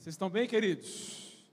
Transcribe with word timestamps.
Vocês 0.00 0.14
estão 0.14 0.30
bem, 0.30 0.48
queridos? 0.48 1.44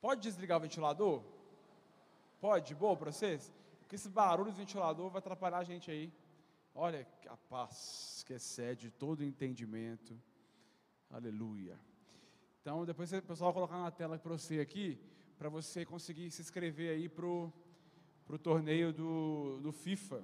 Pode 0.00 0.22
desligar 0.22 0.56
o 0.56 0.62
ventilador? 0.62 1.22
Pode? 2.40 2.74
Boa 2.74 2.96
para 2.96 3.12
vocês? 3.12 3.52
Porque 3.88 3.96
esse 3.96 4.10
barulho 4.10 4.52
do 4.52 4.56
ventilador 4.58 5.08
vai 5.08 5.18
atrapalhar 5.18 5.60
a 5.60 5.64
gente 5.64 5.90
aí. 5.90 6.12
Olha 6.74 7.08
a 7.26 7.38
paz 7.38 8.22
que 8.26 8.34
excede 8.34 8.90
todo 8.90 9.24
entendimento. 9.24 10.14
Aleluia. 11.08 11.80
Então, 12.60 12.84
depois 12.84 13.10
o 13.10 13.22
pessoal 13.22 13.50
vai 13.50 13.62
colocar 13.62 13.82
na 13.82 13.90
tela 13.90 14.18
para 14.18 14.36
você 14.36 14.60
aqui, 14.60 15.00
para 15.38 15.48
você 15.48 15.86
conseguir 15.86 16.30
se 16.30 16.42
inscrever 16.42 16.90
aí 16.90 17.08
para 17.08 17.24
o 17.24 18.38
torneio 18.42 18.92
do, 18.92 19.58
do 19.62 19.72
FIFA. 19.72 20.22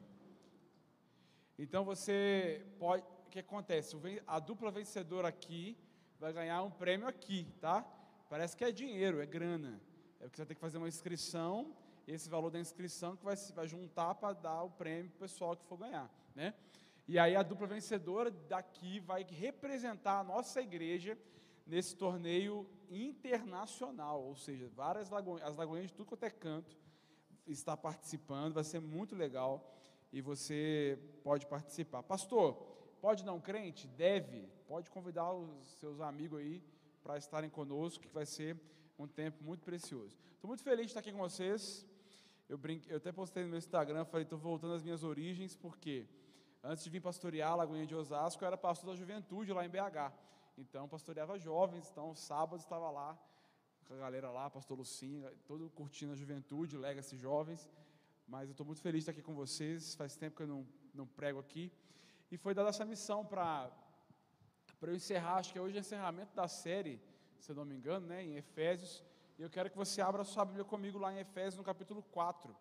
Então, 1.58 1.86
você 1.86 2.66
pode. 2.78 3.02
O 3.26 3.30
que 3.30 3.38
acontece? 3.38 3.96
A 4.26 4.38
dupla 4.40 4.70
vencedora 4.70 5.28
aqui 5.28 5.74
vai 6.20 6.34
ganhar 6.34 6.62
um 6.62 6.70
prêmio 6.70 7.08
aqui, 7.08 7.48
tá? 7.62 7.80
Parece 8.28 8.54
que 8.54 8.62
é 8.62 8.70
dinheiro, 8.70 9.22
é 9.22 9.26
grana. 9.26 9.80
É 10.20 10.24
porque 10.24 10.36
você 10.36 10.42
vai 10.42 10.48
ter 10.48 10.54
que 10.54 10.60
fazer 10.60 10.76
uma 10.76 10.86
inscrição, 10.86 11.74
esse 12.06 12.28
valor 12.28 12.50
da 12.50 12.58
inscrição 12.58 13.16
que 13.16 13.24
vai, 13.24 13.36
vai 13.54 13.66
juntar 13.66 14.14
para 14.14 14.34
dar 14.34 14.62
o 14.62 14.70
prêmio 14.70 15.10
para 15.10 15.16
o 15.16 15.20
pessoal 15.20 15.56
que 15.56 15.64
for 15.64 15.78
ganhar, 15.78 16.10
né? 16.34 16.54
E 17.06 17.18
aí 17.18 17.36
a 17.36 17.42
dupla 17.42 17.66
vencedora 17.66 18.30
daqui 18.30 19.00
vai 19.00 19.24
representar 19.24 20.20
a 20.20 20.24
nossa 20.24 20.60
igreja 20.60 21.18
nesse 21.66 21.96
torneio 21.96 22.66
internacional, 22.90 24.22
ou 24.22 24.36
seja, 24.36 24.68
várias 24.68 25.10
lagoinhas, 25.10 25.48
as 25.48 25.56
lagoinhas 25.56 25.88
de 25.88 25.94
tudo 25.94 26.06
quanto 26.06 26.24
é 26.24 26.30
canto 26.30 26.76
está 27.46 27.76
participando, 27.76 28.54
vai 28.54 28.64
ser 28.64 28.80
muito 28.80 29.14
legal 29.14 29.70
e 30.12 30.20
você 30.20 30.98
pode 31.22 31.46
participar. 31.46 32.02
Pastor, 32.02 32.54
pode 33.00 33.24
não 33.24 33.40
crente? 33.40 33.86
Deve, 33.86 34.48
pode 34.66 34.90
convidar 34.90 35.32
os 35.32 35.68
seus 35.78 36.00
amigos 36.00 36.38
aí 36.38 36.62
para 37.02 37.18
estarem 37.18 37.50
conosco, 37.50 38.02
que 38.02 38.08
vai 38.14 38.24
ser 38.24 38.58
um 38.98 39.06
tempo 39.06 39.44
muito 39.44 39.62
precioso. 39.62 40.16
Estou 40.34 40.48
muito 40.48 40.62
feliz 40.62 40.86
de 40.86 40.90
estar 40.90 41.00
aqui 41.00 41.12
com 41.12 41.18
vocês. 41.18 41.84
Eu, 42.48 42.58
brinque, 42.58 42.90
eu 42.90 42.98
até 42.98 43.10
postei 43.10 43.42
no 43.42 43.48
meu 43.48 43.58
Instagram, 43.58 44.04
falei, 44.04 44.24
estou 44.24 44.38
voltando 44.38 44.74
às 44.74 44.82
minhas 44.82 45.02
origens, 45.02 45.56
porque 45.56 46.06
antes 46.62 46.84
de 46.84 46.90
vir 46.90 47.00
pastorear 47.00 47.52
a 47.52 47.54
Lagoinha 47.56 47.86
de 47.86 47.94
Osasco, 47.94 48.42
eu 48.44 48.46
era 48.46 48.56
pastor 48.56 48.90
da 48.90 48.96
juventude 48.96 49.52
lá 49.52 49.64
em 49.64 49.68
BH. 49.68 50.12
Então, 50.58 50.88
pastoreava 50.88 51.38
jovens, 51.38 51.88
então, 51.90 52.14
sábado 52.14 52.60
estava 52.60 52.90
lá, 52.90 53.18
com 53.86 53.94
a 53.94 53.96
galera 53.96 54.30
lá, 54.30 54.48
pastor 54.50 54.78
Lucinho, 54.78 55.28
todo 55.46 55.70
curtindo 55.70 56.12
a 56.12 56.16
juventude, 56.16 56.76
Legacy 56.76 57.16
Jovens. 57.16 57.68
Mas 58.26 58.48
eu 58.48 58.52
estou 58.52 58.66
muito 58.66 58.80
feliz 58.80 59.04
de 59.04 59.10
estar 59.10 59.12
aqui 59.12 59.22
com 59.22 59.34
vocês, 59.34 59.94
faz 59.94 60.16
tempo 60.16 60.36
que 60.36 60.42
eu 60.42 60.46
não, 60.46 60.66
não 60.94 61.06
prego 61.06 61.38
aqui. 61.38 61.72
E 62.30 62.36
foi 62.36 62.54
dada 62.54 62.68
essa 62.68 62.84
missão 62.84 63.24
para 63.24 63.70
eu 64.82 64.94
encerrar, 64.94 65.36
acho 65.36 65.52
que 65.52 65.58
hoje 65.58 65.76
é 65.76 65.80
o 65.80 65.80
encerramento 65.80 66.34
da 66.34 66.46
série, 66.46 67.00
se 67.38 67.50
eu 67.50 67.56
não 67.56 67.64
me 67.64 67.74
engano, 67.74 68.06
né, 68.06 68.22
em 68.22 68.36
Efésios, 68.36 69.02
e 69.36 69.42
eu 69.42 69.50
quero 69.50 69.68
que 69.68 69.76
você 69.76 70.00
abra 70.00 70.22
a 70.22 70.24
sua 70.24 70.44
Bíblia 70.44 70.64
comigo 70.64 70.98
lá 70.98 71.12
em 71.12 71.18
Efésios, 71.18 71.56
no 71.56 71.64
capítulo 71.64 72.02
4. 72.12 72.54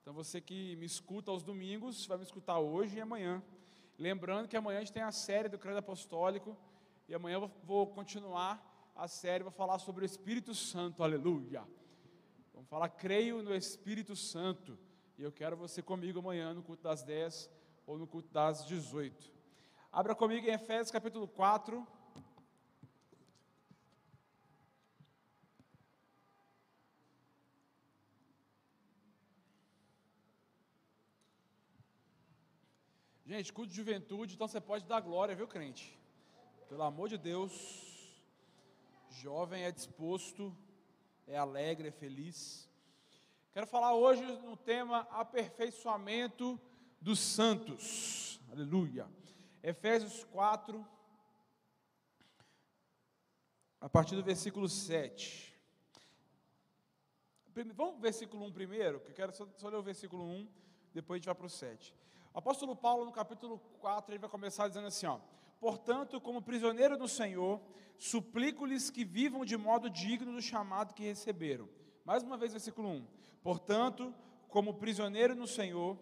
Então, 0.00 0.14
você 0.14 0.40
que 0.40 0.76
me 0.76 0.86
escuta 0.86 1.30
aos 1.30 1.42
domingos, 1.42 2.06
vai 2.06 2.16
me 2.18 2.22
escutar 2.22 2.58
hoje 2.58 2.98
e 2.98 3.00
amanhã. 3.00 3.42
Lembrando 3.98 4.46
que 4.46 4.56
amanhã 4.56 4.78
a 4.78 4.80
gente 4.80 4.92
tem 4.92 5.02
a 5.02 5.10
série 5.10 5.48
do 5.48 5.58
Credo 5.58 5.78
Apostólico, 5.78 6.56
e 7.08 7.14
amanhã 7.14 7.34
eu 7.34 7.50
vou 7.64 7.86
continuar 7.86 8.92
a 8.94 9.08
série, 9.08 9.42
vou 9.42 9.52
falar 9.52 9.78
sobre 9.80 10.04
o 10.04 10.06
Espírito 10.06 10.54
Santo, 10.54 11.02
aleluia. 11.02 11.66
Vamos 12.54 12.68
falar, 12.68 12.88
creio 12.90 13.42
no 13.42 13.54
Espírito 13.54 14.14
Santo, 14.14 14.78
e 15.18 15.22
eu 15.22 15.32
quero 15.32 15.56
você 15.56 15.82
comigo 15.82 16.20
amanhã 16.20 16.54
no 16.54 16.62
culto 16.62 16.84
das 16.84 17.02
10 17.02 17.50
ou 17.86 17.98
no 17.98 18.06
culto 18.06 18.30
das 18.32 18.64
18. 18.66 19.32
Abra 19.90 20.14
comigo 20.14 20.46
em 20.46 20.52
Efésios 20.52 20.92
capítulo 20.92 21.26
4. 21.26 21.84
Gente, 33.30 33.52
culto 33.52 33.70
de 33.70 33.76
juventude, 33.76 34.34
então 34.34 34.48
você 34.48 34.60
pode 34.60 34.84
dar 34.86 34.98
glória, 34.98 35.36
viu, 35.36 35.46
crente? 35.46 35.96
Pelo 36.68 36.82
amor 36.82 37.08
de 37.08 37.16
Deus, 37.16 38.20
jovem 39.08 39.62
é 39.62 39.70
disposto, 39.70 40.52
é 41.28 41.36
alegre, 41.36 41.86
é 41.86 41.92
feliz. 41.92 42.68
Quero 43.52 43.68
falar 43.68 43.94
hoje 43.94 44.20
no 44.20 44.56
tema 44.56 45.06
aperfeiçoamento 45.12 46.60
dos 47.00 47.20
santos. 47.20 48.40
Aleluia. 48.50 49.08
Efésios 49.62 50.24
4, 50.24 50.84
a 53.80 53.88
partir 53.88 54.16
do 54.16 54.24
versículo 54.24 54.68
7. 54.68 55.56
Vamos 57.54 57.74
para 57.76 57.84
o 57.84 58.00
versículo 58.00 58.44
1 58.46 58.52
primeiro, 58.52 58.98
que 58.98 59.12
eu 59.12 59.14
quero 59.14 59.32
só, 59.32 59.46
só 59.56 59.68
ler 59.68 59.76
o 59.76 59.84
versículo 59.84 60.24
1, 60.24 60.48
depois 60.92 61.14
a 61.14 61.18
gente 61.18 61.26
vai 61.26 61.34
para 61.36 61.46
o 61.46 61.48
7. 61.48 61.94
O 62.32 62.38
apóstolo 62.38 62.76
Paulo, 62.76 63.04
no 63.04 63.12
capítulo 63.12 63.60
4, 63.80 64.12
ele 64.12 64.20
vai 64.20 64.30
começar 64.30 64.68
dizendo 64.68 64.86
assim: 64.86 65.06
ó, 65.06 65.18
Portanto, 65.60 66.18
como 66.20 66.40
prisioneiro 66.40 66.96
do 66.96 67.06
Senhor, 67.06 67.60
suplico-lhes 67.98 68.88
que 68.88 69.04
vivam 69.04 69.44
de 69.44 69.58
modo 69.58 69.90
digno 69.90 70.32
do 70.32 70.40
chamado 70.40 70.94
que 70.94 71.02
receberam. 71.02 71.68
Mais 72.02 72.22
uma 72.22 72.38
vez, 72.38 72.52
versículo 72.52 72.88
1. 72.88 73.06
Portanto, 73.42 74.14
como 74.48 74.74
prisioneiro 74.74 75.34
no 75.34 75.46
Senhor, 75.46 75.98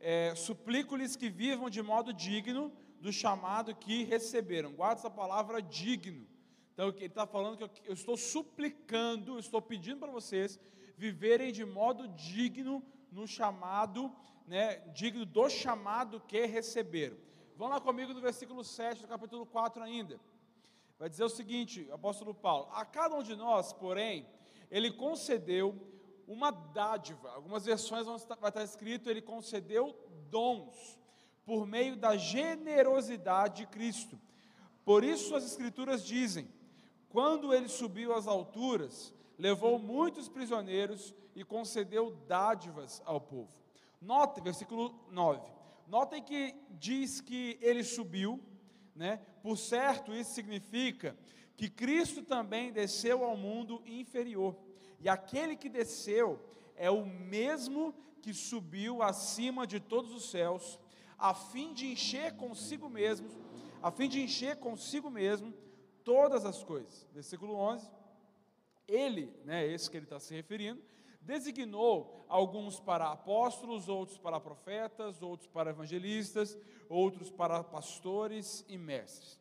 é, 0.00 0.34
suplico-lhes 0.34 1.14
que 1.14 1.30
vivam 1.30 1.70
de 1.70 1.80
modo 1.82 2.12
digno 2.12 2.72
do 3.00 3.12
chamado 3.12 3.76
que 3.76 4.02
receberam. 4.02 4.72
Guarda 4.72 5.00
essa 5.00 5.10
palavra 5.10 5.62
digno. 5.62 6.26
Então, 6.74 6.88
ele 6.88 7.06
está 7.06 7.26
falando 7.26 7.56
que 7.56 7.62
eu, 7.62 7.70
eu 7.84 7.94
estou 7.94 8.16
suplicando, 8.16 9.34
eu 9.34 9.38
estou 9.38 9.62
pedindo 9.62 10.00
para 10.00 10.10
vocês 10.10 10.58
viverem 10.96 11.52
de 11.52 11.64
modo 11.64 12.08
digno 12.08 12.82
no 13.16 13.26
chamado, 13.26 14.12
né, 14.46 14.76
digno 14.92 15.24
do 15.24 15.48
chamado 15.48 16.20
que 16.20 16.44
receberam. 16.44 17.16
Vão 17.56 17.68
lá 17.68 17.80
comigo 17.80 18.12
no 18.12 18.20
versículo 18.20 18.62
7 18.62 19.00
do 19.00 19.08
capítulo 19.08 19.46
4 19.46 19.82
ainda. 19.82 20.20
Vai 20.98 21.08
dizer 21.08 21.24
o 21.24 21.30
seguinte, 21.30 21.88
apóstolo 21.90 22.34
Paulo: 22.34 22.68
A 22.72 22.84
cada 22.84 23.16
um 23.16 23.22
de 23.22 23.34
nós, 23.34 23.72
porém, 23.72 24.28
ele 24.70 24.90
concedeu 24.90 25.74
uma 26.28 26.50
dádiva. 26.50 27.30
Algumas 27.30 27.64
versões 27.64 28.06
vai 28.06 28.50
estar 28.50 28.62
escrito: 28.62 29.08
ele 29.08 29.22
concedeu 29.22 29.96
dons 30.28 30.98
por 31.46 31.66
meio 31.66 31.96
da 31.96 32.18
generosidade 32.18 33.62
de 33.62 33.66
Cristo. 33.66 34.20
Por 34.84 35.02
isso 35.02 35.34
as 35.34 35.46
Escrituras 35.46 36.04
dizem: 36.04 36.46
quando 37.08 37.54
ele 37.54 37.68
subiu 37.68 38.14
às 38.14 38.26
alturas, 38.26 39.14
levou 39.38 39.78
muitos 39.78 40.28
prisioneiros 40.28 41.14
e 41.36 41.44
concedeu 41.44 42.10
dádivas 42.26 43.02
ao 43.04 43.20
povo. 43.20 43.52
Note, 44.00 44.40
versículo 44.40 44.98
9. 45.10 45.46
Notem 45.86 46.22
que 46.22 46.56
diz 46.70 47.20
que 47.20 47.58
ele 47.60 47.84
subiu, 47.84 48.42
né? 48.94 49.18
Por 49.42 49.58
certo, 49.58 50.14
isso 50.14 50.32
significa 50.32 51.14
que 51.54 51.68
Cristo 51.68 52.22
também 52.22 52.72
desceu 52.72 53.22
ao 53.22 53.36
mundo 53.36 53.82
inferior. 53.84 54.56
E 54.98 55.08
aquele 55.10 55.54
que 55.56 55.68
desceu 55.68 56.40
é 56.74 56.90
o 56.90 57.04
mesmo 57.04 57.94
que 58.22 58.32
subiu 58.32 59.02
acima 59.02 59.66
de 59.66 59.78
todos 59.78 60.12
os 60.14 60.30
céus 60.30 60.78
a 61.18 61.34
fim 61.34 61.72
de 61.72 61.86
encher 61.86 62.34
consigo 62.36 62.88
mesmo, 62.88 63.28
a 63.82 63.90
fim 63.90 64.08
de 64.08 64.20
encher 64.20 64.56
consigo 64.56 65.10
mesmo 65.10 65.52
todas 66.02 66.44
as 66.46 66.64
coisas. 66.64 67.06
Versículo 67.12 67.54
11. 67.54 67.90
Ele, 68.88 69.32
né, 69.44 69.66
esse 69.66 69.90
que 69.90 69.96
ele 69.96 70.06
está 70.06 70.20
se 70.20 70.34
referindo, 70.34 70.82
designou 71.26 72.24
alguns 72.28 72.78
para 72.78 73.10
apóstolos, 73.10 73.88
outros 73.88 74.16
para 74.16 74.40
profetas, 74.40 75.20
outros 75.20 75.48
para 75.48 75.70
evangelistas, 75.70 76.56
outros 76.88 77.30
para 77.30 77.62
pastores 77.64 78.64
e 78.68 78.78
mestres. 78.78 79.38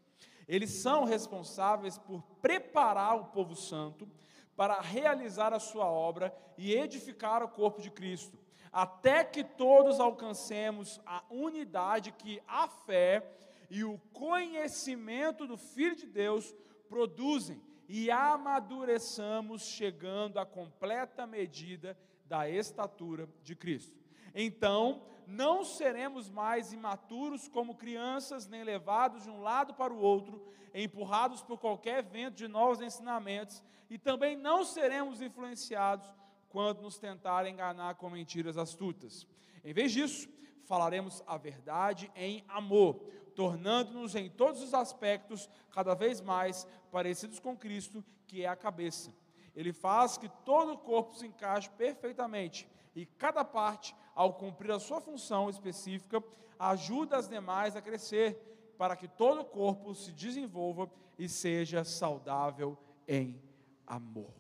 Eles 0.48 0.72
são 0.72 1.06
responsáveis 1.06 1.98
por 1.98 2.24
preparar 2.42 3.16
o 3.16 3.26
povo 3.26 3.56
santo 3.56 4.10
para 4.56 4.82
realizar 4.82 5.54
a 5.54 5.60
sua 5.60 5.86
obra 5.86 6.36
e 6.58 6.74
edificar 6.74 7.44
o 7.44 7.50
corpo 7.50 7.82
de 7.82 7.92
Cristo 7.92 8.38
até 8.76 9.24
que 9.24 9.42
todos 9.42 10.02
alcancemos 10.02 11.00
a 11.06 11.24
unidade 11.30 12.12
que 12.12 12.42
a 12.46 12.68
fé 12.68 13.26
e 13.70 13.86
o 13.86 13.98
conhecimento 14.12 15.48
do 15.48 15.58
Filho 15.58 15.96
de 15.96 16.06
Deus 16.06 16.54
produzem 16.90 17.62
e 17.88 18.10
amadureçamos, 18.10 19.64
chegando 19.64 20.40
à 20.40 20.46
completa 20.46 21.26
medida 21.28 21.98
da 22.26 22.50
estatura 22.50 23.30
de 23.44 23.56
Cristo. 23.56 23.96
Então, 24.34 25.04
não 25.28 25.64
seremos 25.64 26.30
mais 26.30 26.74
imaturos 26.74 27.48
como 27.48 27.76
crianças, 27.76 28.48
nem 28.48 28.64
levados 28.64 29.24
de 29.24 29.30
um 29.30 29.42
lado 29.42 29.74
para 29.74 29.94
o 29.94 30.00
outro, 30.00 30.46
empurrados 30.74 31.42
por 31.42 31.58
qualquer 31.58 32.04
vento 32.04 32.36
de 32.36 32.48
novos 32.48 32.82
ensinamentos, 32.82 33.64
e 33.90 33.98
também 33.98 34.36
não 34.36 34.64
seremos 34.64 35.22
influenciados 35.22 36.08
quando 36.50 36.81
nos 36.81 36.98
tentarem 36.98 37.54
enganar 37.54 37.96
com 37.96 38.10
mentiras 38.10 38.58
astutas. 38.58 39.28
Em 39.64 39.74
vez 39.74 39.92
disso, 39.92 40.28
falaremos 40.66 41.24
a 41.28 41.38
verdade 41.38 42.12
em 42.16 42.44
amor, 42.48 43.02
tornando-nos 43.36 44.16
em 44.16 44.30
todos 44.30 44.62
os 44.62 44.74
aspectos 44.74 45.50
cada 45.72 45.94
vez 45.94 46.22
mais 46.22 46.66
parecidos 46.92 47.40
com 47.40 47.56
Cristo, 47.56 48.04
que 48.26 48.44
é 48.44 48.48
a 48.48 48.56
cabeça. 48.56 49.14
Ele 49.56 49.74
faz 49.74 50.18
que 50.18 50.30
todo 50.44 50.74
o 50.74 50.78
corpo 50.78 51.16
se 51.16 51.28
encaixe 51.28 51.70
perfeitamente 51.72 52.68
e 52.96 53.06
cada 53.06 53.44
parte, 53.44 53.96
ao 54.14 54.34
cumprir 54.34 54.72
a 54.72 54.80
sua 54.80 55.02
função 55.02 55.50
específica, 55.50 56.24
ajuda 56.58 57.18
as 57.18 57.28
demais 57.28 57.76
a 57.76 57.82
crescer, 57.82 58.74
para 58.78 58.96
que 58.96 59.08
todo 59.08 59.42
o 59.42 59.46
corpo 59.46 59.94
se 59.94 60.12
desenvolva 60.12 60.90
e 61.18 61.28
seja 61.30 61.84
saudável 61.84 62.78
em 63.08 63.42
amor. 63.86 64.34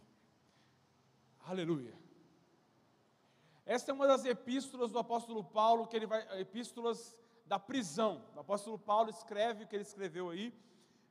Aleluia. 1.45 1.93
Esta 3.65 3.91
é 3.91 3.93
uma 3.93 4.07
das 4.07 4.23
epístolas 4.25 4.91
do 4.91 4.99
apóstolo 4.99 5.43
Paulo, 5.43 5.87
que 5.87 5.95
ele 5.95 6.05
vai, 6.05 6.39
epístolas 6.39 7.15
da 7.45 7.59
prisão. 7.59 8.25
O 8.35 8.39
apóstolo 8.39 8.77
Paulo 8.77 9.09
escreve 9.09 9.63
o 9.63 9.67
que 9.67 9.75
ele 9.75 9.83
escreveu 9.83 10.29
aí, 10.29 10.53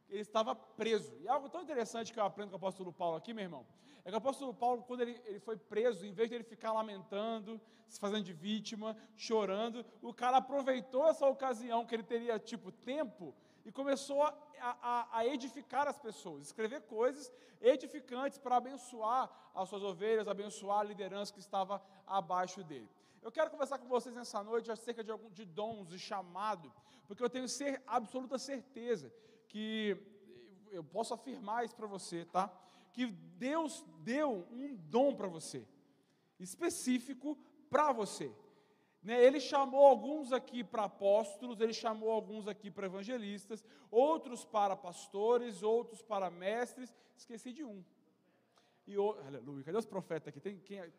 ele 0.08 0.20
estava 0.20 0.54
preso. 0.54 1.16
E 1.20 1.28
algo 1.28 1.48
tão 1.48 1.62
interessante 1.62 2.12
que 2.12 2.18
eu 2.18 2.24
aprendo 2.24 2.50
com 2.50 2.54
o 2.54 2.56
apóstolo 2.56 2.92
Paulo 2.92 3.16
aqui, 3.16 3.32
meu 3.32 3.44
irmão, 3.44 3.66
é 4.04 4.10
que 4.10 4.14
o 4.14 4.18
apóstolo 4.18 4.52
Paulo, 4.52 4.82
quando 4.82 5.00
ele, 5.00 5.20
ele 5.24 5.40
foi 5.40 5.56
preso, 5.56 6.04
em 6.04 6.12
vez 6.12 6.28
de 6.28 6.34
ele 6.34 6.44
ficar 6.44 6.72
lamentando, 6.72 7.60
se 7.88 7.98
fazendo 7.98 8.24
de 8.24 8.32
vítima, 8.32 8.96
chorando, 9.16 9.84
o 10.02 10.12
cara 10.12 10.38
aproveitou 10.38 11.08
essa 11.08 11.26
ocasião 11.26 11.86
que 11.86 11.94
ele 11.94 12.02
teria, 12.02 12.38
tipo, 12.38 12.70
tempo, 12.70 13.34
e 13.64 13.72
começou 13.72 14.22
a, 14.22 14.34
a, 14.60 15.18
a 15.18 15.26
edificar 15.26 15.88
as 15.88 15.98
pessoas, 15.98 16.44
escrever 16.44 16.82
coisas 16.82 17.32
edificantes 17.62 18.38
para 18.38 18.56
abençoar 18.56 19.30
as 19.54 19.68
suas 19.70 19.82
ovelhas, 19.82 20.28
abençoar 20.28 20.80
a 20.80 20.84
liderança 20.84 21.32
que 21.32 21.40
estava 21.40 21.82
abaixo 22.06 22.62
dele. 22.62 22.90
Eu 23.24 23.32
quero 23.32 23.50
conversar 23.50 23.78
com 23.78 23.88
vocês 23.88 24.14
nessa 24.14 24.42
noite 24.44 24.70
acerca 24.70 25.02
de, 25.02 25.10
algum, 25.10 25.30
de 25.30 25.46
dons 25.46 25.92
e 25.92 25.98
chamado, 25.98 26.70
porque 27.06 27.22
eu 27.22 27.30
tenho 27.30 27.46
absoluta 27.86 28.36
certeza 28.36 29.10
que 29.48 29.96
eu 30.70 30.84
posso 30.84 31.14
afirmar 31.14 31.64
isso 31.64 31.74
para 31.74 31.86
você, 31.86 32.26
tá? 32.26 32.52
Que 32.92 33.06
Deus 33.06 33.82
deu 34.00 34.46
um 34.52 34.76
dom 34.76 35.14
para 35.14 35.26
você, 35.26 35.66
específico 36.38 37.38
para 37.70 37.92
você. 37.92 38.30
Né? 39.02 39.24
Ele 39.24 39.40
chamou 39.40 39.86
alguns 39.86 40.30
aqui 40.30 40.62
para 40.62 40.84
apóstolos, 40.84 41.60
ele 41.60 41.72
chamou 41.72 42.10
alguns 42.10 42.46
aqui 42.46 42.70
para 42.70 42.84
evangelistas, 42.84 43.64
outros 43.90 44.44
para 44.44 44.76
pastores, 44.76 45.62
outros 45.62 46.02
para 46.02 46.30
mestres. 46.30 46.94
Esqueci 47.16 47.54
de 47.54 47.64
um. 47.64 47.82
E 48.86 48.98
o, 48.98 49.12
aleluia. 49.26 49.64
Cadê 49.64 49.78
os 49.78 49.86
profetas 49.86 50.28
aqui? 50.28 50.40
Tem 50.40 50.58
quem? 50.58 50.92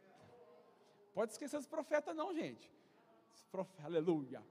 Pode 1.16 1.32
esquecer 1.32 1.58
os 1.58 1.66
profetas, 1.66 2.14
não, 2.14 2.34
gente. 2.34 2.70
aleluia. 3.82 4.44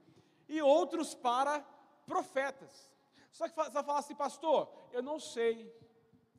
E 0.49 0.59
outros 0.63 1.13
para 1.13 1.63
profetas. 2.07 2.91
Só 3.31 3.47
que 3.47 3.55
você 3.55 3.69
vai 3.69 3.83
falar 3.83 3.99
assim, 3.99 4.15
pastor, 4.15 4.67
eu 4.91 5.03
não 5.03 5.19
sei 5.19 5.71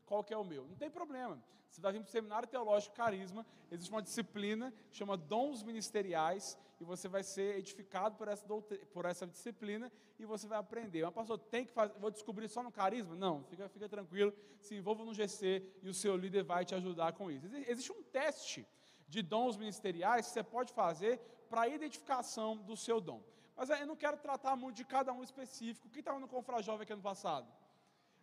qual 0.05 0.25
que 0.25 0.35
é 0.35 0.37
o 0.37 0.45
meu. 0.45 0.67
Não 0.67 0.75
tem 0.75 0.91
problema. 0.91 1.41
Você 1.71 1.81
vai 1.81 1.93
vir 1.93 2.01
para 2.01 2.09
o 2.09 2.11
seminário 2.11 2.49
teológico 2.49 2.97
Carisma, 2.97 3.47
existe 3.71 3.91
uma 3.91 4.03
disciplina 4.03 4.75
chama 4.91 5.17
Dons 5.17 5.63
Ministeriais, 5.63 6.59
e 6.81 6.85
você 6.85 7.07
vai 7.07 7.23
ser 7.23 7.59
edificado 7.59 8.17
por 8.17 8.27
essa, 8.27 8.45
por 8.93 9.05
essa 9.05 9.27
disciplina 9.29 9.93
e 10.19 10.25
você 10.25 10.49
vai 10.49 10.59
aprender. 10.59 11.05
Mas, 11.05 11.15
pastor, 11.15 11.39
tem 11.39 11.65
que 11.65 11.73
fazer, 11.73 11.95
vou 12.01 12.11
descobrir 12.11 12.49
só 12.49 12.65
no 12.65 12.73
Carisma? 12.73 13.15
Não, 13.15 13.45
fica, 13.45 13.69
fica 13.69 13.89
tranquilo, 13.89 14.35
se 14.59 14.75
envolva 14.75 15.05
no 15.05 15.15
GC 15.15 15.63
e 15.83 15.89
o 15.89 15.95
seu 15.95 16.17
líder 16.17 16.43
vai 16.43 16.65
te 16.65 16.75
ajudar 16.75 17.13
com 17.13 17.31
isso. 17.31 17.47
Existe 17.47 17.93
um 17.93 18.03
teste 18.03 18.67
de 19.09 19.23
dons 19.23 19.57
ministeriais 19.57 20.27
que 20.27 20.33
você 20.33 20.43
pode 20.43 20.73
fazer 20.73 21.19
para 21.49 21.63
a 21.63 21.69
identificação 21.69 22.57
do 22.57 22.77
seu 22.77 23.01
dom. 23.01 23.23
Mas 23.57 23.71
eu 23.71 23.87
não 23.87 23.97
quero 23.97 24.17
tratar 24.19 24.55
muito 24.57 24.77
de 24.77 24.85
cada 24.85 25.13
um 25.13 25.23
específico. 25.23 25.89
Quem 25.89 26.01
estava 26.01 26.19
no 26.19 26.29
Confra 26.29 26.63
Jovem 26.63 26.83
aqui 26.83 26.93
ano 26.93 27.03
passado? 27.03 27.47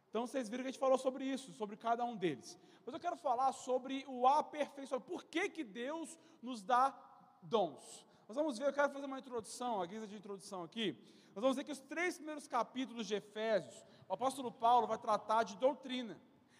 Então 0.09 0.27
vocês 0.27 0.47
viram 0.47 0.63
que 0.63 0.69
a 0.69 0.71
gente 0.71 0.80
falou 0.80 0.97
sobre 0.97 1.25
isso, 1.25 1.51
sobre 1.53 1.75
cada 1.75 2.06
um 2.06 2.15
deles. 2.15 2.59
Mas 2.85 2.94
eu 2.94 3.00
quero 3.00 3.15
falar 3.15 3.51
sobre 3.51 4.06
o 4.07 4.27
aperfeiçoamento. 4.27 5.09
Por 5.09 5.24
que, 5.24 5.50
que 5.50 5.63
Deus 5.63 6.19
nos 6.41 6.62
dá 6.62 6.95
dons? 7.41 8.06
Nós 8.27 8.35
vamos 8.35 8.57
ver, 8.57 8.68
eu 8.68 8.74
quero 8.74 8.91
fazer 8.91 9.06
uma 9.06 9.19
introdução, 9.19 9.81
a 9.81 9.85
guisa 9.85 10.06
de 10.06 10.15
introdução 10.15 10.63
aqui. 10.63 10.95
Nós 11.33 11.41
vamos 11.41 11.57
ver 11.57 11.63
que 11.63 11.71
os 11.71 11.80
três 11.80 12.15
primeiros 12.18 12.47
capítulos 12.47 13.07
de 13.07 13.15
Efésios, 13.15 13.75
o 14.07 14.13
apóstolo 14.13 14.51
Paulo 14.51 14.85
vai 14.85 15.00
tratar 15.00 15.44
de 15.44 15.57
doutrina 15.57 16.19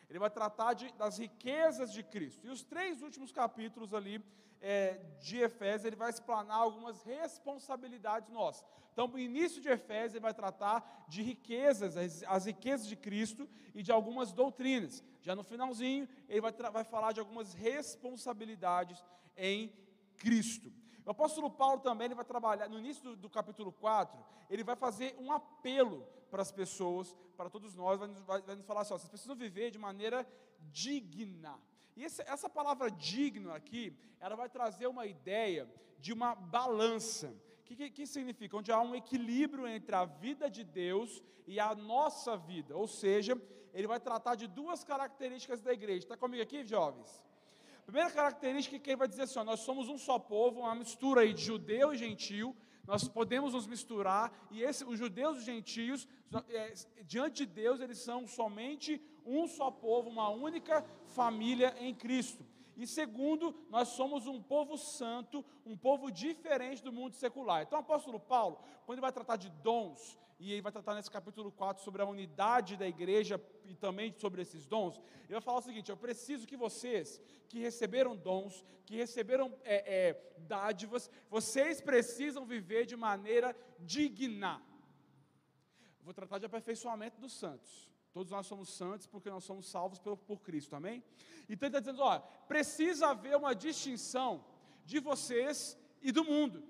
ele 0.10 0.20
vai 0.20 0.30
tratar 0.30 0.74
de, 0.74 0.92
das 0.94 1.18
riquezas 1.18 1.92
de 1.92 2.04
Cristo. 2.04 2.46
E 2.46 2.50
os 2.50 2.64
três 2.64 3.02
últimos 3.02 3.32
capítulos 3.32 3.94
ali 3.94 4.24
é, 4.62 5.00
de 5.20 5.40
Efésios, 5.40 5.86
ele 5.86 5.96
vai 5.96 6.10
explanar 6.10 6.58
algumas 6.58 7.04
responsabilidades 7.04 8.30
nossas. 8.30 8.66
Então, 8.94 9.08
no 9.08 9.20
início 9.20 9.62
de 9.62 9.70
Efésios, 9.70 10.14
ele 10.14 10.22
vai 10.22 10.34
tratar 10.34 11.06
de 11.08 11.22
riquezas, 11.22 11.98
as, 11.98 12.24
as 12.24 12.46
riquezas 12.46 12.88
de 12.88 12.96
Cristo 12.96 13.50
e 13.74 13.82
de 13.82 13.92
algumas 13.92 14.32
doutrinas. 14.32 15.04
Já 15.22 15.36
no 15.36 15.44
finalzinho, 15.44 16.08
ele 16.30 16.42
vai, 16.42 16.52
vai 16.52 16.84
falar 16.84 17.12
de 17.12 17.20
algumas 17.20 17.54
responsabilidades 17.54 19.04
em 19.36 19.74
Cristo. 20.18 20.72
O 21.06 21.12
apóstolo 21.12 21.50
Paulo 21.50 21.82
também 21.82 22.06
ele 22.06 22.16
vai 22.16 22.26
trabalhar, 22.26 22.70
no 22.70 22.80
início 22.80 23.04
do, 23.04 23.16
do, 23.16 23.30
capítulo 23.30 23.72
4, 23.74 24.18
ele 24.50 24.64
vai 24.64 24.76
fazer 24.76 25.16
um 25.20 25.32
apelo 25.32 26.08
para 26.32 26.42
as 26.42 26.52
pessoas, 26.52 27.16
para 27.36 27.50
todos 27.50 27.76
nós, 27.76 28.00
vai, 28.00 28.10
vai, 28.10 28.42
vai 28.42 28.56
nos 28.56 28.66
falar 28.66 28.82
assim: 28.82 28.94
ó, 28.94 28.98
vocês 28.98 29.10
precisam 29.10 29.36
viver 29.36 29.70
de 29.70 29.78
maneira 29.78 30.28
digna. 30.72 31.60
E 31.96 32.04
esse, 32.04 32.22
essa 32.24 32.50
palavra 32.50 32.90
digno 32.90 33.52
aqui, 33.54 33.96
ela 34.20 34.36
vai 34.36 34.50
trazer 34.50 34.88
uma 34.88 35.06
ideia 35.06 35.70
de 36.00 36.14
uma 36.14 36.34
balança. 36.36 37.36
O 37.60 37.64
que, 37.66 37.76
que, 37.76 37.90
que 37.90 38.08
significa? 38.08 38.58
Onde 38.58 38.72
há 38.72 38.82
um 38.82 38.96
equilíbrio 38.96 39.68
entre 39.68 39.96
a 39.96 40.06
vida 40.06 40.50
de 40.50 40.64
Deus 40.64 41.22
e 41.46 41.60
a 41.60 41.76
nossa 41.76 42.36
vida. 42.36 42.76
Ou 42.76 42.88
seja, 42.88 43.40
ele 43.74 43.88
vai 43.88 44.00
tratar 44.00 44.36
de 44.36 44.48
duas 44.48 44.84
características 44.84 45.62
da 45.62 45.74
igreja. 45.74 46.00
Está 46.00 46.18
comigo 46.18 46.42
aqui, 46.42 46.66
jovens? 46.66 47.24
Primeira 47.86 48.10
característica 48.10 48.80
que 48.80 48.90
ele 48.90 48.98
vai 48.98 49.08
dizer 49.08 49.24
assim: 49.24 49.40
ó, 49.40 49.44
nós 49.44 49.60
somos 49.60 49.90
um 49.90 49.98
só 49.98 50.18
povo, 50.18 50.62
uma 50.62 50.76
mistura 50.76 51.22
aí 51.22 51.34
de 51.34 51.44
judeu 51.44 51.94
e 51.94 51.98
gentil. 51.98 52.56
Nós 52.86 53.08
podemos 53.08 53.54
nos 53.54 53.66
misturar 53.66 54.32
e 54.52 54.62
esse, 54.62 54.84
os 54.84 55.00
judeus 55.00 55.38
e 55.38 55.40
os 55.40 55.46
gentios, 55.46 56.08
é, 56.50 56.74
diante 57.04 57.46
de 57.46 57.54
Deus, 57.54 57.80
eles 57.80 58.00
são 58.00 58.28
somente 58.28 59.02
um 59.26 59.48
só 59.48 59.72
povo, 59.72 60.10
uma 60.10 60.30
única 60.30 60.86
família 61.06 61.74
em 61.80 61.96
Cristo. 61.96 62.46
E 62.76 62.88
segundo, 62.88 63.56
nós 63.70 63.90
somos 63.90 64.28
um 64.28 64.42
povo 64.42 64.78
santo, 64.78 65.46
um 65.66 65.78
povo 65.78 66.12
diferente 66.12 66.84
do 66.84 66.92
mundo 66.92 67.16
secular. 67.16 67.62
Então, 67.62 67.78
o 67.78 67.82
apóstolo 67.82 68.20
Paulo, 68.20 68.58
quando 68.86 68.98
ele 68.98 69.02
vai 69.02 69.12
tratar 69.12 69.38
de 69.38 69.50
dons, 69.50 70.18
e 70.40 70.52
ele 70.52 70.62
vai 70.62 70.72
tratar 70.72 70.96
nesse 70.96 71.10
capítulo 71.10 71.52
4 71.52 71.84
sobre 71.84 72.02
a 72.02 72.06
unidade 72.06 72.76
da 72.76 72.88
igreja 72.88 73.42
e 73.66 73.76
também 73.76 74.14
sobre 74.18 74.42
esses 74.42 74.66
dons, 74.66 74.98
ele 75.24 75.34
vai 75.34 75.42
falar 75.42 75.60
o 75.60 75.62
seguinte: 75.62 75.90
eu 75.90 75.98
preciso 75.98 76.48
que 76.48 76.58
vocês, 76.58 77.22
que 77.48 77.60
receberam 77.60 78.16
dons, 78.16 78.66
que 78.86 78.96
receberam 78.96 79.54
é, 79.64 80.10
é, 80.10 80.34
dádivas, 80.40 81.10
vocês 81.30 81.82
precisam 81.82 82.46
viver 82.46 82.86
de 82.86 82.96
maneira 82.96 83.56
digna. 83.80 84.62
vou 86.02 86.14
tratar 86.14 86.40
de 86.40 86.46
aperfeiçoamento 86.46 87.20
dos 87.20 87.34
santos. 87.34 87.90
Todos 88.12 88.32
nós 88.32 88.46
somos 88.46 88.70
santos 88.70 89.08
porque 89.08 89.30
nós 89.30 89.44
somos 89.44 89.66
salvos 89.66 90.00
por, 90.00 90.16
por 90.18 90.40
Cristo, 90.42 90.76
amém? 90.76 91.04
Então 91.50 91.68
ele 91.68 91.78
está 91.78 91.80
dizendo: 91.80 92.02
ó, 92.02 92.20
precisa 92.48 93.08
haver 93.08 93.36
uma 93.36 93.56
distinção 93.56 94.46
de 94.86 95.00
vocês 95.00 95.78
e 96.02 96.12
do 96.12 96.24
mundo. 96.24 96.64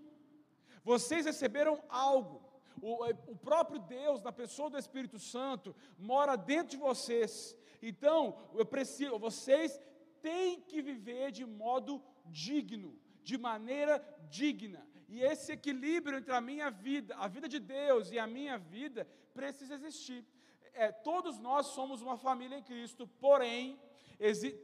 Vocês 0.83 1.25
receberam 1.25 1.83
algo. 1.89 2.42
O, 2.85 3.33
o 3.33 3.35
próprio 3.35 3.79
Deus, 3.79 4.21
na 4.21 4.31
pessoa 4.31 4.69
do 4.69 4.77
Espírito 4.77 5.17
Santo, 5.17 5.75
mora 5.97 6.35
dentro 6.35 6.71
de 6.71 6.77
vocês. 6.77 7.57
Então, 7.81 8.17
eu 8.53 8.65
preciso, 8.65 9.17
vocês 9.19 9.79
têm 10.21 10.61
que 10.61 10.81
viver 10.81 11.31
de 11.31 11.45
modo 11.45 12.01
digno, 12.25 12.91
de 13.23 13.37
maneira 13.37 13.95
digna. 14.29 14.81
E 15.07 15.21
esse 15.21 15.51
equilíbrio 15.51 16.17
entre 16.17 16.33
a 16.33 16.41
minha 16.41 16.69
vida, 16.69 17.15
a 17.15 17.27
vida 17.27 17.47
de 17.47 17.59
Deus 17.59 18.11
e 18.11 18.19
a 18.19 18.27
minha 18.27 18.57
vida, 18.57 19.07
precisa 19.33 19.75
existir 19.75 20.25
é, 20.73 20.91
todos 20.91 21.39
nós 21.39 21.67
somos 21.67 22.01
uma 22.01 22.17
família 22.17 22.57
em 22.57 22.63
Cristo, 22.63 23.07
porém, 23.19 23.79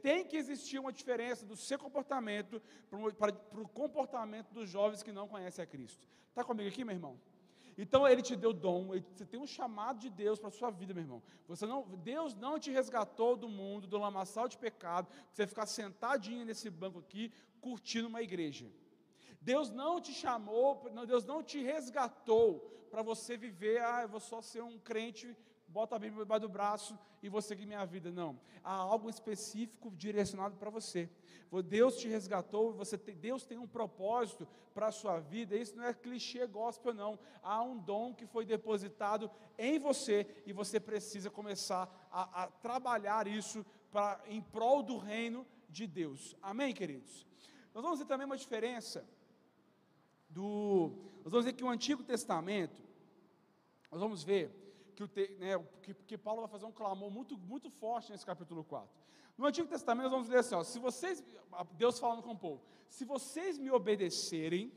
tem 0.02 0.24
que 0.24 0.36
existir 0.36 0.78
uma 0.78 0.92
diferença 0.92 1.44
do 1.44 1.56
seu 1.56 1.78
comportamento 1.78 2.60
para, 3.18 3.32
para 3.32 3.60
o 3.60 3.68
comportamento 3.68 4.52
dos 4.52 4.68
jovens 4.68 5.02
que 5.02 5.12
não 5.12 5.28
conhecem 5.28 5.62
a 5.62 5.66
Cristo. 5.66 6.06
Está 6.28 6.42
comigo 6.42 6.68
aqui, 6.68 6.84
meu 6.84 6.94
irmão? 6.94 7.20
Então 7.78 8.06
ele 8.06 8.22
te 8.22 8.36
deu 8.36 8.52
dom, 8.52 8.88
você 9.14 9.24
tem 9.24 9.40
um 9.40 9.46
chamado 9.46 9.98
de 9.98 10.10
Deus 10.10 10.38
para 10.38 10.48
a 10.48 10.52
sua 10.52 10.70
vida, 10.70 10.92
meu 10.92 11.02
irmão. 11.02 11.22
Você 11.48 11.66
não, 11.66 11.82
Deus 11.82 12.34
não 12.34 12.58
te 12.58 12.70
resgatou 12.70 13.36
do 13.36 13.48
mundo, 13.48 13.86
do 13.86 13.98
lamaçal 13.98 14.48
de 14.48 14.58
pecado, 14.58 15.06
para 15.06 15.18
você 15.32 15.46
ficar 15.46 15.66
sentadinho 15.66 16.44
nesse 16.44 16.68
banco 16.68 16.98
aqui, 16.98 17.32
curtindo 17.60 18.08
uma 18.08 18.22
igreja. 18.22 18.70
Deus 19.40 19.70
não 19.70 20.00
te 20.00 20.12
chamou, 20.12 20.90
Deus 21.06 21.24
não 21.24 21.42
te 21.42 21.62
resgatou 21.62 22.70
para 22.90 23.02
você 23.02 23.36
viver, 23.36 23.80
ah, 23.80 24.02
eu 24.02 24.08
vou 24.08 24.20
só 24.20 24.42
ser 24.42 24.62
um 24.62 24.78
crente, 24.78 25.34
bota 25.70 25.96
a 25.96 25.98
Bíblia 25.98 26.24
debaixo 26.24 26.46
do 26.46 26.48
braço 26.48 26.98
e 27.22 27.28
vou 27.28 27.40
seguir 27.40 27.66
minha 27.66 27.84
vida. 27.84 28.10
Não. 28.10 28.38
Há 28.62 28.74
algo 28.74 29.08
específico 29.08 29.90
direcionado 29.92 30.56
para 30.56 30.70
você. 30.70 31.08
Deus 31.64 31.96
te 31.96 32.08
resgatou, 32.08 32.72
você 32.72 32.96
tem, 32.96 33.16
Deus 33.16 33.44
tem 33.44 33.58
um 33.58 33.66
propósito 33.66 34.46
para 34.72 34.88
a 34.88 34.92
sua 34.92 35.18
vida. 35.18 35.56
Isso 35.56 35.76
não 35.76 35.84
é 35.84 35.92
clichê 35.92 36.46
gospel, 36.46 36.94
não. 36.94 37.18
Há 37.42 37.62
um 37.62 37.78
dom 37.78 38.14
que 38.14 38.26
foi 38.26 38.44
depositado 38.44 39.30
em 39.58 39.78
você 39.78 40.26
e 40.46 40.52
você 40.52 40.78
precisa 40.78 41.30
começar 41.30 42.08
a, 42.10 42.44
a 42.44 42.46
trabalhar 42.48 43.26
isso 43.26 43.64
pra, 43.90 44.20
em 44.26 44.40
prol 44.40 44.82
do 44.82 44.98
reino 44.98 45.44
de 45.68 45.86
Deus. 45.86 46.36
Amém, 46.40 46.72
queridos? 46.72 47.26
Nós 47.74 47.82
vamos 47.82 47.98
ver 47.98 48.06
também 48.06 48.26
uma 48.26 48.36
diferença 48.36 49.04
do. 50.28 50.92
Nós 51.24 51.32
vamos 51.32 51.46
ver 51.46 51.52
que 51.52 51.64
o 51.64 51.68
Antigo 51.68 52.02
Testamento, 52.02 52.82
nós 53.90 54.00
vamos 54.00 54.22
ver 54.22 54.59
que, 55.08 55.22
o 55.22 55.38
né, 55.38 55.64
que, 55.82 55.94
que, 55.94 56.18
Paulo 56.18 56.40
vai 56.40 56.50
fazer 56.50 56.66
um 56.66 56.72
clamor 56.72 57.10
muito, 57.10 57.36
muito 57.38 57.70
forte 57.70 58.10
nesse 58.10 58.26
capítulo 58.26 58.64
4. 58.64 58.88
No 59.36 59.46
Antigo 59.46 59.68
Testamento, 59.68 60.04
nós 60.04 60.12
vamos 60.12 60.28
ler 60.28 60.38
assim: 60.38 60.54
ó, 60.54 60.62
se 60.62 60.78
vocês, 60.78 61.22
Deus 61.72 61.98
falando 61.98 62.22
com 62.22 62.32
o 62.32 62.38
povo, 62.38 62.62
se 62.88 63.04
vocês 63.04 63.58
me 63.58 63.70
obedecerem, 63.70 64.72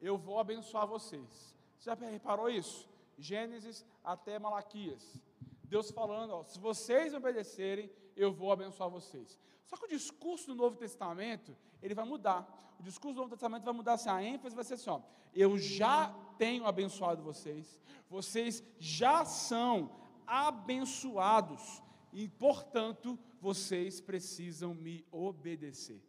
eu 0.00 0.16
vou 0.16 0.38
abençoar 0.38 0.86
vocês. 0.86 1.54
Você 1.78 1.90
já 1.90 1.94
reparou 1.94 2.48
isso? 2.48 2.88
Gênesis 3.18 3.84
até 4.02 4.38
Malaquias. 4.38 5.20
Deus 5.64 5.90
falando, 5.90 6.32
ó, 6.32 6.42
se 6.44 6.58
vocês 6.58 7.12
me 7.12 7.18
obedecerem, 7.18 7.90
eu 8.16 8.32
vou 8.32 8.52
abençoar 8.52 8.88
vocês. 8.88 9.38
Só 9.66 9.76
que 9.76 9.84
o 9.84 9.88
discurso 9.88 10.46
do 10.48 10.54
Novo 10.54 10.76
Testamento, 10.76 11.56
ele 11.82 11.94
vai 11.94 12.04
mudar. 12.04 12.76
O 12.78 12.82
discurso 12.82 13.14
do 13.14 13.20
Novo 13.22 13.30
Testamento 13.30 13.64
vai 13.64 13.74
mudar 13.74 13.94
assim, 13.94 14.08
a 14.08 14.22
ênfase 14.22 14.54
vai 14.54 14.64
ser 14.64 14.74
assim, 14.74 14.90
ó, 14.90 15.00
eu 15.34 15.58
já 15.58 16.14
tenho 16.38 16.66
abençoado 16.66 17.22
vocês, 17.22 17.80
vocês 18.08 18.62
já 18.78 19.24
são 19.24 19.90
abençoados, 20.26 21.82
e 22.12 22.28
portanto, 22.28 23.18
vocês 23.40 24.00
precisam 24.00 24.74
me 24.74 25.04
obedecer. 25.10 26.02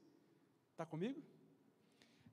Está 0.71 0.85
comigo? 0.85 1.21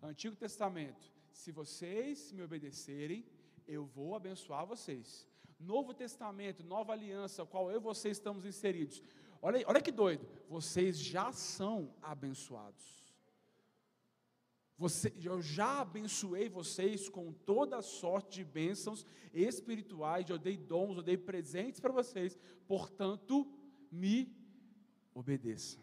Antigo 0.02 0.36
Testamento, 0.36 1.10
se 1.32 1.50
vocês 1.50 2.30
me 2.32 2.42
obedecerem, 2.42 3.24
eu 3.66 3.84
vou 3.84 4.14
abençoar 4.14 4.66
vocês. 4.66 5.26
Novo 5.58 5.94
Testamento, 5.94 6.62
nova 6.62 6.92
aliança, 6.92 7.46
qual 7.46 7.70
eu 7.70 7.80
e 7.80 7.80
estamos 8.10 8.44
inseridos. 8.44 9.02
Olha, 9.46 9.62
olha 9.66 9.82
que 9.82 9.92
doido, 9.92 10.26
vocês 10.48 10.98
já 10.98 11.30
são 11.30 11.94
abençoados. 12.00 13.04
Você, 14.78 15.12
eu 15.22 15.42
já 15.42 15.82
abençoei 15.82 16.48
vocês 16.48 17.10
com 17.10 17.30
toda 17.30 17.82
sorte 17.82 18.36
de 18.36 18.44
bênçãos 18.44 19.04
espirituais, 19.34 20.30
eu 20.30 20.38
dei 20.38 20.56
dons, 20.56 20.96
eu 20.96 21.02
dei 21.02 21.18
presentes 21.18 21.78
para 21.78 21.92
vocês, 21.92 22.38
portanto, 22.66 23.46
me 23.92 24.34
obedeça. 25.12 25.78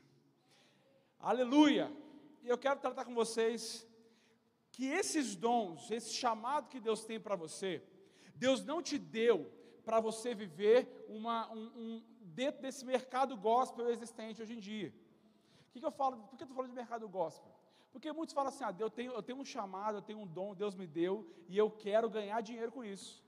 Aleluia! 1.20 1.96
E 2.42 2.48
eu 2.48 2.58
quero 2.58 2.80
tratar 2.80 3.06
com 3.06 3.14
vocês 3.14 3.88
que 4.72 4.88
esses 4.88 5.36
dons, 5.36 5.92
esse 5.92 6.12
chamado 6.12 6.68
que 6.68 6.80
Deus 6.80 7.06
tem 7.06 7.20
para 7.20 7.36
você, 7.36 7.84
Deus 8.34 8.66
não 8.66 8.82
te 8.82 8.98
deu 8.98 9.54
para 9.86 10.00
você 10.00 10.34
viver 10.34 11.06
uma, 11.08 11.52
um, 11.54 12.04
dentro 12.22 12.62
desse 12.62 12.86
mercado 12.86 13.36
gospel 13.36 13.90
existente 13.90 14.42
hoje 14.42 14.54
em 14.54 14.60
dia. 14.60 14.94
O 15.70 15.72
que, 15.72 15.80
que 15.80 15.86
eu 15.86 15.92
falo? 15.92 16.18
Por 16.18 16.38
que 16.38 16.44
eu 16.44 16.46
estou 16.46 16.56
falando 16.56 16.72
de 16.72 16.76
mercado 16.76 17.08
gospel? 17.08 17.52
Porque 17.92 18.12
muitos 18.12 18.34
falam 18.34 18.50
assim: 18.50 18.64
ah, 18.64 18.76
eu 18.78 18.90
tenho, 18.90 19.12
eu 19.12 19.24
tenho 19.24 19.40
um 19.40 19.46
chamado, 19.46 19.98
eu 19.98 20.02
tenho 20.02 20.20
um 20.20 20.28
dom, 20.28 20.54
Deus 20.54 20.76
me 20.76 20.88
deu, 20.88 21.28
e 21.48 21.58
eu 21.58 21.70
quero 21.70 22.10
ganhar 22.10 22.42
dinheiro 22.42 22.72
com 22.72 22.84
isso. 22.84 23.24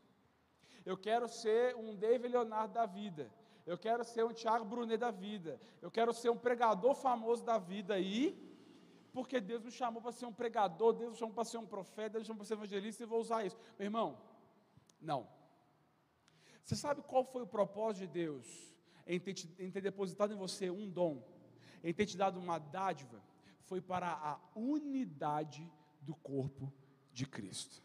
Eu 0.86 0.98
quero 0.98 1.28
ser 1.28 1.76
um 1.76 1.96
David 1.96 2.32
Leonardo 2.34 2.74
da 2.74 2.86
vida. 2.86 3.32
Eu 3.66 3.78
quero 3.78 4.04
ser 4.04 4.26
um 4.26 4.34
Tiago 4.34 4.66
Brunet 4.66 4.98
da 4.98 5.12
vida. 5.12 5.60
Eu 5.82 5.90
quero 5.90 6.14
ser 6.14 6.30
um 6.30 6.38
pregador 6.38 6.96
famoso 6.96 7.44
da 7.46 7.58
vida 7.58 7.94
aí, 7.94 8.38
porque 9.14 9.40
Deus 9.40 9.64
me 9.64 9.72
chamou 9.72 10.02
para 10.02 10.12
ser 10.12 10.26
um 10.26 10.34
pregador, 10.34 10.92
Deus 10.92 11.12
me 11.12 11.18
chamou 11.18 11.34
para 11.34 11.46
ser 11.46 11.58
um 11.58 11.66
profeta, 11.66 12.12
Deus 12.12 12.24
me 12.24 12.28
chamou 12.28 12.40
para 12.40 12.48
ser 12.48 12.56
evangelista 12.56 13.04
e 13.04 13.06
vou 13.06 13.22
usar 13.22 13.46
isso. 13.46 13.58
Meu 13.80 13.86
irmão, 13.86 14.18
não. 15.00 15.28
Você 16.62 16.76
sabe 16.76 17.02
qual 17.04 17.24
foi 17.24 17.44
o 17.44 17.48
propósito 17.48 18.02
de 18.02 18.08
Deus 18.08 18.73
em 19.06 19.20
ter, 19.20 19.36
em 19.60 19.72
ter 19.72 19.82
depositado 19.82 20.34
em 20.34 20.38
você 20.38 20.70
um 20.70 20.90
dom, 20.90 21.24
em 21.84 21.94
ter 21.94 22.06
te 22.06 22.18
dado 22.18 22.40
uma 22.40 22.58
dádiva? 22.60 23.22
Foi 23.62 23.82
para 23.82 24.12
a 24.12 24.40
unidade 24.56 25.70
do 26.02 26.16
corpo 26.16 26.72
de 27.12 27.26
Cristo. 27.26 27.82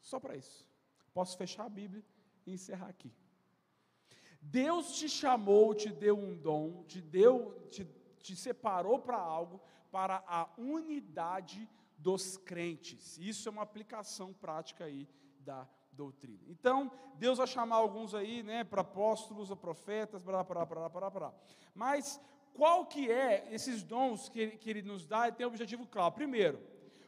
Só 0.00 0.18
para 0.20 0.36
isso. 0.36 0.68
Posso 1.14 1.36
fechar 1.36 1.64
a 1.64 1.68
Bíblia 1.68 2.04
e 2.46 2.52
encerrar 2.52 2.88
aqui. 2.88 3.12
Deus 4.40 4.96
te 4.96 5.08
chamou, 5.08 5.74
te 5.74 5.90
deu 5.90 6.18
um 6.18 6.36
dom, 6.36 6.82
te 6.84 7.00
deu, 7.00 7.68
te, 7.70 7.84
te 8.20 8.34
separou 8.34 8.98
para 8.98 9.16
algo, 9.16 9.60
para 9.90 10.24
a 10.26 10.50
unidade 10.58 11.68
dos 11.96 12.36
crentes. 12.36 13.16
Isso 13.18 13.48
é 13.48 13.52
uma 13.52 13.62
aplicação 13.62 14.32
prática 14.32 14.84
aí 14.84 15.08
da 15.38 15.68
doutrina. 15.92 16.42
Então, 16.48 16.90
Deus 17.16 17.38
vai 17.38 17.46
chamar 17.46 17.76
alguns 17.76 18.14
aí, 18.14 18.42
né, 18.42 18.64
para 18.64 18.80
apóstolos, 18.80 19.50
ou 19.50 19.56
profetas, 19.56 20.22
para 20.22 20.44
para 20.44 20.66
para 20.66 20.90
para 20.90 21.10
para. 21.10 21.34
Mas 21.74 22.20
qual 22.54 22.86
que 22.86 23.10
é 23.10 23.48
esses 23.50 23.82
dons 23.82 24.28
que 24.28 24.40
ele, 24.40 24.56
que 24.56 24.70
ele 24.70 24.82
nos 24.82 25.06
dá? 25.06 25.26
Ele 25.26 25.36
tem 25.36 25.46
um 25.46 25.50
objetivo 25.50 25.86
claro. 25.86 26.12
Primeiro, 26.12 26.60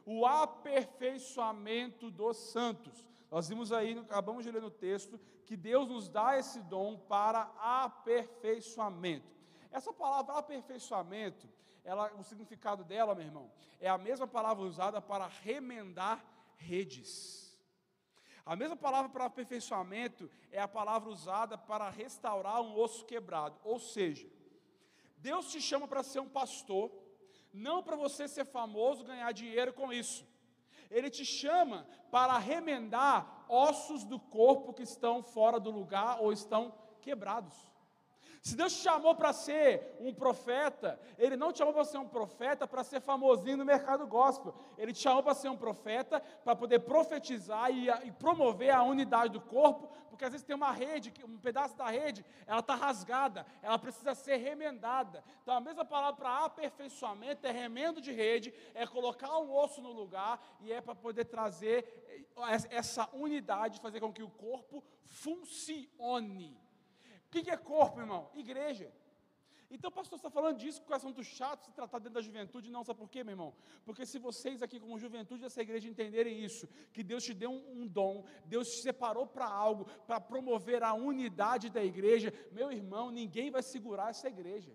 o 0.07 0.27
aperfeiçoamento 0.27 2.11
dos 2.11 2.37
santos. 2.37 3.07
Nós 3.31 3.49
vimos 3.49 3.73
aí, 3.73 3.99
acabamos 3.99 4.45
de 4.45 4.51
ler 4.51 4.63
no 4.63 4.71
texto, 4.71 5.19
que 5.45 5.57
Deus 5.57 5.89
nos 5.89 6.09
dá 6.09 6.39
esse 6.39 6.61
dom 6.63 6.97
para 6.97 7.51
aperfeiçoamento. 7.59 9.35
Essa 9.71 9.93
palavra 9.93 10.35
aperfeiçoamento, 10.35 11.49
ela, 11.83 12.13
o 12.15 12.23
significado 12.23 12.85
dela, 12.85 13.15
meu 13.15 13.25
irmão, 13.25 13.51
é 13.81 13.89
a 13.89 13.99
mesma 13.99 14.27
palavra 14.27 14.65
usada 14.65 15.03
para 15.03 15.27
remendar 15.27 16.25
redes. 16.57 17.44
A 18.47 18.55
mesma 18.55 18.77
palavra 18.77 19.09
para 19.09 19.25
aperfeiçoamento 19.25 20.31
é 20.53 20.61
a 20.61 20.69
palavra 20.69 21.09
usada 21.09 21.57
para 21.57 21.89
restaurar 21.89 22.61
um 22.61 22.79
osso 22.79 23.05
quebrado. 23.07 23.59
Ou 23.65 23.79
seja, 23.79 24.29
Deus 25.17 25.51
te 25.51 25.61
chama 25.61 25.89
para 25.89 26.03
ser 26.03 26.21
um 26.21 26.29
pastor, 26.29 26.93
não 27.53 27.83
para 27.83 27.97
você 27.97 28.29
ser 28.29 28.45
famoso, 28.45 29.05
ganhar 29.05 29.33
dinheiro 29.33 29.73
com 29.73 29.91
isso. 29.91 30.27
Ele 30.91 31.09
te 31.09 31.25
chama 31.25 31.87
para 32.11 32.37
remendar 32.37 33.47
ossos 33.49 34.05
do 34.05 34.21
corpo 34.21 34.75
que 34.75 34.83
estão 34.83 35.23
fora 35.23 35.59
do 35.59 35.71
lugar 35.71 36.21
ou 36.21 36.31
estão 36.31 36.75
quebrados. 37.01 37.55
Se 38.45 38.55
Deus 38.55 38.75
te 38.75 38.83
chamou 38.83 39.15
para 39.15 39.33
ser 39.33 39.97
um 39.99 40.13
profeta, 40.13 41.01
Ele 41.17 41.35
não 41.35 41.51
te 41.51 41.61
chamou 41.61 41.73
para 41.73 41.83
ser 41.83 41.97
um 41.97 42.07
profeta 42.07 42.67
para 42.67 42.85
ser 42.85 43.01
famosinho 43.01 43.57
no 43.57 43.65
mercado 43.65 44.07
gospel. 44.07 44.55
Ele 44.77 44.93
te 44.93 44.99
chamou 44.99 45.23
para 45.23 45.33
ser 45.33 45.49
um 45.49 45.57
profeta 45.57 46.21
para 46.21 46.55
poder 46.55 46.81
profetizar 46.81 47.71
e, 47.71 47.89
e, 47.89 48.13
promover 48.13 48.69
a 48.69 48.83
unidade 48.83 49.33
do 49.33 49.41
corpo, 49.41 49.89
porque 50.11 50.27
às 50.27 50.31
vezes 50.31 50.47
tem 50.47 50.55
uma 50.55 50.71
rede, 50.71 51.11
um 51.25 51.39
pedaço 51.39 51.75
da 51.75 51.87
rede, 51.87 52.23
ela 52.47 52.61
está 52.61 52.75
rasgada, 52.75 53.47
ela 53.63 53.79
precisa 53.79 54.15
ser 54.15 54.37
remendada. 54.37 55.25
Então 55.43 55.57
a 55.57 55.61
mesma 55.61 55.87
palavra 55.87 56.17
para 56.17 56.45
aperfeiçoamento 56.45 57.47
é 57.47 57.51
remendo 57.51 57.99
de 57.99 58.13
rede, 58.13 58.53
é 58.75 58.87
colocar 58.87 59.39
um 59.39 59.57
osso 59.57 59.81
no 59.81 59.91
lugar 59.91 60.39
e 60.61 60.71
é 60.71 60.83
para 60.83 60.95
poder 60.95 61.25
trazer 61.25 62.29
essa 62.69 63.09
unidade, 63.15 63.81
fazer 63.81 64.01
com 64.01 64.13
que 64.13 64.23
o 64.23 64.29
corpo 64.29 64.85
funcione. 65.07 66.63
O 67.41 67.45
que 67.45 67.51
é 67.51 67.57
corpo, 67.57 67.99
irmão? 68.01 68.31
Igreja. 68.35 68.93
Então, 69.71 69.91
pastor 69.91 70.17
está 70.19 70.31
falando 70.31 70.59
disso 70.59 70.81
com 70.83 70.95
assunto 70.95 71.23
chato, 71.25 71.65
se 71.65 71.73
tratar 71.73 71.99
dentro 71.99 72.15
da 72.15 72.21
juventude, 72.21 72.71
não, 72.71 72.85
sabe 72.85 73.01
por 73.01 73.09
quê, 73.11 73.25
meu 73.25 73.33
irmão? 73.33 73.53
Porque 73.85 74.07
se 74.07 74.21
vocês 74.21 74.63
aqui, 74.63 74.79
como 74.79 74.99
juventude 74.99 75.43
dessa 75.43 75.61
igreja, 75.63 75.89
entenderem 75.89 76.45
isso, 76.45 76.69
que 76.93 77.03
Deus 77.03 77.25
te 77.25 77.35
deu 77.35 77.51
um, 77.51 77.83
um 77.83 77.87
dom, 77.87 78.25
Deus 78.45 78.69
te 78.69 78.83
separou 78.83 79.27
para 79.27 79.47
algo, 79.47 79.87
para 80.07 80.21
promover 80.21 80.85
a 80.85 80.95
unidade 80.95 81.71
da 81.71 81.83
igreja, 81.83 82.33
meu 82.53 82.71
irmão, 82.71 83.11
ninguém 83.11 83.51
vai 83.51 83.63
segurar 83.63 84.11
essa 84.11 84.29
igreja 84.29 84.73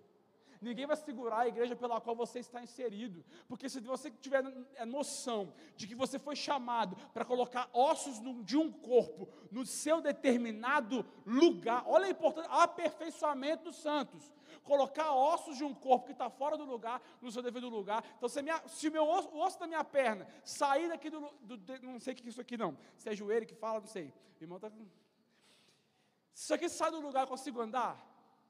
ninguém 0.62 0.86
vai 0.86 0.96
segurar 0.96 1.40
a 1.40 1.48
igreja 1.48 1.76
pela 1.76 2.02
qual 2.02 2.16
você 2.16 2.40
está 2.40 2.62
inserido, 2.62 3.24
porque 3.48 3.70
se 3.70 3.80
você 3.80 4.12
tiver 4.12 4.44
a 4.78 4.86
noção 4.86 5.54
de 5.76 5.88
que 5.88 5.96
você 5.96 6.20
foi 6.20 6.36
chamado 6.36 6.96
para 7.14 7.26
colocar 7.26 7.70
ossos 7.74 8.22
de 8.44 8.58
um 8.58 8.72
corpo 8.72 9.30
no 9.52 9.66
seu 9.66 10.02
determinado 10.02 11.06
lugar, 11.26 11.84
olha 11.88 12.06
a 12.06 12.10
importância, 12.10 12.52
aperfeiçoamento 12.52 13.66
dos 13.66 13.76
santos, 13.78 14.32
colocar 14.64 15.14
ossos 15.14 15.58
de 15.58 15.64
um 15.64 15.74
corpo 15.74 16.08
que 16.08 16.12
está 16.12 16.30
fora 16.30 16.58
do 16.58 16.66
lugar, 16.66 17.02
no 17.22 17.32
seu 17.32 17.42
devido 17.42 17.70
lugar. 17.70 18.04
Então, 18.18 18.30
se, 18.30 18.42
minha, 18.42 18.62
se 18.68 18.90
meu 18.90 19.08
osso, 19.08 19.30
o 19.30 19.40
osso 19.40 19.60
da 19.60 19.68
minha 19.68 19.84
perna 19.84 20.28
sair 20.44 20.88
daqui 20.90 21.10
do, 21.10 21.22
do, 21.42 21.58
do, 21.58 21.80
não 21.82 22.00
sei 22.00 22.14
o 22.14 22.16
que 22.16 22.26
é 22.26 22.30
isso 22.30 22.42
aqui 22.42 22.58
não, 22.58 22.78
se 22.96 23.10
é 23.10 23.16
joelho 23.16 23.48
que 23.48 23.56
fala, 23.56 23.80
não 23.80 23.88
sei. 23.88 24.14
Irmão, 24.40 24.58
está. 24.58 24.70
Se 24.70 26.44
isso 26.44 26.54
aqui 26.54 26.70
sai 26.70 26.92
do 26.92 27.02
lugar, 27.02 27.24
eu 27.24 27.28
consigo 27.28 27.60
andar? 27.60 28.00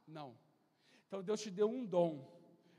Não. 0.08 0.36
Então 1.10 1.24
Deus 1.24 1.42
te 1.42 1.50
deu 1.50 1.68
um 1.68 1.84
dom. 1.84 2.24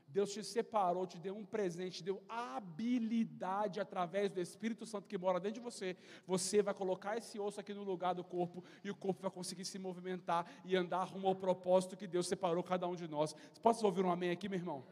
Deus 0.07 0.31
te 0.33 0.43
separou, 0.43 1.05
te 1.05 1.17
deu 1.17 1.35
um 1.35 1.45
presente, 1.45 1.97
te 1.97 2.03
deu 2.03 2.21
habilidade 2.27 3.79
através 3.79 4.29
do 4.29 4.41
Espírito 4.41 4.85
Santo 4.85 5.07
que 5.07 5.17
mora 5.17 5.39
dentro 5.39 5.55
de 5.55 5.59
você. 5.61 5.97
Você 6.25 6.61
vai 6.61 6.73
colocar 6.73 7.17
esse 7.17 7.39
osso 7.39 7.59
aqui 7.59 7.73
no 7.73 7.83
lugar 7.83 8.13
do 8.13 8.23
corpo 8.23 8.63
e 8.83 8.89
o 8.89 8.95
corpo 8.95 9.21
vai 9.21 9.31
conseguir 9.31 9.65
se 9.65 9.77
movimentar 9.77 10.49
e 10.65 10.75
andar 10.75 11.03
rumo 11.03 11.27
ao 11.27 11.35
propósito 11.35 11.97
que 11.97 12.07
Deus 12.07 12.27
separou 12.27 12.63
cada 12.63 12.87
um 12.87 12.95
de 12.95 13.07
nós. 13.07 13.35
Pode 13.61 13.85
ouvir 13.85 14.03
um 14.03 14.11
amém 14.11 14.31
aqui, 14.31 14.47
meu 14.47 14.59
irmão? 14.59 14.83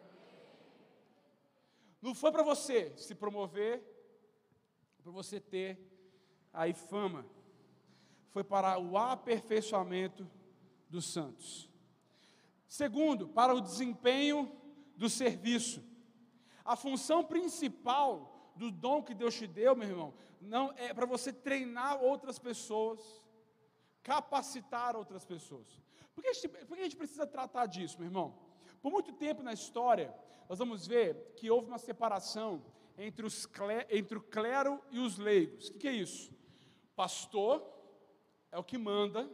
Não 2.01 2.13
foi 2.13 2.31
para 2.31 2.43
você 2.43 2.93
se 2.97 3.15
promover, 3.15 3.81
para 5.01 5.11
você 5.11 5.39
ter 5.39 5.77
aí 6.53 6.73
fama. 6.73 7.25
Foi 8.29 8.43
para 8.43 8.77
o 8.79 8.97
aperfeiçoamento 8.97 10.29
dos 10.89 11.05
santos. 11.05 11.68
Segundo, 12.69 13.27
para 13.27 13.53
o 13.53 13.59
desempenho 13.59 14.49
do 14.95 15.09
serviço. 15.09 15.83
A 16.63 16.75
função 16.75 17.23
principal 17.23 18.53
do 18.55 18.69
dom 18.69 19.01
que 19.01 19.15
Deus 19.15 19.33
te 19.33 19.47
deu, 19.47 19.75
meu 19.75 19.89
irmão, 19.89 20.13
não 20.39 20.71
é 20.77 20.93
para 20.93 21.07
você 21.07 21.33
treinar 21.33 21.99
outras 21.99 22.37
pessoas, 22.37 23.01
capacitar 24.03 24.95
outras 24.95 25.25
pessoas. 25.25 25.81
Por 26.13 26.21
que, 26.21 26.29
a 26.29 26.33
gente, 26.33 26.47
por 26.47 26.75
que 26.75 26.81
a 26.81 26.83
gente 26.83 26.95
precisa 26.95 27.25
tratar 27.25 27.65
disso, 27.65 27.97
meu 27.97 28.05
irmão? 28.05 28.37
Por 28.83 28.91
muito 28.91 29.13
tempo 29.13 29.41
na 29.41 29.51
história, 29.51 30.13
nós 30.47 30.59
vamos 30.59 30.85
ver 30.85 31.33
que 31.37 31.49
houve 31.49 31.67
uma 31.67 31.79
separação 31.79 32.63
entre, 32.95 33.25
os, 33.25 33.47
entre 33.89 34.17
o 34.19 34.21
clero 34.21 34.79
e 34.91 34.99
os 34.99 35.17
leigos. 35.17 35.69
O 35.69 35.71
que, 35.71 35.79
que 35.79 35.87
é 35.87 35.93
isso? 35.93 36.31
Pastor 36.95 37.67
é 38.51 38.59
o 38.59 38.63
que 38.63 38.77
manda, 38.77 39.27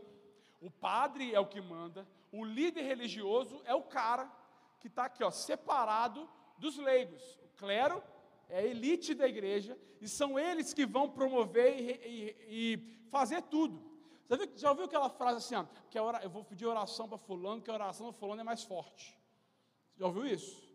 o 0.61 0.71
padre 0.71 1.35
é 1.35 1.39
o 1.39 1.45
que 1.45 1.59
manda, 1.59 2.07
o 2.39 2.45
líder 2.45 2.83
religioso 2.83 3.61
é 3.65 3.73
o 3.73 3.83
cara 3.83 4.31
que 4.79 4.87
está 4.87 5.05
aqui, 5.05 5.23
ó, 5.23 5.31
separado 5.31 6.29
dos 6.57 6.77
leigos. 6.77 7.39
O 7.43 7.47
clero 7.57 8.03
é 8.49 8.59
a 8.59 8.63
elite 8.63 9.13
da 9.13 9.27
igreja 9.27 9.77
e 10.01 10.07
são 10.07 10.37
eles 10.37 10.73
que 10.73 10.85
vão 10.85 11.09
promover 11.09 11.79
e, 11.79 11.91
e, 11.91 12.35
e 12.47 13.09
fazer 13.09 13.41
tudo. 13.43 13.83
Já, 14.25 14.37
já 14.55 14.69
ouviu 14.69 14.85
aquela 14.85 15.09
frase 15.09 15.37
assim, 15.37 15.55
ó, 15.55 15.65
que 15.89 15.99
ora, 15.99 16.23
eu 16.23 16.29
vou 16.29 16.43
pedir 16.43 16.65
oração 16.65 17.07
para 17.07 17.17
fulano, 17.17 17.61
que 17.61 17.69
a 17.69 17.73
oração 17.73 18.07
do 18.07 18.13
fulano 18.13 18.41
é 18.41 18.43
mais 18.43 18.63
forte. 18.63 19.17
Já 19.97 20.05
ouviu 20.05 20.25
isso? 20.25 20.65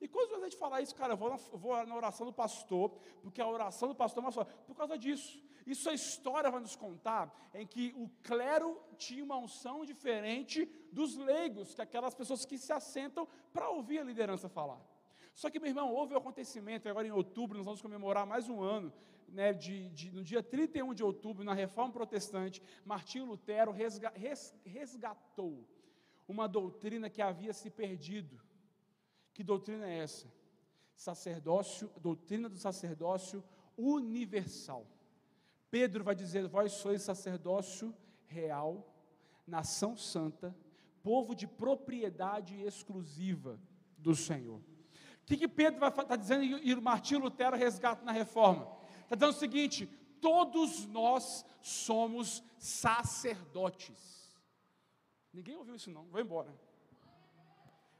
E 0.00 0.06
quando 0.06 0.36
a 0.36 0.44
gente 0.44 0.56
fala 0.56 0.80
isso, 0.80 0.94
cara, 0.94 1.14
eu 1.14 1.16
vou, 1.16 1.30
na, 1.30 1.36
eu 1.52 1.58
vou 1.58 1.86
na 1.86 1.96
oração 1.96 2.26
do 2.26 2.32
pastor, 2.32 2.90
porque 3.20 3.40
a 3.40 3.48
oração 3.48 3.88
do 3.88 3.94
pastor 3.94 4.22
é 4.22 4.24
mais 4.24 4.34
forte. 4.34 4.54
Por 4.66 4.76
causa 4.76 4.96
disso. 4.96 5.42
Isso 5.68 5.90
a 5.90 5.92
história 5.92 6.50
vai 6.50 6.60
nos 6.60 6.74
contar 6.74 7.30
em 7.52 7.66
que 7.66 7.92
o 7.94 8.08
clero 8.22 8.80
tinha 8.96 9.22
uma 9.22 9.36
unção 9.36 9.84
diferente 9.84 10.64
dos 10.90 11.14
leigos, 11.16 11.74
que 11.74 11.82
é 11.82 11.84
aquelas 11.84 12.14
pessoas 12.14 12.46
que 12.46 12.56
se 12.56 12.72
assentam 12.72 13.28
para 13.52 13.68
ouvir 13.68 13.98
a 13.98 14.02
liderança 14.02 14.48
falar. 14.48 14.80
Só 15.34 15.50
que, 15.50 15.60
meu 15.60 15.68
irmão, 15.68 15.92
houve 15.92 16.14
um 16.14 16.16
acontecimento, 16.16 16.88
agora 16.88 17.06
em 17.06 17.10
outubro, 17.10 17.58
nós 17.58 17.66
vamos 17.66 17.82
comemorar 17.82 18.26
mais 18.26 18.48
um 18.48 18.62
ano, 18.62 18.90
né, 19.28 19.52
de, 19.52 19.90
de, 19.90 20.10
no 20.10 20.24
dia 20.24 20.42
31 20.42 20.94
de 20.94 21.04
outubro, 21.04 21.44
na 21.44 21.52
Reforma 21.52 21.92
Protestante, 21.92 22.62
Martinho 22.82 23.26
Lutero 23.26 23.70
resga, 23.70 24.10
res, 24.16 24.54
resgatou 24.64 25.68
uma 26.26 26.48
doutrina 26.48 27.10
que 27.10 27.20
havia 27.20 27.52
se 27.52 27.68
perdido. 27.68 28.40
Que 29.34 29.44
doutrina 29.44 29.86
é 29.86 29.98
essa? 29.98 30.32
Sacerdócio, 30.96 31.92
doutrina 32.00 32.48
do 32.48 32.56
sacerdócio 32.56 33.44
universal. 33.76 34.86
Pedro 35.70 36.04
vai 36.04 36.14
dizer: 36.14 36.46
Vós 36.48 36.72
sois 36.72 37.02
sacerdócio 37.02 37.94
real, 38.26 38.86
nação 39.46 39.96
santa, 39.96 40.56
povo 41.02 41.34
de 41.34 41.46
propriedade 41.46 42.60
exclusiva 42.62 43.60
do 43.96 44.14
Senhor. 44.14 44.58
O 44.58 45.26
que, 45.26 45.36
que 45.36 45.48
Pedro 45.48 45.80
vai 45.80 45.90
estar 45.90 46.04
tá 46.04 46.16
dizendo 46.16 46.44
e 46.44 46.74
Martinho 46.76 47.20
Lutero 47.20 47.56
resgata 47.56 48.04
na 48.04 48.12
reforma? 48.12 48.70
Está 49.02 49.14
dizendo 49.14 49.34
o 49.34 49.38
seguinte: 49.38 49.86
todos 50.20 50.86
nós 50.86 51.44
somos 51.60 52.42
sacerdotes. 52.58 54.18
Ninguém 55.32 55.56
ouviu 55.56 55.74
isso, 55.74 55.90
não, 55.90 56.04
vou 56.06 56.20
embora. 56.20 56.54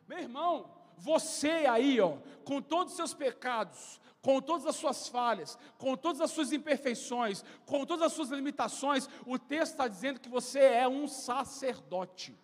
Meu 0.07 0.19
irmão, 0.19 0.78
você 0.99 1.51
aí, 1.67 2.01
ó, 2.01 2.19
com 2.45 2.61
todos 2.61 2.93
os 2.93 2.97
seus 2.97 3.15
pecados, 3.15 4.01
com 4.21 4.41
todas 4.41 4.67
as 4.67 4.77
suas 4.77 5.09
falhas, 5.09 5.57
com 5.79 5.97
todas 5.97 6.21
as 6.21 6.31
suas 6.31 6.53
imperfeições, 6.53 7.45
com 7.65 7.87
todas 7.87 8.07
as 8.07 8.13
suas 8.13 8.31
limitações, 8.31 9.09
o 9.25 9.39
texto 9.39 9.73
está 9.73 9.89
dizendo 9.89 10.21
que 10.21 10.29
você 10.29 10.61
é 10.61 10.89
um 10.89 11.07
sacerdote. 11.07 12.37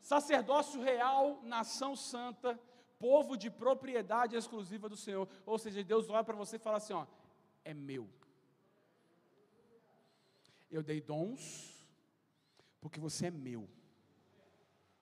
Sacerdócio 0.00 0.80
real, 0.80 1.40
nação 1.42 1.96
santa, 1.96 2.58
povo 2.98 3.36
de 3.36 3.50
propriedade 3.50 4.36
exclusiva 4.36 4.88
do 4.88 4.96
Senhor. 4.96 5.28
Ou 5.44 5.58
seja, 5.58 5.82
Deus 5.82 6.08
olha 6.08 6.24
para 6.24 6.36
você 6.36 6.56
e 6.56 6.60
fala 6.60 6.76
assim: 6.76 6.92
ó, 6.92 7.06
é 7.64 7.74
meu. 7.74 8.08
Eu 10.70 10.82
dei 10.82 11.00
dons, 11.00 11.84
porque 12.80 13.00
você 13.00 13.26
é 13.26 13.30
meu. 13.30 13.68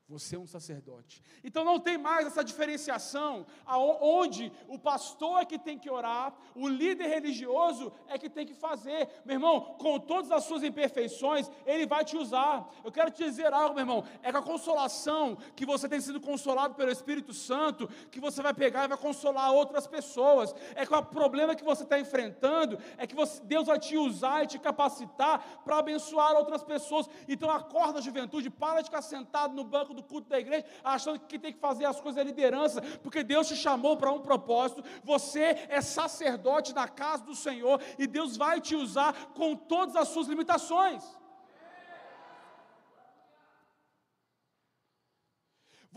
Você 0.07 0.37
é 0.37 0.39
um 0.39 0.47
sacerdote. 0.47 1.23
Então 1.43 1.65
não 1.65 1.81
tem 1.81 1.97
mais 1.97 2.27
essa 2.27 2.45
diferenciação, 2.45 3.47
onde 3.67 4.53
o 4.69 4.79
pastor 4.79 5.41
é 5.41 5.47
que 5.47 5.59
tem 5.59 5.79
que 5.79 5.89
orar, 5.89 6.35
o 6.55 6.69
líder 6.69 7.07
religioso 7.07 7.91
é 8.07 8.19
que 8.19 8.29
tem 8.29 8.45
que 8.45 8.53
fazer. 8.53 9.09
Meu 9.25 9.37
irmão, 9.37 9.77
com 9.79 9.99
todas 9.99 10.31
as 10.31 10.45
suas 10.45 10.63
imperfeições, 10.63 11.51
ele 11.65 11.87
vai 11.87 12.05
te 12.05 12.19
usar. 12.19 12.69
Eu 12.85 12.93
quero 12.93 13.11
te 13.11 13.25
dizer 13.25 13.51
algo, 13.55 13.75
meu 13.75 13.81
irmão, 13.83 14.05
é 14.23 14.31
com 14.31 14.39
a 14.39 14.43
consolação 14.43 15.39
que 15.57 15.65
você 15.65 15.89
tem 15.89 16.01
sido 16.03 16.21
consolado 16.21 16.75
pelo 16.75 16.91
Espírito 16.91 17.33
Santo, 17.33 17.89
que 18.11 18.21
você 18.21 18.43
vai 18.43 18.53
pegar 18.53 18.85
e 18.85 18.89
vai 18.89 18.99
consolar 18.99 19.53
outras 19.53 19.87
pessoas. 19.87 20.55
É 20.75 20.85
com 20.85 20.97
o 20.97 21.03
problema 21.03 21.55
que 21.55 21.65
você 21.65 21.83
está 21.83 21.99
enfrentando, 21.99 22.79
é 22.99 23.07
que 23.07 23.15
você, 23.15 23.43
Deus 23.43 23.69
vai 23.69 23.79
te 23.79 23.97
usar 23.97 24.45
e 24.45 24.49
te 24.49 24.59
capacitar 24.59 25.63
para 25.65 25.79
abençoar 25.79 26.35
outras 26.35 26.63
pessoas. 26.63 27.09
Então 27.27 27.51
acorda, 27.51 28.03
juventude, 28.03 28.51
para 28.51 28.83
de 28.83 28.91
ficar 28.91 29.01
sentado 29.01 29.55
no 29.55 29.65
banco 29.65 29.94
do 29.95 30.03
culto 30.03 30.29
da 30.29 30.39
igreja, 30.39 30.67
achando 30.83 31.19
que 31.21 31.39
tem 31.39 31.53
que 31.53 31.59
fazer 31.59 31.85
as 31.85 32.01
coisas 32.01 32.21
é 32.21 32.25
liderança, 32.25 32.83
porque 33.03 33.23
Deus 33.23 33.49
te 33.49 33.57
chamou 33.57 33.97
para 33.97 34.13
um 34.13 34.21
propósito, 34.21 34.85
você 35.03 35.67
é 35.69 35.81
sacerdote 35.81 36.75
na 36.75 36.89
casa 36.89 37.25
do 37.25 37.35
Senhor 37.35 37.81
e 37.99 38.07
Deus 38.07 38.37
vai 38.37 38.61
te 38.61 38.75
usar 38.75 39.33
com 39.35 39.57
todas 39.57 39.97
as 39.97 40.09
suas 40.09 40.27
limitações. 40.27 41.05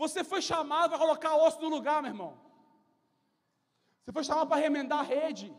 Você 0.02 0.22
foi 0.22 0.40
chamado 0.40 0.90
para 0.90 0.98
colocar 0.98 1.34
osso 1.36 1.60
no 1.60 1.68
lugar, 1.68 2.00
meu 2.00 2.12
irmão. 2.12 2.38
Você 4.00 4.12
foi 4.12 4.22
chamado 4.22 4.48
para 4.48 4.60
remendar 4.60 5.00
a 5.00 5.02
rede, 5.02 5.54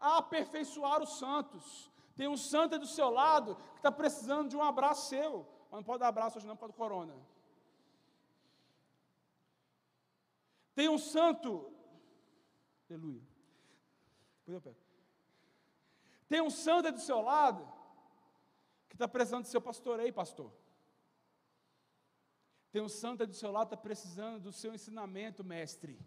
a 0.00 0.18
aperfeiçoar 0.18 1.00
os 1.00 1.12
santos. 1.18 1.90
Tem 2.16 2.26
um 2.28 2.36
santo 2.36 2.78
do 2.78 2.86
seu 2.86 3.08
lado 3.08 3.56
que 3.74 3.78
está 3.78 3.92
precisando 3.92 4.48
de 4.48 4.56
um 4.56 4.62
abraço 4.62 5.08
seu. 5.08 5.46
Mas 5.70 5.78
não 5.78 5.84
pode 5.84 6.00
dar 6.00 6.08
abraço 6.08 6.38
hoje 6.38 6.46
não 6.46 6.56
por 6.56 6.60
causa 6.60 6.72
do 6.72 6.76
corona. 6.76 7.14
Tem 10.74 10.88
um 10.88 10.98
santo. 10.98 11.72
Aleluia. 12.88 13.22
Depois 14.38 14.54
eu 14.54 14.60
pego. 14.60 14.76
Tem 16.28 16.40
um 16.40 16.50
santo 16.50 16.86
aí 16.86 16.92
do 16.92 17.00
seu 17.00 17.20
lado 17.20 17.70
que 18.88 18.94
está 18.94 19.06
precisando 19.06 19.42
do 19.42 19.48
seu 19.48 19.60
pastoreio, 19.60 20.12
pastor. 20.12 20.52
Tem 22.72 22.82
um 22.82 22.88
santo 22.88 23.22
aí 23.22 23.26
do 23.26 23.34
seu 23.34 23.50
lado 23.50 23.68
que 23.68 23.74
está 23.74 23.82
precisando 23.82 24.40
do 24.40 24.52
seu 24.52 24.74
ensinamento, 24.74 25.44
mestre. 25.44 25.98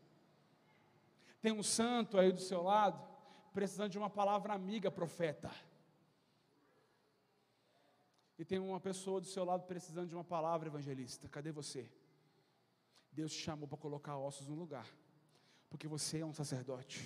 Tem 1.42 1.52
um 1.52 1.64
santo 1.64 2.18
aí 2.18 2.32
do 2.32 2.42
seu 2.42 2.64
lado 2.64 3.06
precisando 3.54 3.92
de 3.92 3.98
uma 3.98 4.10
palavra 4.10 4.54
amiga, 4.54 4.90
profeta. 4.90 5.52
E 8.44 8.46
tem 8.46 8.60
uma 8.60 8.78
pessoa 8.82 9.22
do 9.22 9.26
seu 9.26 9.46
lado 9.46 9.64
precisando 9.64 10.10
de 10.10 10.14
uma 10.14 10.24
palavra 10.26 10.68
evangelista. 10.68 11.30
Cadê 11.30 11.50
você? 11.50 11.90
Deus 13.10 13.32
te 13.32 13.40
chamou 13.40 13.70
para 13.70 13.78
colocar 13.78 14.18
ossos 14.18 14.50
no 14.50 14.56
lugar, 14.56 14.86
porque 15.70 15.88
você 15.88 16.20
é 16.20 16.26
um 16.26 16.34
sacerdote. 16.34 17.00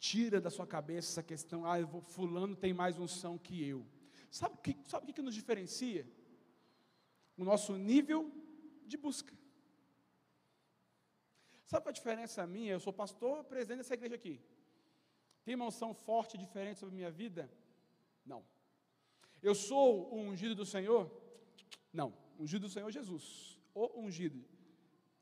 Tira 0.00 0.40
da 0.40 0.50
sua 0.50 0.66
cabeça 0.66 1.12
essa 1.12 1.22
questão, 1.22 1.64
ah, 1.64 1.76
fulano 2.08 2.56
tem 2.56 2.74
mais 2.74 2.98
unção 2.98 3.38
que 3.38 3.64
eu. 3.64 3.86
Sabe 4.32 4.56
o 4.56 4.58
que, 4.58 4.76
sabe 4.88 5.06
que, 5.06 5.12
que 5.12 5.22
nos 5.22 5.32
diferencia? 5.32 6.04
O 7.36 7.44
nosso 7.44 7.76
nível 7.76 8.28
de 8.84 8.96
busca. 8.96 9.32
Sabe 11.66 11.84
qual 11.84 11.90
a 11.90 11.92
diferença 11.92 12.44
minha? 12.48 12.72
Eu 12.72 12.80
sou 12.80 12.92
pastor, 12.92 13.44
presidente 13.44 13.78
dessa 13.78 13.94
igreja 13.94 14.16
aqui. 14.16 14.42
Tem 15.44 15.54
uma 15.54 15.66
unção 15.66 15.94
forte, 15.94 16.36
diferente 16.36 16.80
sobre 16.80 16.96
a 16.96 16.96
minha 16.96 17.12
vida? 17.12 17.48
Não. 18.26 18.44
Eu 19.42 19.54
sou 19.54 20.12
o 20.12 20.18
ungido 20.18 20.54
do 20.54 20.66
Senhor? 20.66 21.10
Não, 21.92 22.12
ungido 22.38 22.66
do 22.66 22.72
Senhor 22.72 22.88
é 22.88 22.92
Jesus, 22.92 23.58
o 23.74 24.00
ungido, 24.00 24.44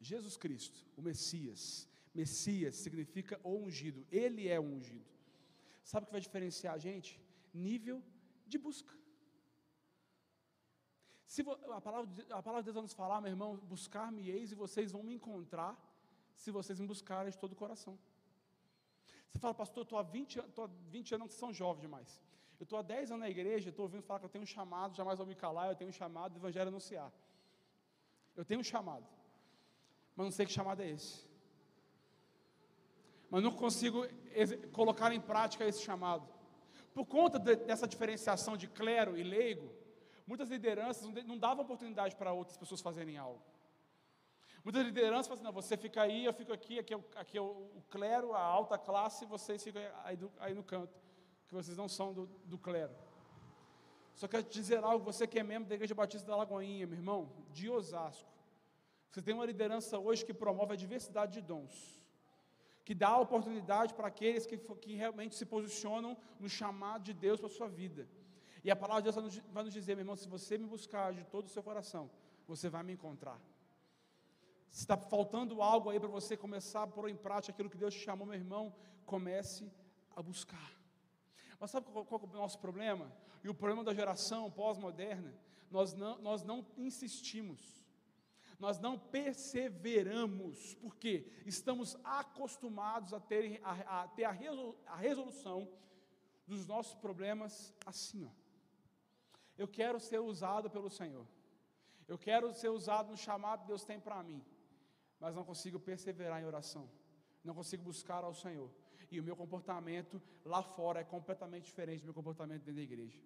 Jesus 0.01 0.37
Cristo, 0.37 0.85
o 0.97 1.03
Messias. 1.03 1.89
Messias 2.15 2.77
significa 2.77 3.39
o 3.45 3.57
ungido, 3.57 4.07
ele 4.11 4.49
é 4.49 4.59
o 4.59 4.63
ungido. 4.63 5.05
Sabe 5.85 6.05
o 6.05 6.07
que 6.07 6.13
vai 6.13 6.21
diferenciar 6.21 6.75
a 6.75 6.79
gente? 6.79 7.21
Nível 7.53 8.03
de 8.47 8.59
busca. 8.59 8.93
Se 11.27 11.43
a, 11.43 11.81
palavra, 11.81 12.09
a 12.31 12.43
palavra 12.43 12.63
de 12.63 12.67
Deus 12.67 12.75
vai 12.75 12.83
nos 12.83 12.95
falar, 12.95 13.21
meu 13.21 13.31
irmão, 13.31 13.57
buscar-me-eis 13.57 14.53
e 14.53 14.55
vocês 14.55 14.93
vão 14.93 15.03
me 15.03 15.15
encontrar 15.15 15.77
se 16.35 16.51
vocês 16.51 16.79
me 16.81 16.87
buscarem 16.87 17.31
de 17.31 17.39
todo 17.39 17.53
o 17.53 17.57
coração. 17.57 17.99
Você 19.31 19.39
fala, 19.39 19.55
pastor, 19.55 19.83
estou 19.83 19.99
há 19.99 20.03
20 20.03 20.39
anos, 20.39 20.51
estou 20.51 20.65
há 20.65 20.71
20 20.91 21.15
anos, 21.15 21.29
que 21.29 21.35
são 21.35 21.53
jovens 21.53 21.83
demais. 21.83 22.23
Eu 22.59 22.65
estou 22.65 22.79
há 22.79 22.83
10 22.83 23.11
anos 23.11 23.21
na 23.21 23.31
igreja, 23.31 23.69
estou 23.69 23.85
ouvindo 23.85 24.03
falar 24.03 24.21
que 24.21 24.27
eu 24.27 24.31
tenho 24.31 24.45
um 24.45 24.47
chamado, 24.47 24.95
jamais 24.95 25.19
vou 25.19 25.27
me 25.27 25.35
calar, 25.35 25.69
eu 25.69 25.77
tenho 25.77 25.91
um 25.91 25.93
chamado 25.93 26.33
do 26.33 26.39
Evangelho 26.39 26.69
anunciar. 26.69 27.13
Eu 28.35 28.45
tenho 28.45 28.61
um 28.61 28.65
chamado, 28.65 29.07
mas 30.15 30.25
não 30.27 30.31
sei 30.31 30.47
que 30.47 30.53
chamado 30.53 30.83
é 30.83 30.91
esse. 30.91 31.27
Mas 33.31 33.43
não 33.43 33.53
consigo 33.53 34.07
colocar 34.73 35.13
em 35.13 35.21
prática 35.21 35.67
esse 35.67 35.83
chamado. 35.83 36.27
Por 36.95 37.05
conta 37.05 37.39
de, 37.39 37.57
dessa 37.57 37.87
diferenciação 37.87 38.57
de 38.57 38.69
clero 38.69 39.19
e 39.19 39.23
leigo, 39.23 39.71
muitas 40.27 40.49
lideranças 40.49 41.07
não 41.25 41.37
davam 41.37 41.65
oportunidade 41.65 42.17
para 42.17 42.33
outras 42.33 42.57
pessoas 42.57 42.81
fazerem 42.81 43.19
algo. 43.19 43.43
Muitas 44.65 44.85
lideranças 44.85 45.27
falam 45.27 45.37
assim, 45.37 45.45
não, 45.45 45.53
você 45.53 45.77
fica 45.77 46.03
aí, 46.03 46.25
eu 46.25 46.33
fico 46.33 46.53
aqui, 46.53 46.79
aqui 46.79 46.95
é 46.95 46.97
o, 46.97 47.05
aqui 47.15 47.39
é 47.39 47.41
o, 47.41 47.83
clero, 47.91 48.33
a 48.33 48.41
alta 48.41 48.79
classe, 48.79 49.27
vocês 49.27 49.63
ficam 49.63 49.83
aí, 50.05 50.19
aí 50.39 50.55
no 50.55 50.65
canto 50.65 51.06
que 51.49 51.55
vocês 51.55 51.77
não 51.77 51.89
são 51.89 52.13
do, 52.13 52.27
do 52.45 52.59
clero. 52.59 52.95
Só 54.15 54.27
quero 54.27 54.45
te 54.45 54.55
dizer 54.55 54.83
algo, 54.83 55.05
você 55.05 55.27
que 55.27 55.39
é 55.39 55.43
membro 55.43 55.69
da 55.69 55.75
Igreja 55.75 55.95
Batista 55.95 56.27
da 56.27 56.37
Lagoinha, 56.37 56.87
meu 56.87 56.99
irmão, 56.99 57.31
de 57.53 57.69
Osasco. 57.69 58.31
Você 59.11 59.23
tem 59.23 59.35
uma 59.35 59.47
liderança 59.47 59.99
hoje 59.99 60.25
que 60.25 60.35
promove 60.35 60.73
a 60.73 60.77
diversidade 60.77 61.35
de 61.35 61.43
dons, 61.43 62.03
que 62.85 62.95
dá 62.95 63.17
oportunidade 63.19 63.95
para 63.95 64.09
aqueles 64.09 64.47
que, 64.47 64.57
que 64.57 64.95
realmente 64.95 65.35
se 65.35 65.47
posicionam 65.47 66.17
no 66.41 66.49
chamado 66.49 67.05
de 67.05 67.13
Deus 67.13 67.41
para 67.41 67.49
a 67.49 67.53
sua 67.53 67.69
vida. 67.69 68.09
E 68.65 68.71
a 68.71 68.77
palavra 68.77 69.03
de 69.03 69.11
Deus 69.11 69.43
vai 69.53 69.65
nos, 69.65 69.73
dizer, 69.73 69.95
meu 69.95 70.03
irmão, 70.03 70.17
se 70.17 70.29
você 70.29 70.59
me 70.59 70.67
buscar 70.67 71.13
de 71.13 71.25
todo 71.25 71.47
o 71.47 71.49
seu 71.49 71.63
coração, 71.63 72.11
você 72.49 72.69
vai 72.69 72.83
me 72.83 72.93
encontrar. 72.95 73.41
Se 74.71 74.81
está 74.81 74.97
faltando 74.97 75.63
algo 75.63 75.89
aí 75.89 76.01
para 76.01 76.09
você 76.09 76.37
começar 76.37 76.83
a 76.83 76.87
pôr 76.87 77.09
em 77.09 77.17
prática 77.17 77.53
aquilo 77.53 77.71
que 77.71 77.77
Deus 77.77 77.95
te 77.95 78.01
chamou, 78.01 78.27
meu 78.27 78.35
irmão, 78.35 78.75
comece 79.05 79.71
a 80.15 80.23
buscar. 80.23 80.76
Mas 81.59 81.71
sabe 81.71 81.87
qual, 81.87 82.05
qual 82.05 82.21
é 82.23 82.25
o 82.25 82.41
nosso 82.41 82.59
problema? 82.59 83.11
E 83.43 83.49
o 83.49 83.55
problema 83.55 83.85
da 83.85 83.95
geração 83.95 84.51
pós-moderna? 84.51 85.33
Nós 85.71 85.95
não, 85.95 86.19
nós 86.21 86.43
não 86.43 86.65
insistimos, 86.77 87.85
nós 88.59 88.79
não 88.79 88.99
perseveramos, 88.99 90.75
porque 90.77 91.31
estamos 91.45 91.97
acostumados 92.05 93.13
a 93.13 93.21
ter 93.21 93.61
a, 93.65 94.03
a 94.03 94.09
ter 94.09 94.25
a, 94.25 94.37
a 94.87 94.97
resolução 94.97 95.69
dos 96.47 96.67
nossos 96.67 96.95
problemas 96.95 97.75
assim, 97.85 98.25
ó. 98.25 98.31
Eu 99.59 99.67
quero 99.67 99.99
ser 99.99 100.21
usado 100.21 100.71
pelo 100.71 100.91
Senhor. 100.91 101.27
Eu 102.07 102.19
quero 102.19 102.53
ser 102.55 102.69
usado 102.69 103.11
no 103.11 103.17
chamado 103.17 103.63
que 103.63 103.69
Deus 103.69 103.85
tem 103.85 103.99
para 103.99 104.23
mim. 104.23 104.45
Mas 105.19 105.35
não 105.35 105.45
consigo 105.45 105.81
perseverar 105.81 106.41
em 106.41 106.45
oração. 106.45 106.89
Não 107.43 107.55
consigo 107.55 107.83
buscar 107.83 108.23
ao 108.23 108.35
Senhor 108.35 108.71
e 109.11 109.21
o 109.21 109.23
meu 109.23 109.37
comportamento 109.37 110.21
lá 110.45 110.63
fora 110.63 111.01
é 111.01 111.05
completamente 111.05 111.65
diferente 111.65 112.01
do 112.01 112.07
meu 112.07 112.15
comportamento 112.15 112.63
dentro 112.63 112.75
da 112.75 112.83
igreja. 112.83 113.19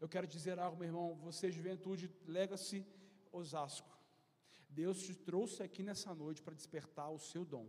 Eu 0.00 0.08
quero 0.08 0.26
dizer 0.26 0.58
algo, 0.58 0.76
meu 0.76 0.88
irmão, 0.88 1.14
você, 1.16 1.50
juventude, 1.50 2.10
lega-se 2.26 2.86
Osasco. 3.32 3.96
Deus 4.68 5.02
te 5.02 5.14
trouxe 5.14 5.62
aqui 5.62 5.82
nessa 5.82 6.14
noite 6.14 6.42
para 6.42 6.54
despertar 6.54 7.10
o 7.10 7.18
seu 7.18 7.44
dom, 7.44 7.66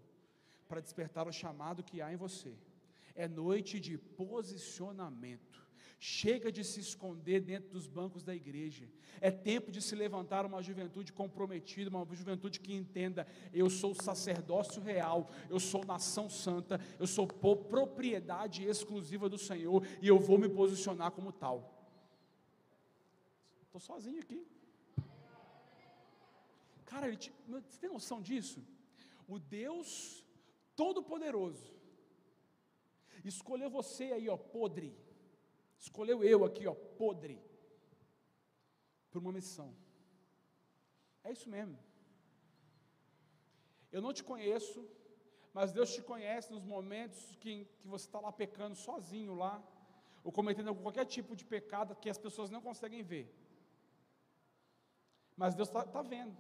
para 0.68 0.82
despertar 0.82 1.28
o 1.28 1.32
chamado 1.32 1.84
que 1.84 2.02
há 2.02 2.12
em 2.12 2.18
você. 2.18 2.58
É 3.16 3.28
noite 3.28 3.80
de 3.80 3.98
posicionamento. 3.98 5.67
Chega 6.00 6.52
de 6.52 6.64
se 6.64 6.80
esconder 6.80 7.42
dentro 7.42 7.70
dos 7.70 7.88
bancos 7.88 8.24
da 8.24 8.36
igreja. 8.36 8.88
É 9.20 9.32
tempo 9.32 9.72
de 9.72 9.82
se 9.82 9.96
levantar 9.96 10.46
uma 10.46 10.62
juventude 10.62 11.12
comprometida, 11.12 11.90
uma 11.90 12.06
juventude 12.14 12.60
que 12.60 12.72
entenda: 12.72 13.26
eu 13.52 13.68
sou 13.68 13.96
sacerdócio 13.96 14.80
real, 14.80 15.32
eu 15.50 15.60
sou 15.60 15.84
nação 15.84 16.30
santa, 16.30 16.80
eu 17.00 17.08
sou 17.08 17.26
propriedade 17.26 18.64
exclusiva 18.64 19.28
do 19.28 19.40
Senhor 19.40 19.84
e 20.00 20.08
eu 20.08 20.20
vou 20.20 20.38
me 20.38 20.48
posicionar 20.48 21.12
como 21.12 21.32
tal. 21.32 21.74
Estou 23.64 23.82
sozinho 23.82 24.22
aqui. 24.22 24.46
Cara, 26.86 27.16
te, 27.16 27.34
você 27.48 27.80
tem 27.80 27.90
noção 27.90 28.22
disso? 28.22 28.64
O 29.28 29.40
Deus 29.40 30.24
Todo-Poderoso 30.76 31.76
escolheu 33.26 33.70
você 33.70 34.06
aí, 34.06 34.30
ó, 34.30 34.38
podre 34.38 34.96
Escolheu 35.80 36.24
eu 36.24 36.44
aqui, 36.44 36.66
ó, 36.68 36.74
podre, 36.74 37.42
por 39.10 39.20
uma 39.20 39.32
missão. 39.32 39.76
É 41.24 41.32
isso 41.32 41.50
mesmo. 41.50 41.78
Eu 43.92 44.02
não 44.02 44.14
te 44.14 44.24
conheço, 44.24 44.88
mas 45.54 45.72
Deus 45.72 45.94
te 45.94 46.02
conhece 46.02 46.52
nos 46.52 46.64
momentos 46.64 47.36
que, 47.38 47.66
que 47.80 47.88
você 47.88 48.06
está 48.06 48.20
lá 48.20 48.32
pecando 48.32 48.76
sozinho 48.76 49.34
lá, 49.34 49.64
ou 50.24 50.32
cometendo 50.32 50.76
qualquer 50.76 51.06
tipo 51.06 51.36
de 51.36 51.46
pecado 51.46 51.96
que 51.96 52.10
as 52.10 52.18
pessoas 52.18 52.50
não 52.50 52.62
conseguem 52.62 53.02
ver. 53.02 53.34
Mas 55.36 55.56
Deus 55.56 55.70
está 55.70 55.84
tá 55.86 56.02
vendo. 56.02 56.36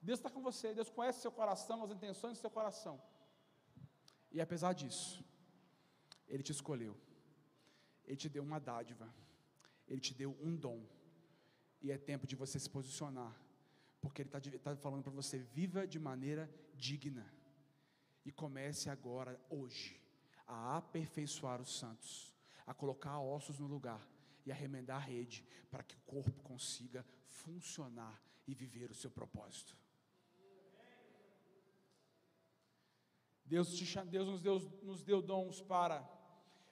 Deus 0.00 0.18
está 0.18 0.30
com 0.30 0.40
você, 0.40 0.72
Deus 0.72 0.88
conhece 0.88 1.20
seu 1.20 1.32
coração, 1.32 1.82
as 1.82 1.90
intenções 1.90 2.38
do 2.38 2.40
seu 2.40 2.50
coração. 2.50 3.02
E 4.30 4.40
apesar 4.40 4.72
disso, 4.72 5.24
Ele 6.26 6.42
te 6.42 6.52
escolheu. 6.52 6.96
Ele 8.08 8.16
te 8.16 8.28
deu 8.28 8.42
uma 8.42 8.58
dádiva, 8.58 9.06
Ele 9.86 10.00
te 10.00 10.14
deu 10.14 10.34
um 10.40 10.56
dom, 10.56 10.82
e 11.82 11.92
é 11.92 11.98
tempo 11.98 12.26
de 12.26 12.34
você 12.34 12.58
se 12.58 12.68
posicionar, 12.68 13.38
porque 14.00 14.22
Ele 14.22 14.30
está 14.30 14.74
tá 14.74 14.76
falando 14.76 15.02
para 15.02 15.12
você: 15.12 15.38
viva 15.38 15.86
de 15.86 15.98
maneira 15.98 16.50
digna, 16.74 17.30
e 18.24 18.32
comece 18.32 18.88
agora, 18.88 19.38
hoje, 19.50 20.00
a 20.46 20.78
aperfeiçoar 20.78 21.60
os 21.60 21.78
santos, 21.78 22.34
a 22.66 22.72
colocar 22.72 23.20
ossos 23.20 23.58
no 23.58 23.66
lugar 23.66 24.08
e 24.46 24.50
a 24.50 24.54
remendar 24.54 24.96
a 24.96 25.04
rede, 25.04 25.44
para 25.70 25.82
que 25.82 25.94
o 25.94 26.00
corpo 26.00 26.42
consiga 26.42 27.04
funcionar 27.28 28.18
e 28.46 28.54
viver 28.54 28.90
o 28.90 28.94
seu 28.94 29.10
propósito. 29.10 29.76
Deus, 33.44 33.74
te, 33.74 33.84
Deus 34.06 34.26
nos, 34.26 34.40
deu, 34.40 34.58
nos 34.82 35.02
deu 35.02 35.20
dons 35.20 35.60
para 35.60 36.17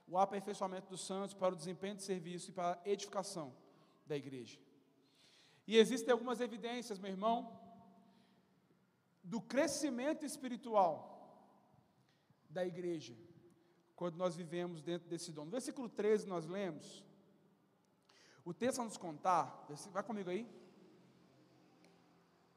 o 0.08 0.16
aperfeiçoamento 0.18 0.88
dos 0.88 1.04
santos, 1.04 1.34
para 1.34 1.54
o 1.54 1.56
desempenho 1.56 1.96
de 1.96 2.02
serviço 2.02 2.50
e 2.50 2.52
para 2.52 2.80
a 2.84 2.88
edificação 2.88 3.54
da 4.06 4.16
igreja. 4.16 4.58
E 5.66 5.76
existem 5.76 6.12
algumas 6.12 6.40
evidências, 6.40 6.98
meu 6.98 7.10
irmão, 7.10 7.60
do 9.22 9.40
crescimento 9.40 10.24
espiritual 10.24 11.14
da 12.48 12.64
igreja, 12.64 13.16
quando 13.96 14.16
nós 14.16 14.36
vivemos 14.36 14.80
dentro 14.80 15.08
desse 15.08 15.32
dom. 15.32 15.44
No 15.44 15.50
versículo 15.50 15.88
13 15.88 16.28
nós 16.28 16.46
lemos, 16.46 17.04
o 18.44 18.54
texto 18.54 18.76
vai 18.76 18.86
nos 18.86 18.96
contar, 18.96 19.66
vai 19.90 20.04
comigo 20.04 20.30
aí, 20.30 20.48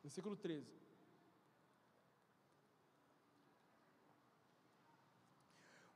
versículo 0.03 0.35
13. 0.35 0.79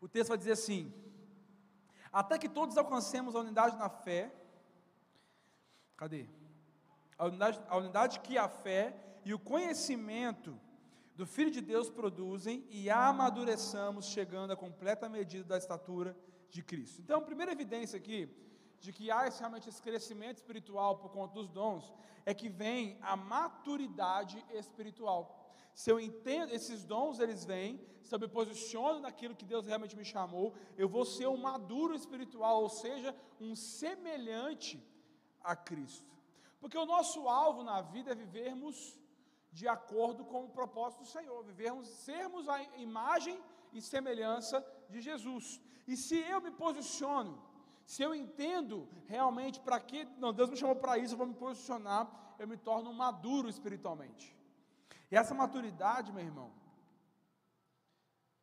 O 0.01 0.07
texto 0.07 0.29
vai 0.29 0.37
dizer 0.37 0.53
assim: 0.53 0.91
até 2.13 2.38
que 2.38 2.47
todos 2.47 2.78
alcancemos 2.78 3.36
a 3.36 3.39
unidade 3.39 3.76
na 3.76 3.89
fé. 3.89 4.32
Cadê? 5.97 6.28
A 7.17 7.26
unidade, 7.26 7.62
a 7.67 7.78
unidade 7.78 8.19
que 8.19 8.38
a 8.38 8.47
fé 8.47 8.95
e 9.26 9.34
o 9.34 9.39
conhecimento 9.39 10.60
do 11.15 11.26
Filho 11.26 11.49
de 11.49 11.62
Deus 11.62 11.89
produzem 11.89 12.65
e 12.69 12.89
amadureçamos, 12.89 14.06
chegando 14.06 14.54
à 14.54 14.56
completa 14.56 15.10
medida 15.10 15.43
da 15.43 15.58
estatura 15.58 16.15
de 16.49 16.62
Cristo. 16.62 17.02
Então, 17.02 17.19
a 17.19 17.23
primeira 17.23 17.52
evidência 17.52 17.97
aqui 17.97 18.30
de 18.80 18.91
que 18.91 19.10
há 19.10 19.30
realmente 19.30 19.69
esse 19.69 19.82
crescimento 19.82 20.38
espiritual 20.38 20.97
por 20.97 21.10
conta 21.10 21.34
dos 21.34 21.49
dons 21.49 21.93
é 22.26 22.34
que 22.34 22.49
vem 22.49 22.97
a 23.02 23.15
maturidade 23.15 24.43
espiritual. 24.52 25.42
Se 25.73 25.89
eu 25.89 25.99
entendo, 25.99 26.53
esses 26.53 26.83
dons 26.83 27.19
eles 27.19 27.43
vêm, 27.45 27.81
se 28.03 28.13
eu 28.13 28.19
me 28.19 28.27
posiciono 28.27 28.99
naquilo 28.99 29.36
que 29.36 29.45
Deus 29.45 29.65
realmente 29.65 29.95
me 29.95 30.05
chamou, 30.05 30.53
eu 30.77 30.88
vou 30.88 31.05
ser 31.05 31.27
um 31.27 31.38
maduro 31.38 31.95
espiritual, 31.95 32.62
ou 32.62 32.69
seja, 32.69 33.15
um 33.39 33.55
semelhante 33.55 34.81
a 35.41 35.55
Cristo. 35.55 36.12
Porque 36.59 36.77
o 36.77 36.86
nosso 36.86 37.27
alvo 37.27 37.63
na 37.63 37.81
vida 37.81 38.12
é 38.12 38.15
vivermos 38.15 38.99
de 39.51 39.67
acordo 39.67 40.25
com 40.25 40.45
o 40.45 40.49
propósito 40.49 41.01
do 41.01 41.07
Senhor, 41.07 41.43
vivermos, 41.43 41.88
sermos 41.88 42.47
a 42.49 42.62
imagem 42.77 43.39
e 43.71 43.81
semelhança 43.81 44.65
de 44.89 45.01
Jesus. 45.01 45.62
E 45.88 45.97
se 45.97 46.17
eu 46.17 46.39
me 46.41 46.51
posiciono, 46.51 47.41
se 47.86 48.01
eu 48.01 48.15
entendo 48.15 48.88
realmente 49.07 49.59
para 49.59 49.79
que, 49.79 50.05
não, 50.17 50.33
Deus 50.33 50.49
me 50.49 50.57
chamou 50.57 50.75
para 50.75 50.97
isso, 50.97 51.13
eu 51.13 51.17
vou 51.17 51.27
me 51.27 51.33
posicionar, 51.33 52.36
eu 52.39 52.47
me 52.47 52.57
torno 52.57 52.93
maduro 52.93 53.49
espiritualmente. 53.49 54.36
E 55.13 55.15
essa 55.15 55.36
maturidade, 55.36 56.12
meu 56.12 56.23
irmão, 56.23 56.52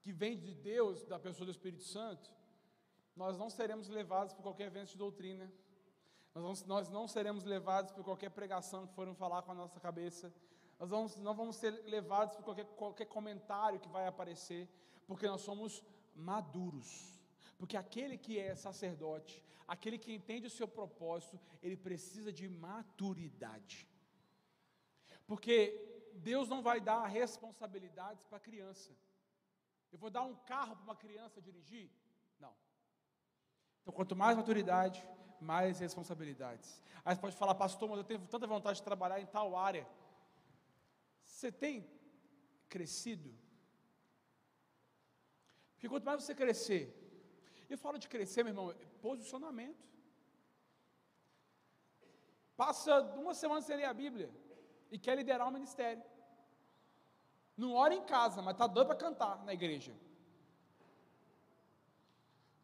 que 0.03 0.13
vem 0.13 0.39
de 0.39 0.55
Deus, 0.55 1.03
da 1.03 1.19
pessoa 1.19 1.45
do 1.45 1.51
Espírito 1.51 1.83
Santo, 1.83 2.31
nós 3.17 3.37
não 3.37 3.51
seremos 3.51 3.89
levados 3.89 4.33
por 4.33 4.45
qualquer 4.45 4.71
vento 4.71 4.93
de 4.93 4.97
doutrina, 4.97 5.53
Nós, 6.33 6.65
nós 6.65 6.89
não 6.89 7.09
seremos 7.09 7.43
levados 7.43 7.91
por 7.91 8.05
qualquer 8.05 8.31
pregação 8.31 8.87
que 8.87 8.95
foram 8.95 9.17
falar 9.17 9.43
com 9.43 9.51
a 9.51 9.55
nossa 9.63 9.81
cabeça. 9.81 10.33
Nós 10.79 10.89
vamos, 10.89 11.17
não 11.17 11.35
vamos 11.35 11.57
ser 11.57 11.73
levados 11.87 12.37
por 12.37 12.45
qualquer, 12.45 12.67
qualquer 12.83 13.07
comentário 13.07 13.81
que 13.81 13.89
vai 13.89 14.07
aparecer, 14.07 14.69
porque 15.09 15.27
nós 15.27 15.41
somos 15.41 15.83
maduros. 16.15 17.21
Porque 17.59 17.77
aquele 17.77 18.17
que 18.17 18.39
é 18.39 18.55
sacerdote, 18.55 19.45
aquele 19.67 19.99
que 19.99 20.15
entende 20.15 20.47
o 20.47 20.57
seu 20.59 20.69
propósito, 20.69 21.37
ele 21.61 21.77
precisa 21.77 22.33
de 22.33 22.49
maturidade. 22.49 23.89
Porque 25.27 25.91
Deus 26.15 26.49
não 26.49 26.63
vai 26.63 26.81
dar 26.81 27.07
responsabilidades 27.07 28.25
para 28.25 28.39
a 28.39 28.41
criança. 28.41 28.91
Eu 29.93 29.99
vou 29.99 30.11
dar 30.11 30.23
um 30.23 30.35
carro 30.35 30.77
para 30.77 30.85
uma 30.85 30.97
criança 30.97 31.41
dirigir? 31.41 31.91
Não. 32.39 32.55
Então, 33.81 33.93
quanto 33.93 34.15
mais 34.15 34.37
maturidade, 34.37 35.07
mais 35.41 35.81
responsabilidades. 35.81 36.83
Aí 37.05 37.15
você 37.15 37.21
pode 37.21 37.37
falar, 37.37 37.55
pastor, 37.55 37.89
mas 37.89 37.99
eu 37.99 38.05
tenho 38.05 38.27
tanta 38.27 38.47
vontade 38.47 38.79
de 38.79 38.85
trabalhar 38.85 39.21
em 39.21 39.27
tal 39.27 39.57
área. 39.57 39.87
Você 41.25 41.51
tem 41.51 41.89
crescido? 42.69 43.35
Porque 45.73 45.89
quanto 45.89 46.05
mais 46.05 46.23
você 46.23 46.35
crescer, 46.35 46.95
eu 47.69 47.79
falo 47.79 47.99
de 47.99 48.09
crescer, 48.09 48.43
meu 48.43 48.51
irmão, 48.51 48.75
posicionamento. 49.01 49.89
Passa 52.57 53.01
uma 53.17 53.35
semana 53.35 53.63
sem 53.63 53.77
ler 53.77 53.87
a 53.87 53.95
Bíblia 53.95 54.31
e 54.91 54.99
quer 54.99 55.17
liderar 55.17 55.47
um 55.47 55.53
ministério. 55.53 56.03
Não 57.57 57.75
ora 57.75 57.95
em 57.95 58.03
casa, 58.03 58.41
mas 58.43 58.55
está 58.55 58.67
doido 58.67 58.89
para 58.89 58.97
cantar 58.97 59.45
na 59.45 59.53
igreja. 59.53 59.93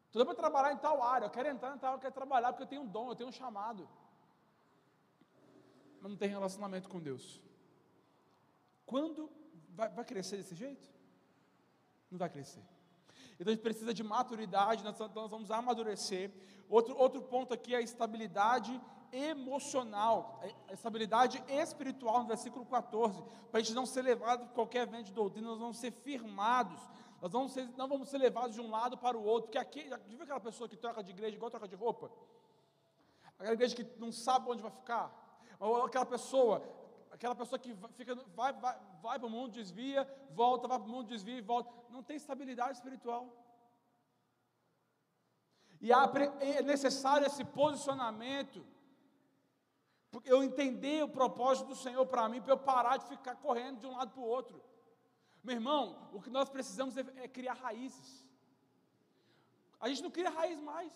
Estou 0.06 0.24
doido 0.24 0.34
para 0.34 0.42
trabalhar 0.44 0.72
em 0.72 0.78
tal 0.78 1.02
área, 1.02 1.26
eu 1.26 1.30
quero 1.30 1.48
entrar 1.48 1.74
em 1.74 1.78
tal 1.78 1.94
eu 1.94 1.98
quero 1.98 2.14
trabalhar 2.14 2.52
porque 2.52 2.62
eu 2.62 2.68
tenho 2.68 2.82
um 2.82 2.86
dom, 2.86 3.10
eu 3.10 3.14
tenho 3.14 3.28
um 3.28 3.32
chamado. 3.32 3.88
Mas 6.00 6.10
não 6.10 6.16
tem 6.16 6.28
relacionamento 6.28 6.88
com 6.88 7.00
Deus. 7.00 7.42
Quando 8.86 9.30
vai, 9.70 9.88
vai 9.90 10.04
crescer 10.04 10.38
desse 10.38 10.54
jeito? 10.54 10.88
Não 12.10 12.18
vai 12.18 12.30
crescer. 12.30 12.62
Então 13.38 13.52
a 13.52 13.54
gente 13.54 13.62
precisa 13.62 13.92
de 13.92 14.02
maturidade, 14.02 14.82
nós, 14.82 14.98
nós 14.98 15.30
vamos 15.30 15.50
amadurecer. 15.50 16.32
Outro, 16.68 16.96
outro 16.96 17.20
ponto 17.22 17.52
aqui 17.52 17.74
é 17.74 17.78
a 17.78 17.82
estabilidade 17.82 18.80
emocional, 19.16 20.40
a 20.68 20.72
estabilidade 20.72 21.42
espiritual, 21.48 22.20
no 22.20 22.28
versículo 22.28 22.66
14, 22.66 23.22
para 23.50 23.60
a 23.60 23.62
gente 23.62 23.74
não 23.74 23.86
ser 23.86 24.02
levado 24.02 24.46
por 24.46 24.54
qualquer 24.54 24.86
vento 24.86 25.06
de 25.06 25.12
doutrina, 25.12 25.48
nós 25.48 25.58
vamos 25.58 25.78
ser 25.78 25.90
firmados, 25.90 26.80
nós 27.20 27.32
vamos 27.32 27.52
ser, 27.52 27.68
não 27.76 27.88
vamos 27.88 28.08
ser 28.08 28.18
levados 28.18 28.54
de 28.54 28.60
um 28.60 28.70
lado 28.70 28.98
para 28.98 29.16
o 29.16 29.24
outro, 29.24 29.44
porque 29.44 29.58
aqui, 29.58 29.88
já 29.88 29.96
viu 29.96 30.22
aquela 30.22 30.40
pessoa 30.40 30.68
que 30.68 30.76
troca 30.76 31.02
de 31.02 31.10
igreja 31.10 31.34
igual 31.34 31.50
troca 31.50 31.66
de 31.66 31.74
roupa? 31.74 32.10
Aquela 33.38 33.54
igreja 33.54 33.74
que 33.74 33.84
não 33.98 34.12
sabe 34.12 34.50
onde 34.50 34.62
vai 34.62 34.70
ficar, 34.70 35.10
ou 35.58 35.84
aquela 35.84 36.06
pessoa, 36.06 36.62
aquela 37.10 37.34
pessoa 37.34 37.58
que 37.58 37.74
fica, 37.94 38.14
vai, 38.34 38.52
vai, 38.52 38.78
vai 39.00 39.18
para 39.18 39.26
o 39.26 39.30
mundo, 39.30 39.52
desvia, 39.52 40.06
volta, 40.30 40.68
vai 40.68 40.78
para 40.78 40.88
o 40.88 40.90
mundo, 40.90 41.08
desvia 41.08 41.38
e 41.38 41.40
volta, 41.40 41.72
não 41.90 42.02
tem 42.02 42.16
estabilidade 42.16 42.76
espiritual. 42.76 43.26
E 45.80 45.90
é 45.92 46.62
necessário 46.62 47.26
esse 47.26 47.44
posicionamento 47.44 48.64
eu 50.24 50.42
entender 50.42 51.04
o 51.04 51.08
propósito 51.08 51.68
do 51.68 51.74
Senhor 51.74 52.06
para 52.06 52.28
mim, 52.28 52.40
para 52.40 52.52
eu 52.52 52.58
parar 52.58 52.96
de 52.96 53.06
ficar 53.06 53.36
correndo 53.36 53.80
de 53.80 53.86
um 53.86 53.96
lado 53.96 54.12
para 54.12 54.20
o 54.20 54.26
outro. 54.26 54.62
Meu 55.42 55.54
irmão, 55.54 56.08
o 56.12 56.20
que 56.20 56.30
nós 56.30 56.48
precisamos 56.48 56.96
é, 56.96 57.04
é 57.16 57.28
criar 57.28 57.54
raízes. 57.54 58.24
A 59.80 59.88
gente 59.88 60.02
não 60.02 60.10
cria 60.10 60.30
raiz 60.30 60.60
mais. 60.60 60.92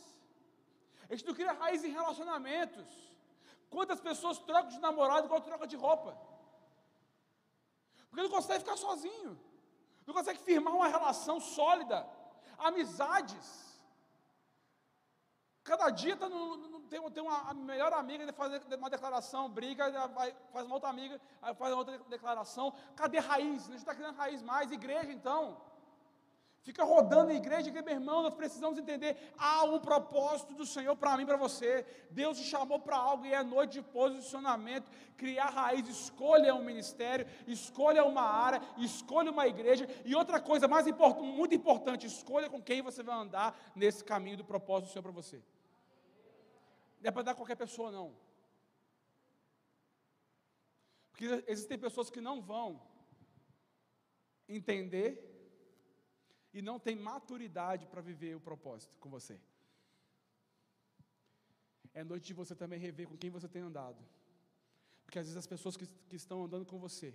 A 1.08 1.14
gente 1.14 1.26
não 1.26 1.34
cria 1.34 1.52
raiz 1.52 1.84
em 1.84 1.90
relacionamentos. 1.90 2.86
Quantas 3.68 4.00
pessoas 4.00 4.38
trocam 4.38 4.68
de 4.68 4.80
namorado 4.80 5.26
igual 5.26 5.40
troca 5.40 5.66
de 5.66 5.76
roupa? 5.76 6.16
Porque 8.08 8.22
não 8.22 8.30
consegue 8.30 8.60
ficar 8.60 8.76
sozinho. 8.76 9.38
Não 10.06 10.14
consegue 10.14 10.40
firmar 10.40 10.74
uma 10.74 10.88
relação 10.88 11.38
sólida. 11.40 12.08
Amizades. 12.58 13.69
Cada 15.70 15.88
dia 15.88 16.16
tá 16.16 16.28
no, 16.28 16.56
no, 16.56 16.80
tem, 16.80 17.00
tem 17.12 17.22
uma 17.22 17.54
melhor 17.54 17.92
amiga 17.92 18.26
de 18.26 18.32
fazer 18.32 18.60
uma 18.76 18.90
declaração, 18.90 19.48
briga, 19.48 19.88
vai, 20.08 20.34
faz 20.52 20.66
uma 20.66 20.74
outra 20.74 20.90
amiga, 20.90 21.20
faz 21.56 21.72
uma 21.72 21.78
outra 21.78 21.96
declaração. 22.08 22.74
Cadê 22.96 23.20
raiz? 23.20 23.62
A 23.62 23.70
gente 23.70 23.76
está 23.76 23.94
criando 23.94 24.16
raiz 24.16 24.42
mais. 24.42 24.72
Igreja, 24.72 25.12
então. 25.12 25.56
Fica 26.62 26.82
rodando 26.82 27.30
a 27.30 27.34
igreja, 27.34 27.70
que 27.70 27.80
meu 27.82 27.94
irmão, 27.94 28.24
nós 28.24 28.34
precisamos 28.34 28.80
entender: 28.80 29.16
há 29.38 29.62
um 29.62 29.78
propósito 29.78 30.54
do 30.54 30.66
Senhor 30.66 30.96
para 30.96 31.16
mim, 31.16 31.24
para 31.24 31.36
você. 31.36 31.86
Deus 32.10 32.36
te 32.36 32.42
chamou 32.42 32.80
para 32.80 32.96
algo 32.96 33.24
e 33.24 33.32
é 33.32 33.40
noite 33.44 33.74
de 33.74 33.82
posicionamento, 33.82 34.90
criar 35.16 35.50
raiz. 35.50 35.88
Escolha 35.88 36.52
um 36.52 36.64
ministério, 36.64 37.28
escolha 37.46 38.04
uma 38.04 38.22
área, 38.22 38.60
escolha 38.76 39.30
uma 39.30 39.46
igreja. 39.46 39.88
E 40.04 40.16
outra 40.16 40.40
coisa 40.40 40.66
mais 40.66 40.88
importante, 40.88 41.28
muito 41.28 41.54
importante: 41.54 42.08
escolha 42.08 42.50
com 42.50 42.60
quem 42.60 42.82
você 42.82 43.04
vai 43.04 43.14
andar 43.14 43.56
nesse 43.76 44.02
caminho 44.02 44.38
do 44.38 44.44
propósito 44.44 44.88
do 44.88 44.92
Senhor 44.94 45.04
para 45.04 45.12
você. 45.12 45.40
Não 47.00 47.08
é 47.08 47.10
para 47.10 47.22
dar 47.22 47.34
qualquer 47.34 47.56
pessoa, 47.56 47.90
não. 47.90 48.16
Porque 51.10 51.26
existem 51.46 51.78
pessoas 51.78 52.10
que 52.10 52.20
não 52.20 52.40
vão 52.40 52.68
entender 54.48 55.10
e 56.52 56.60
não 56.60 56.78
têm 56.78 56.96
maturidade 56.96 57.86
para 57.86 58.00
viver 58.00 58.34
o 58.34 58.40
propósito 58.40 58.96
com 58.98 59.08
você. 59.08 59.40
É 61.92 62.04
noite 62.04 62.26
de 62.26 62.34
você 62.34 62.54
também 62.54 62.78
rever 62.78 63.08
com 63.08 63.16
quem 63.16 63.30
você 63.30 63.48
tem 63.48 63.62
andado. 63.62 64.02
Porque 65.04 65.18
às 65.18 65.26
vezes 65.26 65.36
as 65.36 65.46
pessoas 65.46 65.76
que, 65.76 65.86
que 66.08 66.16
estão 66.16 66.44
andando 66.44 66.66
com 66.66 66.78
você 66.78 67.14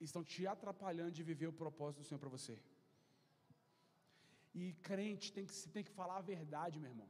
estão 0.00 0.24
te 0.24 0.46
atrapalhando 0.46 1.12
de 1.12 1.22
viver 1.22 1.46
o 1.46 1.52
propósito 1.52 2.00
do 2.00 2.06
Senhor 2.06 2.18
para 2.18 2.28
você. 2.28 2.58
E 4.54 4.72
crente 4.74 5.32
tem 5.32 5.46
que, 5.46 5.68
tem 5.68 5.84
que 5.84 5.90
falar 5.90 6.16
a 6.16 6.22
verdade, 6.22 6.80
meu 6.80 6.90
irmão. 6.90 7.08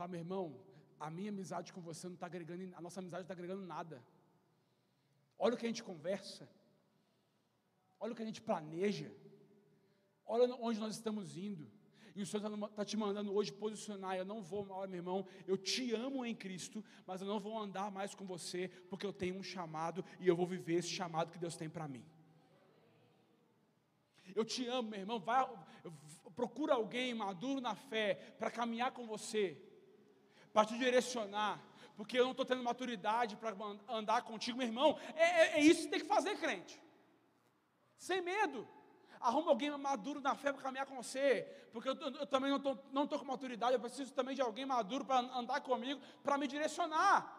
Fala, 0.00 0.12
meu 0.12 0.20
irmão, 0.20 0.58
a 0.98 1.10
minha 1.10 1.28
amizade 1.28 1.74
com 1.74 1.80
você 1.82 2.06
não 2.06 2.14
está 2.14 2.24
agregando, 2.24 2.74
a 2.74 2.80
nossa 2.80 3.00
amizade 3.00 3.20
não 3.20 3.24
está 3.24 3.34
agregando 3.34 3.66
nada. 3.66 4.02
Olha 5.38 5.54
o 5.54 5.58
que 5.58 5.66
a 5.66 5.68
gente 5.68 5.82
conversa. 5.82 6.48
Olha 7.98 8.14
o 8.14 8.16
que 8.16 8.22
a 8.22 8.24
gente 8.24 8.40
planeja. 8.40 9.12
Olha 10.24 10.54
onde 10.54 10.80
nós 10.80 10.94
estamos 10.94 11.36
indo. 11.36 11.70
E 12.16 12.22
o 12.22 12.26
Senhor 12.26 12.42
está 12.42 12.68
tá 12.68 12.82
te 12.82 12.96
mandando 12.96 13.30
hoje 13.34 13.52
posicionar. 13.52 14.16
Eu 14.16 14.24
não 14.24 14.40
vou, 14.40 14.66
olha, 14.70 14.88
meu 14.88 15.00
irmão, 15.00 15.26
eu 15.46 15.58
te 15.58 15.94
amo 15.94 16.24
em 16.24 16.34
Cristo, 16.34 16.82
mas 17.06 17.20
eu 17.20 17.26
não 17.26 17.38
vou 17.38 17.58
andar 17.58 17.90
mais 17.90 18.14
com 18.14 18.24
você, 18.24 18.68
porque 18.88 19.04
eu 19.04 19.12
tenho 19.12 19.36
um 19.36 19.42
chamado 19.42 20.02
e 20.18 20.26
eu 20.26 20.34
vou 20.34 20.46
viver 20.46 20.76
esse 20.76 20.88
chamado 20.88 21.30
que 21.30 21.38
Deus 21.38 21.56
tem 21.56 21.68
para 21.68 21.86
mim. 21.86 22.02
Eu 24.34 24.46
te 24.46 24.66
amo, 24.66 24.88
meu 24.88 25.00
irmão. 25.00 25.20
Vai, 25.20 25.46
procura 26.34 26.72
alguém 26.72 27.12
maduro 27.12 27.60
na 27.60 27.74
fé 27.74 28.14
para 28.38 28.50
caminhar 28.50 28.92
com 28.92 29.06
você 29.06 29.66
para 30.52 30.66
te 30.66 30.76
direcionar, 30.78 31.60
porque 31.96 32.18
eu 32.18 32.24
não 32.24 32.30
estou 32.30 32.46
tendo 32.46 32.62
maturidade 32.62 33.36
para 33.36 33.54
andar 33.88 34.22
contigo, 34.22 34.58
meu 34.58 34.66
irmão. 34.66 34.98
É, 35.14 35.24
é, 35.24 35.58
é, 35.58 35.60
isso 35.60 35.82
que 35.82 35.88
tem 35.88 36.00
que 36.00 36.06
fazer, 36.06 36.36
crente. 36.38 36.80
Sem 37.98 38.20
medo. 38.22 38.66
Arruma 39.20 39.50
alguém 39.50 39.70
maduro 39.76 40.18
na 40.20 40.34
fé 40.34 40.50
para 40.50 40.62
caminhar 40.62 40.86
com 40.86 40.96
você, 40.96 41.42
porque 41.74 41.90
eu, 41.90 41.94
eu, 41.94 42.26
também 42.26 42.50
não 42.50 43.04
estou 43.04 43.18
com 43.18 43.24
maturidade, 43.26 43.74
eu 43.74 43.80
preciso 43.80 44.14
também 44.14 44.34
de 44.34 44.40
alguém 44.40 44.64
maduro 44.64 45.04
para 45.04 45.18
andar 45.18 45.60
comigo, 45.60 46.00
para 46.22 46.38
me 46.38 46.46
direcionar. 46.46 47.36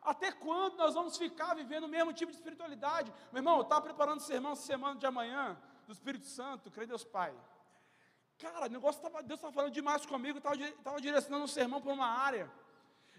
Até 0.00 0.32
quando 0.32 0.76
nós 0.78 0.94
vamos 0.94 1.18
ficar 1.18 1.54
vivendo 1.54 1.84
o 1.84 1.88
mesmo 1.88 2.14
tipo 2.14 2.32
de 2.32 2.38
espiritualidade? 2.38 3.12
Meu 3.30 3.40
irmão, 3.40 3.56
eu 3.56 3.62
estava 3.62 3.82
preparando 3.82 4.20
o 4.20 4.22
sermão 4.22 4.54
semana 4.54 4.98
de 4.98 5.04
amanhã, 5.04 5.60
do 5.86 5.92
Espírito 5.92 6.24
Santo, 6.24 6.70
creio 6.70 6.88
Deus 6.88 7.04
Pai. 7.04 7.34
Cara, 8.38 8.66
o 8.66 8.70
negócio 8.70 9.02
tava, 9.02 9.20
Deus 9.20 9.38
estava 9.38 9.52
falando 9.52 9.72
demais 9.72 10.06
comigo, 10.06 10.38
estava 10.38 11.00
direcionando 11.00 11.44
um 11.44 11.48
sermão 11.48 11.80
para 11.80 11.92
uma 11.92 12.06
área. 12.06 12.50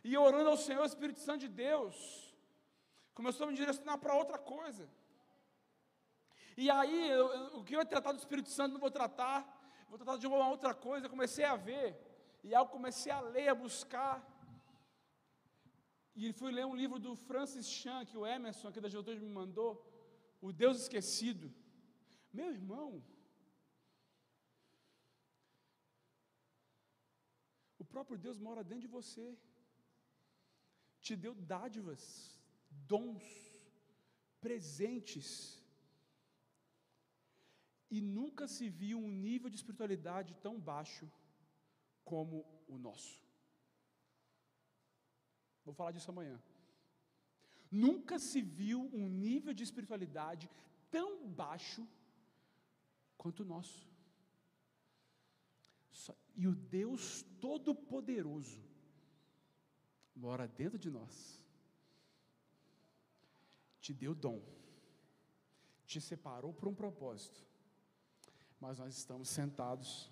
E 0.01 0.17
orando 0.17 0.49
ao 0.49 0.57
Senhor, 0.57 0.85
Espírito 0.85 1.19
Santo 1.19 1.41
de 1.41 1.49
Deus, 1.49 2.33
começou 3.13 3.45
a 3.45 3.49
me 3.49 3.57
direcionar 3.57 3.97
para 3.97 4.15
outra 4.15 4.37
coisa. 4.37 4.89
E 6.55 6.69
aí, 6.69 7.09
eu, 7.09 7.27
eu, 7.33 7.57
o 7.57 7.63
que 7.65 7.75
eu 7.75 7.79
ia 7.79 7.85
tratar 7.85 8.13
do 8.13 8.19
Espírito 8.19 8.49
Santo, 8.49 8.73
não 8.73 8.79
vou 8.79 8.91
tratar, 8.91 9.39
vou 9.89 9.97
tratar 9.97 10.17
de 10.17 10.25
uma 10.25 10.47
outra 10.47 10.73
coisa. 10.73 11.05
Eu 11.05 11.09
comecei 11.09 11.43
a 11.43 11.57
ver, 11.57 11.87
e 12.41 12.55
aí 12.55 12.61
eu 12.61 12.67
comecei 12.67 13.11
a 13.11 13.19
ler, 13.19 13.49
a 13.49 13.55
buscar. 13.55 14.25
E 16.15 16.31
fui 16.31 16.51
ler 16.51 16.65
um 16.65 16.75
livro 16.75 16.97
do 16.97 17.13
Francis 17.15 17.67
Chan, 17.69 18.05
que 18.05 18.17
o 18.17 18.25
Emerson, 18.25 18.69
aqui 18.69 18.79
da 18.79 18.89
Juventude, 18.89 19.19
me 19.19 19.29
mandou, 19.29 19.85
O 20.41 20.53
Deus 20.53 20.81
Esquecido. 20.81 21.53
Meu 22.31 22.51
irmão, 22.51 23.03
próprio 27.93 28.17
Deus 28.25 28.37
mora 28.47 28.63
dentro 28.69 28.85
de 28.87 28.95
você, 28.97 29.25
te 31.05 31.15
deu 31.23 31.33
dádivas, 31.53 32.03
dons, 32.91 33.27
presentes, 34.45 35.27
e 37.95 37.99
nunca 38.17 38.47
se 38.55 38.65
viu 38.81 38.97
um 38.99 39.11
nível 39.27 39.49
de 39.49 39.57
espiritualidade 39.61 40.35
tão 40.45 40.55
baixo 40.71 41.05
como 42.11 42.45
o 42.67 42.77
nosso. 42.77 43.15
Vou 45.65 45.73
falar 45.79 45.91
disso 45.95 46.11
amanhã. 46.11 46.37
Nunca 47.71 48.17
se 48.17 48.41
viu 48.41 48.79
um 48.99 49.07
nível 49.25 49.53
de 49.53 49.63
espiritualidade 49.63 50.49
tão 50.89 51.27
baixo 51.41 51.87
quanto 53.17 53.41
o 53.41 53.49
nosso. 53.53 53.87
E 56.35 56.47
o 56.47 56.55
Deus 56.55 57.23
Todo-Poderoso 57.41 58.61
mora 60.15 60.47
dentro 60.47 60.77
de 60.77 60.89
nós, 60.89 61.43
te 63.79 63.93
deu 63.93 64.13
dom, 64.13 64.41
te 65.85 65.99
separou 65.99 66.53
por 66.53 66.67
um 66.67 66.75
propósito, 66.75 67.45
mas 68.59 68.79
nós 68.79 68.95
estamos 68.95 69.29
sentados 69.29 70.11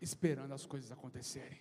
esperando 0.00 0.52
as 0.52 0.66
coisas 0.66 0.90
acontecerem. 0.90 1.60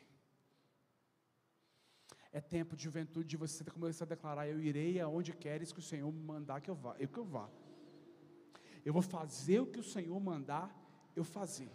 É 2.32 2.40
tempo 2.40 2.76
de 2.76 2.84
juventude 2.84 3.28
de 3.28 3.38
você 3.38 3.64
começar 3.64 4.06
a 4.06 4.08
declarar: 4.08 4.48
Eu 4.48 4.62
irei 4.62 5.00
aonde 5.00 5.34
queres 5.34 5.72
que 5.72 5.80
o 5.80 5.84
Senhor 5.84 6.12
mandar 6.12 6.62
que 6.62 6.70
eu 6.70 6.76
vá. 6.76 6.96
Eu 7.00 7.10
que 7.10 7.18
eu 7.18 7.26
vá. 7.26 7.50
Eu 8.86 8.94
vou 8.94 9.02
fazer 9.02 9.60
o 9.60 9.66
que 9.66 9.80
o 9.80 9.84
Senhor 9.84 10.20
mandar 10.20 10.70
eu 11.16 11.24
fazer. 11.24 11.72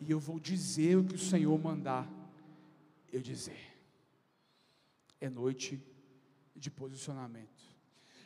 E 0.00 0.10
eu 0.10 0.20
vou 0.20 0.38
dizer 0.38 0.96
o 0.96 1.04
que 1.04 1.14
o 1.14 1.18
Senhor 1.18 1.58
mandar 1.58 2.08
eu 3.12 3.20
dizer. 3.20 3.58
É 5.20 5.28
noite 5.28 5.82
de 6.54 6.70
posicionamento. 6.70 7.58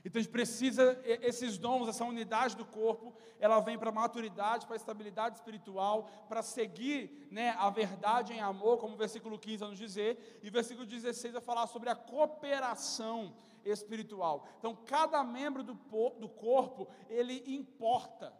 Então 0.04 0.18
a 0.18 0.22
gente 0.22 0.32
precisa, 0.32 1.00
esses 1.04 1.56
dons, 1.56 1.88
essa 1.88 2.04
unidade 2.04 2.56
do 2.56 2.64
corpo, 2.64 3.14
ela 3.38 3.60
vem 3.60 3.78
para 3.78 3.92
maturidade, 3.92 4.66
para 4.66 4.74
estabilidade 4.74 5.36
espiritual, 5.36 6.10
para 6.28 6.42
seguir 6.42 7.28
né, 7.30 7.50
a 7.50 7.70
verdade 7.70 8.32
em 8.32 8.40
amor, 8.40 8.78
como 8.78 8.94
o 8.94 8.98
versículo 8.98 9.38
15 9.38 9.56
vai 9.58 9.68
nos 9.68 9.78
dizer, 9.78 10.40
e 10.42 10.48
o 10.48 10.52
versículo 10.52 10.84
16 10.84 11.34
vai 11.34 11.42
falar 11.42 11.68
sobre 11.68 11.88
a 11.88 11.94
cooperação 11.94 13.32
espiritual. 13.64 14.48
Então, 14.58 14.74
cada 14.74 15.22
membro 15.22 15.62
do, 15.62 15.74
do 16.18 16.28
corpo, 16.28 16.88
ele 17.08 17.44
importa. 17.46 18.32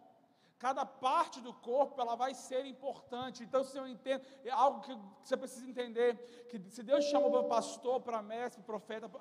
Cada 0.63 0.85
parte 0.85 1.41
do 1.41 1.53
corpo 1.53 1.99
ela 1.99 2.15
vai 2.15 2.33
ser 2.33 2.65
importante. 2.65 3.43
Então, 3.43 3.65
se 3.65 3.77
eu 3.77 3.85
entendo, 3.85 4.23
é 4.45 4.49
algo 4.49 4.79
que 4.79 4.97
você 5.21 5.35
precisa 5.35 5.69
entender: 5.69 6.15
que 6.49 6.57
se 6.69 6.81
Deus 6.81 7.03
chamou 7.03 7.29
para 7.29 7.43
pastor, 7.43 7.99
para 7.99 8.21
mestre, 8.21 8.63
profeta, 8.63 9.11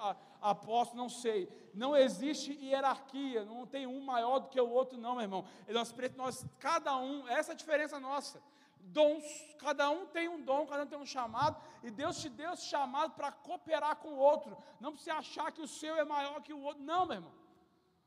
apóstolo, 0.40 1.02
não 1.02 1.08
sei. 1.08 1.48
Não 1.74 1.96
existe 1.96 2.52
hierarquia, 2.64 3.44
não 3.44 3.66
tem 3.66 3.88
um 3.88 4.00
maior 4.00 4.38
do 4.38 4.50
que 4.50 4.60
o 4.60 4.70
outro, 4.70 4.96
não, 4.96 5.14
meu 5.14 5.22
irmão. 5.22 5.44
Nós, 5.66 5.92
nós, 6.16 6.46
cada 6.60 6.96
um, 6.96 7.26
essa 7.26 7.50
é 7.50 7.54
a 7.54 7.56
diferença 7.56 7.98
nossa. 7.98 8.40
Dons, 8.78 9.24
cada 9.58 9.90
um 9.90 10.06
tem 10.06 10.28
um 10.28 10.40
dom, 10.40 10.64
cada 10.64 10.84
um 10.84 10.86
tem 10.86 10.96
um 10.96 11.04
chamado, 11.04 11.60
e 11.82 11.90
Deus 11.90 12.20
te 12.20 12.28
deu 12.28 12.52
esse 12.52 12.66
chamado 12.66 13.14
para 13.14 13.32
cooperar 13.32 13.96
com 13.96 14.10
o 14.10 14.16
outro. 14.16 14.56
Não 14.78 14.92
precisa 14.92 15.16
achar 15.16 15.50
que 15.50 15.60
o 15.60 15.66
seu 15.66 15.96
é 15.96 16.04
maior 16.04 16.40
que 16.40 16.52
o 16.52 16.60
outro, 16.60 16.84
não, 16.84 17.04
meu 17.04 17.16
irmão. 17.16 17.32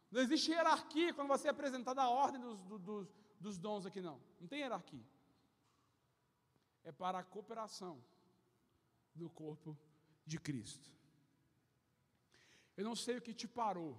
Não 0.10 0.22
existe 0.22 0.52
hierarquia 0.52 1.14
quando 1.14 1.28
você 1.28 1.50
é 1.50 1.52
apresentado 1.52 2.00
a 2.00 2.08
ordem 2.08 2.40
dos, 2.40 2.58
dos 2.80 3.25
dos 3.40 3.58
dons 3.58 3.86
aqui, 3.86 4.02
não. 4.02 4.22
Não 4.40 4.48
tem 4.48 4.60
hierarquia. 4.60 5.06
É 6.84 6.92
para 6.92 7.20
a 7.20 7.24
cooperação 7.24 8.04
do 9.14 9.30
corpo 9.30 9.78
de 10.26 10.40
Cristo. 10.40 10.90
Eu 12.78 12.84
não 12.84 12.96
sei 12.96 13.18
o 13.18 13.22
que 13.22 13.34
te 13.34 13.48
parou. 13.48 13.98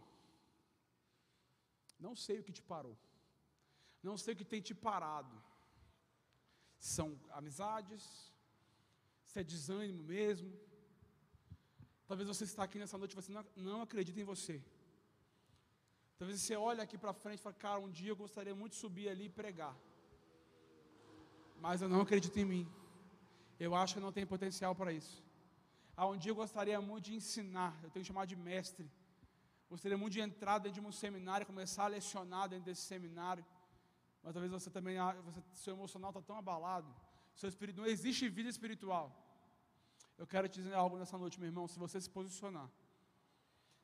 Não 1.98 2.14
sei 2.14 2.38
o 2.40 2.44
que 2.44 2.52
te 2.52 2.62
parou. 2.62 2.96
Não 4.02 4.16
sei 4.16 4.34
o 4.34 4.36
que 4.36 4.44
tem 4.44 4.60
te 4.60 4.74
parado. 4.74 5.42
São 6.78 7.18
amizades, 7.30 8.32
se 9.24 9.40
é 9.40 9.44
desânimo 9.44 10.02
mesmo. 10.04 10.52
Talvez 12.06 12.28
você 12.28 12.44
está 12.44 12.62
aqui 12.62 12.78
nessa 12.78 12.98
noite 12.98 13.12
e 13.12 13.16
você 13.16 13.32
não, 13.32 13.44
não 13.56 13.82
acredita 13.82 14.20
em 14.20 14.24
você. 14.24 14.62
Talvez 16.18 16.40
você 16.40 16.56
olhe 16.56 16.80
aqui 16.80 16.96
para 16.96 17.12
frente 17.12 17.40
e 17.40 17.42
fale, 17.42 17.56
cara, 17.56 17.78
um 17.78 17.90
dia 17.90 18.10
eu 18.10 18.16
gostaria 18.16 18.54
muito 18.54 18.72
de 18.72 18.78
subir 18.78 19.08
ali 19.08 19.26
e 19.26 19.28
pregar. 19.40 19.76
Mas 21.60 21.82
eu 21.82 21.88
não 21.88 22.00
acredito 22.00 22.36
em 22.38 22.44
mim. 22.44 22.64
Eu 23.60 23.74
acho 23.74 23.94
que 23.94 24.00
não 24.00 24.12
tenho 24.12 24.26
potencial 24.26 24.74
para 24.74 24.92
isso. 24.92 25.22
Ah, 25.96 26.06
um 26.06 26.16
dia 26.16 26.30
eu 26.30 26.36
gostaria 26.36 26.80
muito 26.80 27.04
de 27.06 27.14
ensinar, 27.14 27.72
eu 27.82 27.90
tenho 27.90 28.02
que 28.04 28.08
chamar 28.12 28.26
de 28.26 28.36
mestre. 28.36 28.90
Gostaria 29.68 29.98
muito 29.98 30.12
de 30.12 30.20
entrar 30.20 30.58
dentro 30.58 30.80
de 30.80 30.86
um 30.86 30.92
seminário, 30.92 31.46
começar 31.46 31.84
a 31.84 31.88
lecionar 31.88 32.48
dentro 32.48 32.66
desse 32.66 32.82
seminário. 32.82 33.44
Mas 34.22 34.32
talvez 34.34 34.52
você 34.52 34.70
também, 34.70 34.98
ah, 34.98 35.12
você, 35.24 35.40
seu 35.52 35.74
emocional 35.74 36.10
está 36.10 36.22
tão 36.22 36.36
abalado. 36.36 36.90
Seu 37.34 37.48
espírito, 37.48 37.80
não 37.80 37.86
existe 37.86 38.28
vida 38.28 38.48
espiritual. 38.48 39.06
Eu 40.16 40.26
quero 40.26 40.48
te 40.48 40.62
dizer 40.62 40.74
algo 40.74 40.96
nessa 40.96 41.18
noite, 41.18 41.38
meu 41.38 41.48
irmão. 41.48 41.66
Se 41.68 41.78
você 41.78 42.00
se 42.00 42.08
posicionar, 42.08 42.70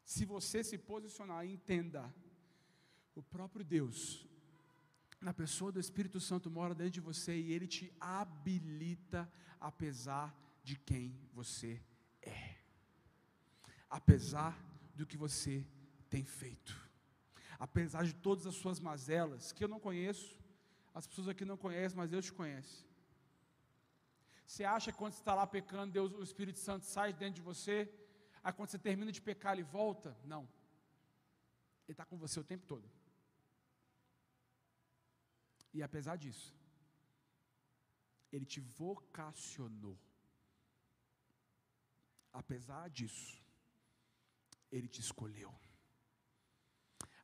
se 0.04 0.24
você 0.24 0.62
se 0.64 0.76
posicionar, 0.76 1.46
entenda, 1.46 2.12
o 3.14 3.22
próprio 3.22 3.64
Deus, 3.64 4.26
na 5.20 5.32
pessoa 5.32 5.70
do 5.70 5.80
Espírito 5.80 6.18
Santo, 6.18 6.50
mora 6.50 6.74
dentro 6.74 6.92
de 6.92 7.00
você 7.00 7.38
e 7.38 7.52
ele 7.52 7.66
te 7.66 7.92
habilita 8.00 9.30
apesar 9.60 10.36
de 10.64 10.76
quem 10.76 11.16
você 11.32 11.80
é, 12.20 12.56
apesar 13.88 14.58
do 14.94 15.06
que 15.06 15.16
você 15.16 15.66
tem 16.10 16.24
feito, 16.24 16.76
apesar 17.58 18.04
de 18.04 18.14
todas 18.14 18.46
as 18.46 18.56
suas 18.56 18.80
mazelas, 18.80 19.52
que 19.52 19.62
eu 19.62 19.68
não 19.68 19.80
conheço, 19.80 20.38
as 20.94 21.06
pessoas 21.06 21.28
aqui 21.28 21.44
não 21.44 21.56
conhecem, 21.56 21.96
mas 21.96 22.10
Deus 22.10 22.26
te 22.26 22.32
conhece. 22.32 22.84
Você 24.46 24.64
acha 24.64 24.92
que 24.92 24.98
quando 24.98 25.14
você 25.14 25.20
está 25.20 25.34
lá 25.34 25.46
pecando, 25.46 25.92
Deus, 25.92 26.12
o 26.12 26.22
Espírito 26.22 26.58
Santo 26.58 26.84
sai 26.84 27.12
dentro 27.12 27.36
de 27.36 27.40
você 27.40 27.90
Aí 28.42 28.52
quando 28.52 28.70
você 28.70 28.78
termina 28.78 29.12
de 29.12 29.22
pecar, 29.22 29.52
ele 29.52 29.62
volta? 29.62 30.16
Não. 30.24 30.42
Ele 31.84 31.92
está 31.92 32.04
com 32.04 32.16
você 32.16 32.40
o 32.40 32.44
tempo 32.44 32.66
todo. 32.66 32.90
E 35.72 35.82
apesar 35.82 36.16
disso, 36.16 36.54
ele 38.32 38.44
te 38.44 38.60
vocacionou. 38.60 39.98
Apesar 42.32 42.90
disso, 42.90 43.40
ele 44.70 44.88
te 44.88 45.00
escolheu. 45.00 45.54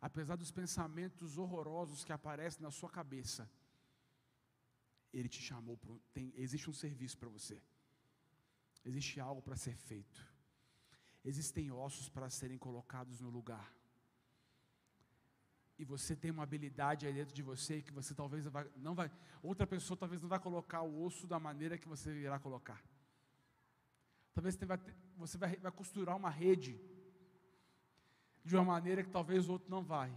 Apesar 0.01 0.37
dos 0.37 0.53
pensamentos 0.53 1.37
horrorosos 1.37 2.05
que 2.05 2.13
aparecem 2.13 2.63
na 2.63 2.71
sua 2.71 2.91
cabeça, 2.91 3.51
ele 5.13 5.29
te 5.29 5.43
chamou. 5.43 5.77
Pro, 5.77 5.99
tem, 6.13 6.33
existe 6.37 6.71
um 6.71 6.73
serviço 6.73 7.19
para 7.19 7.29
você. 7.29 7.61
Existe 8.85 9.19
algo 9.19 9.43
para 9.43 9.57
ser 9.57 9.77
feito 9.77 10.38
existem 11.25 11.71
ossos 11.71 12.09
para 12.09 12.31
serem 12.31 12.59
colocados 12.59 13.21
no 13.21 13.31
lugar. 13.31 13.73
E 15.79 15.85
você 15.85 16.17
tem 16.17 16.31
uma 16.31 16.43
habilidade 16.43 17.07
aí 17.07 17.13
dentro 17.13 17.35
de 17.35 17.43
você 17.43 17.81
que 17.81 17.93
você 17.93 18.15
talvez 18.15 18.47
não 18.77 18.95
vai, 18.95 19.11
outra 19.43 19.67
pessoa 19.67 19.97
talvez 19.97 20.21
não 20.21 20.29
vai 20.29 20.41
colocar 20.41 20.83
o 20.83 21.05
osso 21.05 21.27
da 21.27 21.39
maneira 21.39 21.79
que 21.79 21.87
você 21.87 22.13
irá 22.13 22.39
colocar. 22.39 22.83
Talvez 24.35 24.57
você 24.57 24.67
você 25.17 25.39
vai 25.39 25.57
costurar 25.73 26.17
uma 26.17 26.31
rede 26.31 26.81
de 28.45 28.57
uma 28.57 28.65
maneira 28.65 29.03
que 29.03 29.11
talvez 29.11 29.49
o 29.49 29.53
outro 29.53 29.71
não 29.71 29.83
vai. 29.83 30.17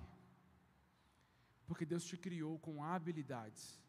Porque 1.68 1.86
Deus 1.86 2.06
te 2.06 2.18
criou 2.18 2.58
com 2.60 2.84
habilidades. 2.84 3.80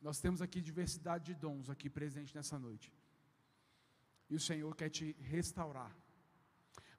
Nós 0.00 0.20
temos 0.20 0.40
aqui 0.40 0.60
diversidade 0.60 1.26
de 1.26 1.34
dons 1.34 1.68
aqui 1.70 1.88
presente 1.90 2.34
nessa 2.34 2.58
noite. 2.58 2.92
E 4.28 4.34
o 4.34 4.40
Senhor 4.40 4.74
quer 4.76 4.90
te 4.90 5.16
restaurar. 5.20 5.96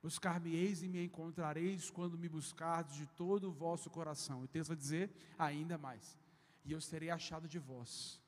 Buscar-me-eis 0.01 0.81
e 0.81 0.87
me 0.87 1.03
encontrareis 1.03 1.89
quando 1.89 2.17
me 2.17 2.29
buscardes 2.29 2.95
de 2.95 3.05
todo 3.05 3.49
o 3.49 3.51
vosso 3.51 3.89
coração. 3.89 4.41
E 4.41 4.45
o 4.45 4.47
texto 4.47 4.69
vai 4.69 4.77
dizer 4.77 5.11
ainda 5.37 5.77
mais: 5.77 6.17
E 6.65 6.71
eu 6.71 6.81
serei 6.81 7.09
achado 7.09 7.47
de 7.47 7.59
vós, 7.59 8.21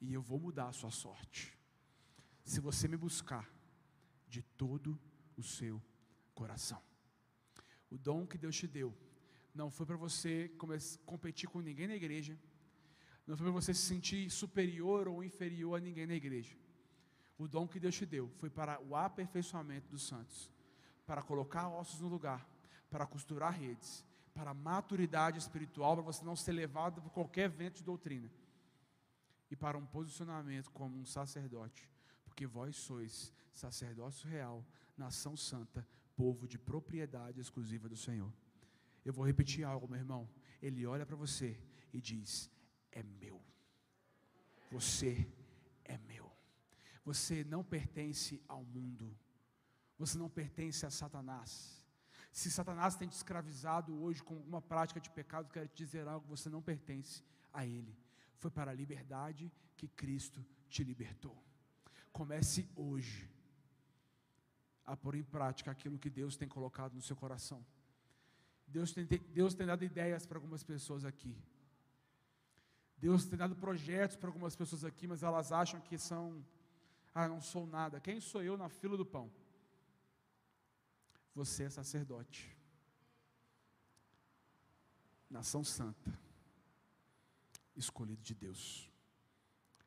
e 0.00 0.12
eu 0.12 0.22
vou 0.22 0.40
mudar 0.40 0.68
a 0.68 0.72
sua 0.72 0.90
sorte. 0.90 1.56
Se 2.44 2.60
você 2.60 2.88
me 2.88 2.96
buscar 2.96 3.48
de 4.26 4.42
todo 4.42 4.98
o 5.36 5.42
seu 5.42 5.82
coração. 6.34 6.82
O 7.90 7.96
dom 7.96 8.26
que 8.26 8.38
Deus 8.38 8.56
te 8.56 8.66
deu 8.66 8.96
não 9.54 9.70
foi 9.70 9.86
para 9.86 9.96
você 9.96 10.50
competir 11.04 11.48
com 11.48 11.60
ninguém 11.60 11.88
na 11.88 11.94
igreja, 11.94 12.38
não 13.26 13.36
foi 13.36 13.44
para 13.44 13.52
você 13.52 13.74
se 13.74 13.82
sentir 13.82 14.30
superior 14.30 15.08
ou 15.08 15.22
inferior 15.22 15.76
a 15.76 15.80
ninguém 15.80 16.06
na 16.06 16.14
igreja 16.14 16.56
o 17.38 17.46
dom 17.46 17.66
que 17.68 17.78
Deus 17.78 17.94
te 17.94 18.04
deu 18.04 18.28
foi 18.38 18.50
para 18.50 18.80
o 18.82 18.96
aperfeiçoamento 18.96 19.88
dos 19.88 20.06
santos, 20.06 20.50
para 21.06 21.22
colocar 21.22 21.68
ossos 21.68 22.00
no 22.00 22.08
lugar, 22.08 22.46
para 22.90 23.06
costurar 23.06 23.52
redes, 23.52 24.04
para 24.34 24.52
maturidade 24.52 25.38
espiritual, 25.38 25.94
para 25.94 26.04
você 26.04 26.24
não 26.24 26.36
ser 26.36 26.52
levado 26.52 27.00
por 27.00 27.10
qualquer 27.10 27.48
vento 27.48 27.78
de 27.78 27.84
doutrina, 27.84 28.30
e 29.50 29.56
para 29.56 29.78
um 29.78 29.86
posicionamento 29.86 30.70
como 30.72 30.98
um 30.98 31.06
sacerdote, 31.06 31.88
porque 32.24 32.46
vós 32.46 32.76
sois 32.76 33.32
sacerdócio 33.52 34.28
real, 34.28 34.64
nação 34.96 35.36
santa, 35.36 35.86
povo 36.16 36.46
de 36.46 36.58
propriedade 36.58 37.40
exclusiva 37.40 37.88
do 37.88 37.96
Senhor. 37.96 38.32
Eu 39.04 39.12
vou 39.12 39.24
repetir 39.24 39.64
algo, 39.64 39.88
meu 39.88 39.98
irmão. 39.98 40.28
Ele 40.60 40.84
olha 40.84 41.06
para 41.06 41.16
você 41.16 41.58
e 41.92 42.00
diz: 42.00 42.50
É 42.92 43.02
meu. 43.02 43.40
Você 44.70 45.26
é 45.84 45.96
meu. 45.96 46.27
Você 47.08 47.42
não 47.44 47.64
pertence 47.64 48.42
ao 48.46 48.62
mundo, 48.62 49.06
Você 49.98 50.16
não 50.18 50.28
pertence 50.28 50.84
a 50.84 50.90
Satanás. 50.90 51.50
Se 52.30 52.50
Satanás 52.50 52.96
tem 52.96 53.08
te 53.08 53.16
escravizado 53.20 53.98
hoje 54.02 54.22
com 54.22 54.34
alguma 54.34 54.60
prática 54.60 55.00
de 55.00 55.10
pecado, 55.10 55.50
quero 55.50 55.68
te 55.68 55.78
dizer 55.84 56.06
algo: 56.06 56.26
você 56.28 56.48
não 56.50 56.60
pertence 56.60 57.22
a 57.50 57.64
ele. 57.66 57.96
Foi 58.36 58.50
para 58.50 58.70
a 58.70 58.74
liberdade 58.74 59.50
que 59.74 59.88
Cristo 59.88 60.44
te 60.68 60.84
libertou. 60.84 61.36
Comece 62.12 62.68
hoje 62.76 63.28
a 64.84 64.94
pôr 64.94 65.14
em 65.14 65.24
prática 65.24 65.70
aquilo 65.70 65.98
que 65.98 66.10
Deus 66.10 66.36
tem 66.36 66.46
colocado 66.46 66.92
no 66.92 67.02
seu 67.02 67.16
coração. 67.16 67.64
Deus 68.66 68.92
tem, 68.92 69.06
Deus 69.40 69.54
tem 69.54 69.66
dado 69.66 69.82
ideias 69.82 70.26
para 70.26 70.36
algumas 70.36 70.62
pessoas 70.62 71.06
aqui. 71.06 71.34
Deus 72.98 73.24
tem 73.24 73.38
dado 73.38 73.56
projetos 73.56 74.16
para 74.16 74.28
algumas 74.28 74.54
pessoas 74.54 74.84
aqui, 74.84 75.06
mas 75.06 75.22
elas 75.22 75.52
acham 75.52 75.80
que 75.80 75.96
são, 75.96 76.44
ah, 77.14 77.28
não 77.28 77.40
sou 77.40 77.66
nada. 77.66 78.00
Quem 78.00 78.20
sou 78.20 78.42
eu 78.42 78.56
na 78.56 78.68
fila 78.68 78.96
do 78.96 79.04
pão? 79.04 79.30
Você 81.34 81.64
é 81.64 81.70
sacerdote, 81.70 82.56
nação 85.30 85.62
santa, 85.62 86.18
escolhido 87.76 88.22
de 88.22 88.34
Deus. 88.34 88.90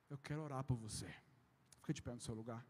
Eu 0.10 0.18
quero 0.18 0.42
orar 0.42 0.64
por 0.64 0.76
você. 0.76 1.08
Fica 1.78 1.94
de 1.94 2.02
pé 2.02 2.14
no 2.14 2.22
seu 2.22 2.34
lugar. 2.34 2.66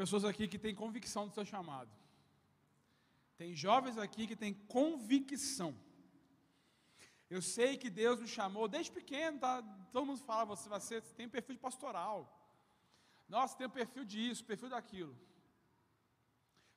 Pessoas 0.00 0.24
aqui 0.24 0.46
que 0.46 0.60
têm 0.64 0.80
convicção 0.82 1.26
do 1.26 1.34
seu 1.34 1.44
chamado. 1.44 1.90
Tem 3.36 3.52
jovens 3.52 3.98
aqui 3.98 4.28
que 4.28 4.36
têm 4.36 4.54
convicção. 4.54 5.70
Eu 7.28 7.42
sei 7.42 7.76
que 7.76 7.90
Deus 7.90 8.20
me 8.20 8.28
chamou 8.28 8.68
desde 8.68 8.92
pequeno, 8.92 9.40
tá? 9.40 9.60
Todo 9.92 10.06
mundo 10.06 10.20
fala, 10.20 10.44
você 10.44 10.68
vai 10.68 10.80
ser, 10.80 11.02
tem 11.16 11.26
um 11.26 11.34
perfil 11.36 11.56
de 11.56 11.60
pastoral. 11.60 12.18
Nossa, 13.28 13.56
tem 13.56 13.66
um 13.66 13.70
perfil 13.80 14.04
disso, 14.04 14.44
perfil 14.44 14.68
daquilo. 14.68 15.18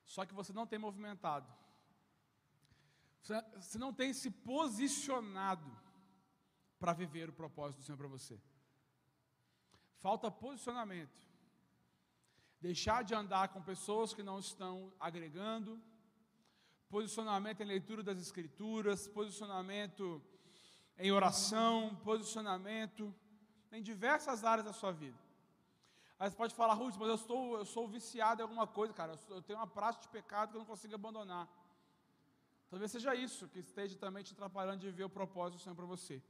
Só 0.04 0.26
que 0.26 0.34
você 0.34 0.52
não 0.52 0.66
tem 0.66 0.80
movimentado. 0.80 1.48
Você 3.22 3.78
não 3.78 3.94
tem 3.94 4.12
se 4.12 4.32
posicionado 4.32 5.70
para 6.80 6.92
viver 6.92 7.28
o 7.28 7.32
propósito 7.32 7.78
do 7.78 7.84
Senhor 7.84 7.98
para 7.98 8.08
você. 8.08 8.36
Falta 10.00 10.28
posicionamento. 10.28 11.22
Deixar 12.62 13.02
de 13.02 13.12
andar 13.12 13.48
com 13.48 13.60
pessoas 13.60 14.14
que 14.14 14.22
não 14.22 14.38
estão 14.38 14.92
agregando. 15.00 15.82
Posicionamento 16.88 17.60
em 17.60 17.64
leitura 17.64 18.04
das 18.04 18.18
Escrituras, 18.20 19.08
posicionamento 19.08 20.22
em 20.96 21.10
oração, 21.10 21.96
posicionamento 22.04 23.12
em 23.72 23.82
diversas 23.82 24.44
áreas 24.44 24.64
da 24.64 24.72
sua 24.72 24.92
vida. 24.92 25.18
Aí 26.20 26.30
você 26.30 26.36
pode 26.36 26.54
falar, 26.54 26.74
Ruth, 26.74 26.94
mas 27.00 27.08
eu, 27.08 27.16
estou, 27.16 27.58
eu 27.58 27.64
sou 27.64 27.88
viciado 27.88 28.40
em 28.40 28.44
alguma 28.44 28.64
coisa, 28.64 28.92
cara. 28.94 29.18
Eu 29.28 29.42
tenho 29.42 29.58
uma 29.58 29.66
prática 29.66 30.02
de 30.02 30.08
pecado 30.08 30.50
que 30.50 30.56
eu 30.56 30.60
não 30.60 30.66
consigo 30.66 30.94
abandonar. 30.94 31.48
Talvez 32.70 32.92
seja 32.92 33.12
isso 33.12 33.48
que 33.48 33.58
esteja 33.58 33.98
também 33.98 34.22
te 34.22 34.34
atrapalhando 34.34 34.78
de 34.78 34.90
ver 34.92 35.02
o 35.02 35.10
propósito 35.10 35.58
do 35.58 35.62
Senhor 35.64 35.74
para 35.74 35.84
você. 35.84 36.22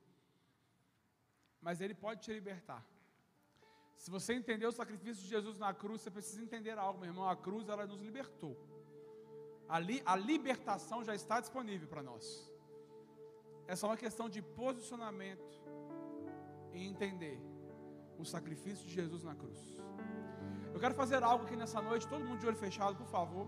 Mas 1.61 1.83
Ele 1.83 1.95
pode 1.95 2.23
te 2.23 2.33
libertar. 2.33 2.83
Se 4.03 4.11
você 4.11 4.35
entendeu 4.35 4.69
o 4.69 4.73
sacrifício 4.73 5.23
de 5.23 5.29
Jesus 5.29 5.57
na 5.65 5.73
cruz, 5.73 6.01
você 6.01 6.11
precisa 6.11 6.43
entender 6.43 6.77
algo, 6.77 6.99
meu 6.99 7.09
irmão. 7.09 7.29
A 7.29 7.37
cruz, 7.37 7.69
ela 7.69 7.87
nos 7.87 8.01
libertou. 8.01 8.57
A, 9.69 9.79
li, 9.79 10.03
a 10.05 10.17
libertação 10.17 11.05
já 11.05 11.15
está 11.15 11.39
disponível 11.39 11.87
para 11.87 12.03
nós. 12.03 12.25
É 13.69 13.77
só 13.77 13.87
uma 13.87 13.97
questão 13.97 14.29
de 14.29 14.43
posicionamento 14.43 15.55
e 16.73 16.85
entender 16.85 17.41
o 18.19 18.25
sacrifício 18.25 18.85
de 18.89 18.93
Jesus 18.93 19.23
na 19.23 19.37
cruz. 19.37 19.61
Eu 20.75 20.81
quero 20.81 20.97
fazer 20.97 21.23
algo 21.23 21.45
aqui 21.45 21.55
nessa 21.55 21.81
noite, 21.81 22.09
todo 22.09 22.25
mundo 22.25 22.41
de 22.41 22.47
olho 22.49 22.57
fechado, 22.57 22.97
por 22.97 23.07
favor. 23.07 23.47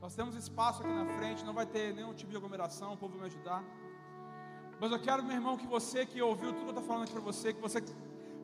Nós 0.00 0.14
temos 0.14 0.34
espaço 0.34 0.82
aqui 0.82 0.94
na 0.94 1.04
frente, 1.18 1.44
não 1.44 1.52
vai 1.52 1.66
ter 1.66 1.92
nenhum 1.92 2.14
tipo 2.14 2.30
de 2.30 2.38
aglomeração, 2.38 2.94
o 2.94 2.96
povo 2.96 3.18
vai 3.18 3.28
me 3.28 3.34
ajudar. 3.34 3.62
Mas 4.80 4.90
eu 4.90 4.98
quero, 4.98 5.22
meu 5.22 5.36
irmão, 5.36 5.58
que 5.58 5.66
você 5.66 6.06
que 6.06 6.22
ouviu 6.22 6.54
tudo 6.54 6.60
que 6.60 6.70
eu 6.70 6.70
estou 6.70 6.84
falando 6.84 7.02
aqui 7.02 7.12
para 7.12 7.20
você, 7.20 7.52
que 7.52 7.60
você 7.60 7.82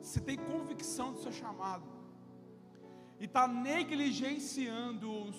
você 0.01 0.19
tem 0.19 0.37
convicção 0.37 1.13
do 1.13 1.19
seu 1.19 1.31
chamado, 1.31 1.83
e 3.19 3.25
está 3.25 3.47
negligenciando, 3.47 5.29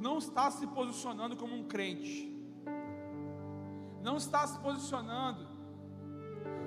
não 0.00 0.18
está 0.18 0.50
se 0.50 0.66
posicionando 0.68 1.36
como 1.36 1.56
um 1.56 1.64
crente, 1.64 2.30
não 4.00 4.16
está 4.16 4.46
se 4.46 4.58
posicionando, 4.60 5.48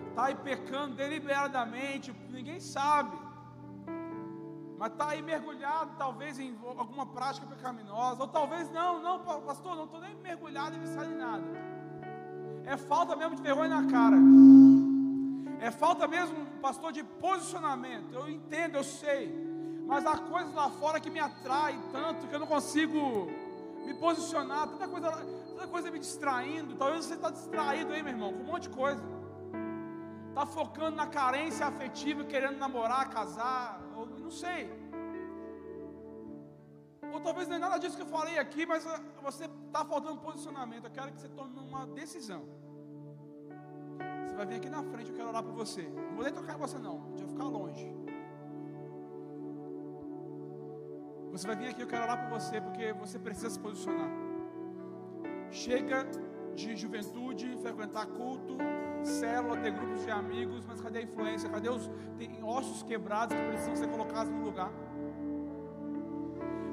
está 0.10 0.26
aí 0.26 0.36
pecando 0.36 0.95
deliberadamente, 0.95 2.14
ninguém 2.30 2.60
sabe, 2.60 3.18
mas 4.78 4.91
está 4.91 5.10
aí 5.12 5.22
mergulhado 5.22 5.95
talvez 5.97 6.38
em 6.38 6.58
alguma 6.78 7.06
prática 7.06 7.47
pecaminosa, 7.47 8.22
ou 8.22 8.28
talvez 8.28 8.70
não, 8.72 9.01
não, 9.01 9.20
pastor, 9.20 9.78
não 9.78 9.86
estou 9.86 10.01
nem 10.01 10.14
mergulhado 10.16 10.76
em 10.76 10.80
viciado 10.80 11.10
em 11.10 11.16
nada, 11.16 11.45
é 12.66 12.76
falta 12.76 13.16
mesmo 13.16 13.36
de 13.36 13.41
vergonha 13.41 13.82
na 13.82 13.89
cara. 13.89 14.18
É 15.60 15.72
falta 15.72 16.08
mesmo, 16.08 16.45
pastor, 16.66 16.91
de 16.91 17.03
posicionamento. 17.03 18.11
Eu 18.20 18.28
entendo, 18.28 18.76
eu 18.76 18.84
sei. 18.84 19.24
Mas 19.86 20.03
há 20.03 20.18
coisas 20.18 20.51
lá 20.59 20.68
fora 20.82 20.99
que 20.99 21.11
me 21.11 21.20
atraem 21.20 21.80
tanto 21.91 22.28
que 22.28 22.34
eu 22.34 22.39
não 22.39 22.47
consigo 22.47 22.99
me 23.86 23.93
posicionar. 23.93 24.68
Tanta 24.70 24.88
coisa, 24.88 25.11
tanta 25.49 25.68
coisa 25.68 25.91
me 25.91 25.99
distraindo. 25.99 26.76
Talvez 26.76 27.05
você 27.05 27.13
está 27.13 27.30
distraído 27.30 27.93
aí, 27.93 28.01
meu 28.01 28.13
irmão, 28.13 28.34
com 28.34 28.39
um 28.39 28.47
monte 28.51 28.63
de 28.63 28.76
coisa. 28.76 29.03
Está 30.30 30.45
focando 30.47 30.95
na 30.95 31.05
carência 31.05 31.68
afetiva, 31.68 32.24
querendo 32.24 32.57
namorar, 32.57 33.11
casar, 33.11 33.80
ou 33.95 34.07
não 34.07 34.32
sei. 34.32 34.61
Ou 37.13 37.20
talvez 37.22 37.47
não 37.47 37.57
é 37.57 37.59
nada 37.59 37.78
disso 37.78 37.95
que 37.95 38.01
eu 38.01 38.07
falei 38.07 38.39
aqui, 38.39 38.66
mas 38.66 38.84
você 39.22 39.45
está 39.45 39.86
faltando 39.86 40.20
posicionamento. 40.20 40.86
Eu 40.86 40.91
quero 40.97 41.11
que 41.11 41.22
você 41.22 41.30
tome 41.30 41.59
uma 41.59 41.86
decisão. 41.86 42.43
Você 44.26 44.36
vai 44.36 44.46
vir 44.46 44.56
aqui 44.56 44.70
na 44.70 44.84
frente, 44.84 45.10
eu 45.10 45.16
quero 45.16 45.30
orar 45.30 45.43
por 45.43 45.54
você. 45.54 45.84
Não 45.84 46.16
vou 46.16 46.24
nem 46.24 46.34
tocar 46.34 46.56
em 46.56 46.60
você 46.60 46.78
não, 46.78 47.04
a 47.04 47.08
gente 47.10 47.22
vai 47.22 47.30
ficar 47.30 47.43
longe. 47.46 47.96
Você 51.32 51.48
vai 51.48 51.56
vir 51.56 51.68
aqui, 51.68 51.82
eu 51.82 51.88
quero 51.88 52.04
orar 52.04 52.18
por 52.22 52.39
você, 52.39 52.62
porque 52.62 52.93
você 52.93 53.20
precisa 53.20 53.50
se 53.50 53.60
posicionar. 53.60 54.10
Chega 55.52 56.06
de 56.56 56.76
juventude, 56.76 57.58
frequentar 57.62 58.06
culto, 58.08 58.58
célula, 59.04 59.58
ter 59.58 59.72
grupos 59.72 60.04
de 60.04 60.12
amigos, 60.12 60.66
mas 60.66 60.82
cadê 60.82 61.00
a 61.00 61.02
influência? 61.02 61.50
Cadê 61.50 61.70
os 61.70 61.89
tem 62.18 62.43
ossos 62.43 62.84
quebrados 62.84 63.36
que 63.36 63.48
precisam 63.48 63.76
ser 63.76 63.89
colocados 63.89 64.32
no 64.32 64.43
lugar? 64.43 64.72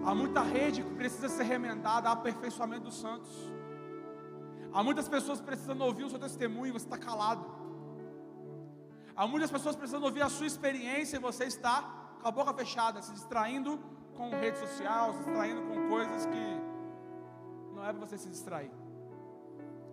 Há 0.04 0.14
muita 0.14 0.42
rede 0.42 0.82
que 0.82 0.94
precisa 0.94 1.28
ser 1.28 1.44
remendada, 1.44 2.08
há 2.08 2.12
aperfeiçoamento 2.12 2.84
dos 2.84 3.00
santos. 3.00 3.52
Há 4.72 4.82
muitas 4.82 5.08
pessoas 5.08 5.40
precisando 5.40 5.82
ouvir 5.82 6.04
o 6.04 6.10
seu 6.10 6.18
testemunho 6.18 6.68
e 6.68 6.72
você 6.72 6.86
está 6.86 6.98
calado. 6.98 7.44
Há 9.14 9.26
muitas 9.26 9.50
pessoas 9.50 9.76
precisando 9.76 10.04
ouvir 10.04 10.22
a 10.22 10.30
sua 10.30 10.46
experiência 10.46 11.16
e 11.16 11.20
você 11.20 11.44
está 11.44 11.82
com 12.20 12.28
a 12.28 12.30
boca 12.30 12.54
fechada, 12.54 13.02
se 13.02 13.12
distraindo 13.12 13.78
com 14.16 14.30
rede 14.30 14.58
social, 14.58 15.12
se 15.12 15.18
distraindo 15.24 15.62
com 15.62 15.88
coisas 15.88 16.24
que 16.26 16.44
não 17.74 17.84
é 17.84 17.92
para 17.92 18.06
você 18.06 18.16
se 18.16 18.28
distrair. 18.28 18.70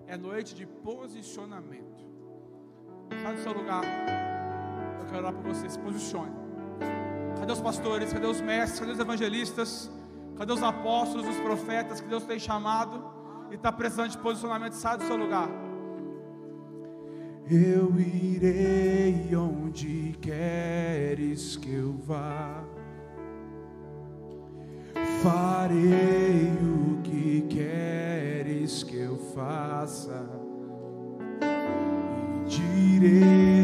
É 0.07 0.15
noite 0.15 0.55
de 0.55 0.65
posicionamento. 0.65 1.99
Sai 3.21 3.35
do 3.35 3.41
seu 3.41 3.51
lugar. 3.51 3.83
Eu 5.01 5.05
quero 5.07 5.19
orar 5.19 5.33
por 5.33 5.43
você. 5.43 5.69
Se 5.69 5.77
posicione. 5.79 6.31
Cadê 7.39 7.51
os 7.51 7.61
pastores? 7.61 8.13
Cadê 8.13 8.27
os 8.27 8.41
mestres? 8.41 8.79
Cadê 8.79 8.91
os 8.93 8.99
evangelistas? 8.99 9.91
Cadê 10.37 10.53
os 10.53 10.63
apóstolos, 10.63 11.27
os 11.27 11.37
profetas 11.41 11.99
que 11.99 12.07
Deus 12.07 12.23
tem 12.23 12.39
chamado? 12.39 13.18
E 13.51 13.55
está 13.55 13.71
precisando 13.71 14.09
de 14.09 14.17
posicionamento, 14.17 14.73
sai 14.73 14.97
do 14.97 15.03
seu 15.05 15.17
lugar. 15.17 15.49
Eu 17.49 17.99
irei 17.99 19.35
onde 19.35 20.15
queres 20.21 21.57
que 21.57 21.73
eu 21.73 21.93
vá. 21.93 22.63
Farei 25.23 26.51
o 26.61 27.01
que 27.01 27.41
queres 27.49 28.83
que 28.83 28.97
eu 28.97 29.17
faça. 29.33 30.29
E 31.41 32.49
direi 32.49 33.58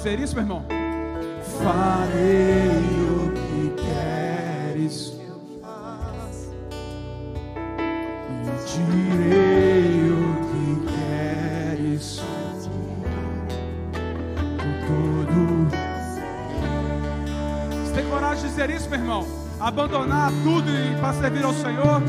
dizer 0.00 0.18
isso, 0.18 0.34
meu 0.34 0.44
irmão? 0.44 0.64
farei 1.62 2.70
o 3.04 3.32
que 3.34 3.74
queres 3.82 5.10
que 5.10 5.24
eu 5.28 5.38
faça 5.60 6.54
e 8.30 8.44
direi 8.72 10.10
o 10.10 10.24
que 10.48 10.64
queres 10.90 12.22
com 14.56 14.72
todo. 14.86 15.40
Você 17.84 17.92
tem 17.92 18.08
coragem 18.08 18.42
de 18.42 18.48
dizer 18.48 18.70
isso, 18.70 18.88
meu 18.88 18.98
irmão? 18.98 19.26
Abandonar 19.60 20.32
tudo 20.42 20.72
para 20.98 21.12
servir 21.12 21.44
ao 21.44 21.52
Senhor? 21.52 22.02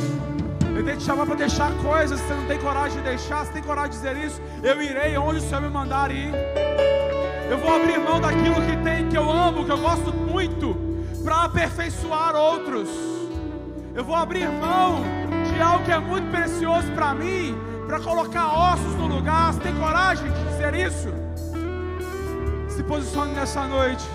Eu 0.74 0.86
tenho 0.86 0.96
que 0.96 1.04
te 1.04 1.04
chamar 1.04 1.26
para 1.26 1.36
deixar 1.36 1.74
coisas 1.84 2.22
que 2.22 2.28
você 2.28 2.34
não 2.34 2.48
tem 2.48 2.58
coragem 2.60 2.98
de 3.00 3.04
deixar. 3.04 3.46
Você 3.46 3.52
tem 3.52 3.62
coragem 3.62 3.92
de 3.92 3.98
dizer 3.98 4.16
isso? 4.16 4.42
Eu 4.64 4.82
irei 4.82 5.18
onde 5.18 5.40
o 5.40 5.42
Senhor 5.42 5.62
me 5.62 5.70
mandar 5.70 6.10
ir. 6.10 6.32
Eu 7.52 7.58
vou 7.58 7.76
abrir 7.76 8.00
mão 8.00 8.22
daquilo 8.22 8.56
que 8.62 8.78
tem, 8.78 9.10
que 9.10 9.18
eu 9.18 9.30
amo, 9.30 9.66
que 9.66 9.72
eu 9.74 9.78
gosto 9.78 10.14
muito, 10.14 10.74
para 11.22 11.44
aperfeiçoar 11.44 12.34
outros. 12.34 12.88
Eu 13.94 14.06
vou 14.06 14.16
abrir 14.16 14.48
mão 14.48 15.02
de 15.52 15.62
algo 15.62 15.84
que 15.84 15.92
é 15.92 16.00
muito 16.00 16.32
precioso 16.32 16.90
para 16.94 17.14
mim, 17.14 17.54
para 17.86 18.00
colocar 18.00 18.48
ossos 18.72 18.96
no 18.96 19.06
lugar. 19.06 19.54
Você 19.54 19.60
tem 19.60 19.76
coragem 19.76 20.32
de 20.32 20.44
dizer 20.46 20.74
isso? 20.76 21.10
Se 22.70 22.82
posicione 22.84 23.34
nessa 23.34 23.68
noite 23.68 24.08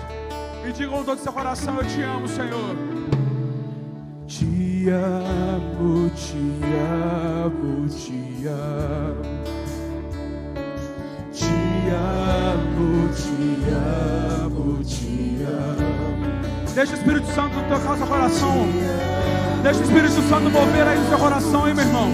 e 0.67 0.71
diga 0.71 0.89
com 0.89 1.03
todo 1.03 1.19
seu 1.19 1.31
coração: 1.31 1.77
Eu 1.77 1.85
te 1.85 2.01
amo, 2.01 2.27
Senhor. 2.27 2.75
Te 4.25 4.89
amo, 4.89 6.09
te 6.09 6.59
amo, 7.45 7.87
te 7.87 8.47
amo. 8.47 9.37
Te 11.31 11.45
amo, 11.91 12.36
te 13.11 13.69
amo, 13.71 14.83
te 14.83 15.43
amo. 15.43 15.97
Deixa 16.73 16.93
o 16.93 16.95
Espírito 16.95 17.27
Santo 17.33 17.55
tocar 17.69 17.93
o 17.93 17.97
seu 17.97 18.07
coração. 18.07 18.67
Deixa 19.63 19.79
o 19.79 19.83
Espírito 19.83 20.21
Santo 20.29 20.49
mover 20.51 20.87
aí 20.87 20.99
no 20.99 21.09
seu 21.09 21.17
coração, 21.17 21.67
hein, 21.67 21.73
meu 21.73 21.83
irmão. 21.83 22.11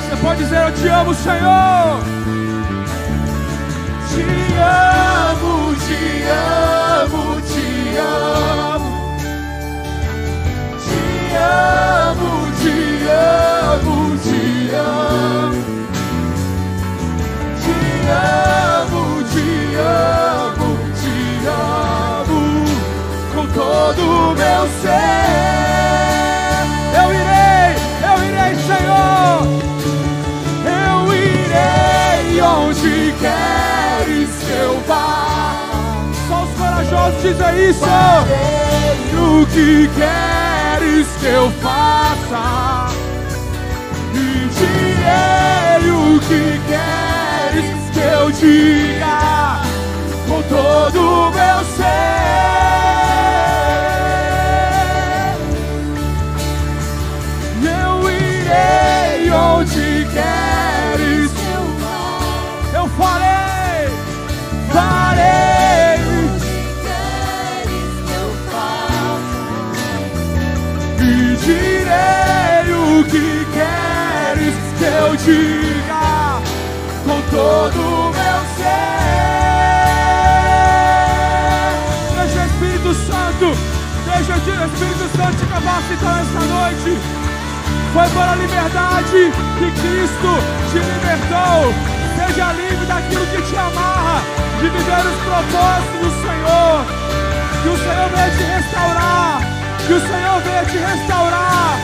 Você 0.00 0.16
pode 0.20 0.42
dizer: 0.42 0.60
Eu 0.60 0.74
te 0.74 0.88
amo, 0.88 1.14
Senhor. 1.14 2.00
Te 4.10 4.22
amo, 4.58 5.74
te 5.86 6.24
amo, 6.26 7.40
te 7.42 7.96
amo. 7.96 8.90
Te 10.84 11.36
amo, 11.36 12.30
te 12.60 12.74
amo, 13.08 13.89
Te 14.70 14.76
amo, 14.76 15.64
te 19.32 19.42
amo, 19.76 20.78
te 20.94 21.16
amo. 21.48 22.40
Com 23.34 23.46
todo 23.48 24.00
o 24.00 24.34
meu 24.36 24.62
ser. 24.80 25.10
Eu 27.02 27.08
irei, 27.12 27.70
eu 28.06 28.16
irei, 28.28 28.52
Senhor. 28.62 29.38
Eu 30.86 30.98
irei 31.14 32.40
onde 32.40 33.12
queres 33.18 34.30
que 34.38 34.52
eu 34.52 34.74
vá. 34.86 35.58
Só 36.28 36.44
os 36.44 36.50
corajosos 36.56 37.22
dizem 37.22 37.70
isso. 37.70 37.80
Farei 37.80 38.94
o 39.18 39.46
que 39.46 39.90
queres 39.96 41.08
que 41.18 41.26
eu 41.26 41.50
faça. 41.60 43.09
Direi 44.60 45.90
o 45.90 46.20
que 46.20 46.60
queres 46.68 47.68
que 47.92 48.00
eu 48.00 48.30
diga. 48.30 49.69
Diga 75.30 76.42
com 77.04 77.20
todo 77.30 77.78
o 77.78 78.10
meu 78.10 78.40
ser. 78.56 78.90
Deixa 82.18 82.40
o 82.40 82.46
Espírito 82.46 82.90
Santo, 82.94 83.46
deixa 84.04 84.32
o 84.34 84.38
Espírito 84.38 85.06
Santo 85.16 85.36
te 85.38 85.46
capacitar 85.46 86.14
nesta 86.16 86.40
noite. 86.40 86.90
Foi 87.92 88.08
para 88.10 88.32
a 88.32 88.36
liberdade 88.36 89.32
que 89.58 89.68
Cristo 89.80 90.30
te 90.70 90.78
libertou. 90.78 91.58
Seja 92.16 92.52
livre 92.52 92.86
daquilo 92.86 93.26
que 93.26 93.42
te 93.42 93.56
amarra, 93.56 94.22
de 94.60 94.68
viver 94.68 95.04
os 95.06 95.18
propósitos 95.24 96.00
do 96.00 96.10
Senhor. 96.22 96.76
Que 97.62 97.68
o 97.68 97.76
Senhor 97.76 98.08
venha 98.10 98.30
te 98.30 98.42
restaurar, 98.42 99.40
que 99.86 99.92
o 99.92 100.00
Senhor 100.00 100.40
venha 100.42 100.64
te 100.64 100.78
restaurar, 100.78 101.78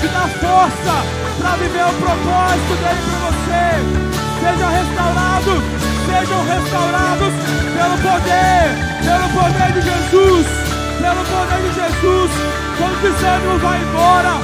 te 0.00 0.06
dar 0.08 0.28
força 0.28 0.94
para 1.38 1.56
viver 1.56 1.82
o 1.82 1.92
propósito 1.94 2.74
dele 2.78 3.02
para 3.10 3.18
você. 3.26 3.66
Seja 4.38 4.68
restaurado, 4.68 5.62
sejam 6.06 6.44
restaurados 6.46 7.34
pelo 7.74 7.96
poder, 7.98 8.78
pelo 9.02 9.28
poder 9.34 9.72
de 9.72 9.80
Jesus, 9.82 10.46
pelo 11.02 11.24
poder 11.26 11.60
de 11.62 11.74
Jesus. 11.74 12.30
Quando 12.78 12.94
o 12.94 13.58
vai 13.58 13.82
embora, 13.82 14.38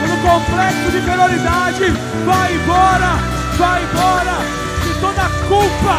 quando 0.00 0.14
o 0.14 0.28
complexo 0.28 0.90
de 0.90 0.98
inferioridade 0.98 1.84
vai 2.26 2.54
embora, 2.54 3.16
vai 3.56 3.82
embora. 3.82 4.36
E 4.84 5.00
toda 5.00 5.22
culpa, 5.48 5.96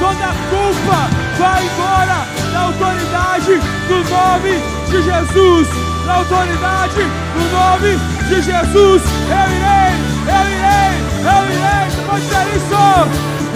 toda 0.00 0.34
culpa 0.50 0.98
vai 1.38 1.64
embora 1.66 2.26
na 2.52 2.60
autoridade 2.64 3.60
do 3.86 4.10
nome 4.10 4.58
de 4.90 5.02
Jesus. 5.02 5.68
Na 6.04 6.14
autoridade 6.14 6.98
do 6.98 7.50
nome 7.52 8.19
de 8.30 8.40
Jesus. 8.42 9.02
Eu 9.28 9.48
irei, 9.56 9.92
eu 10.26 10.44
irei, 10.54 10.92
eu 11.26 11.42
irei. 11.50 11.84
Você 11.90 12.00
pode 12.06 12.22
dizer 12.22 12.46
isso? 12.56 12.82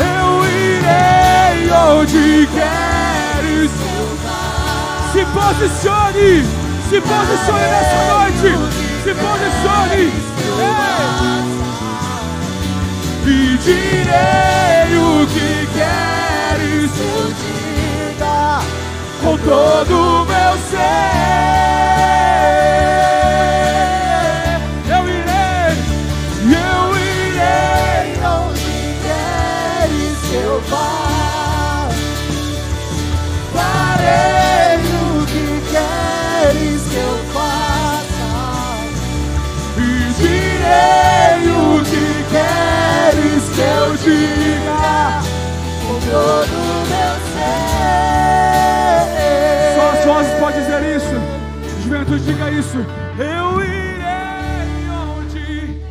Eu 0.00 0.28
irei 0.44 1.70
onde 1.70 2.48
queres. 2.52 3.70
Se 5.12 5.22
posicione, 5.26 6.30
se 6.90 6.98
posicione 7.00 7.66
nessa 7.70 8.00
noite. 8.12 8.50
Se 9.04 9.12
posicione. 9.14 10.04
Ei. 10.58 10.94
E 13.26 13.28
direi 13.58 14.90
o 14.98 15.26
que 15.28 15.50
queres 15.72 16.90
diga 17.38 18.60
com 19.22 19.34
todo 19.38 19.92
o 19.94 20.26
meu 20.26 20.52
ser. 20.70 22.03
Diga 52.24 52.50
isso. 52.50 52.78
Eu 53.18 53.60
irei 53.62 54.88
onde 54.90 55.82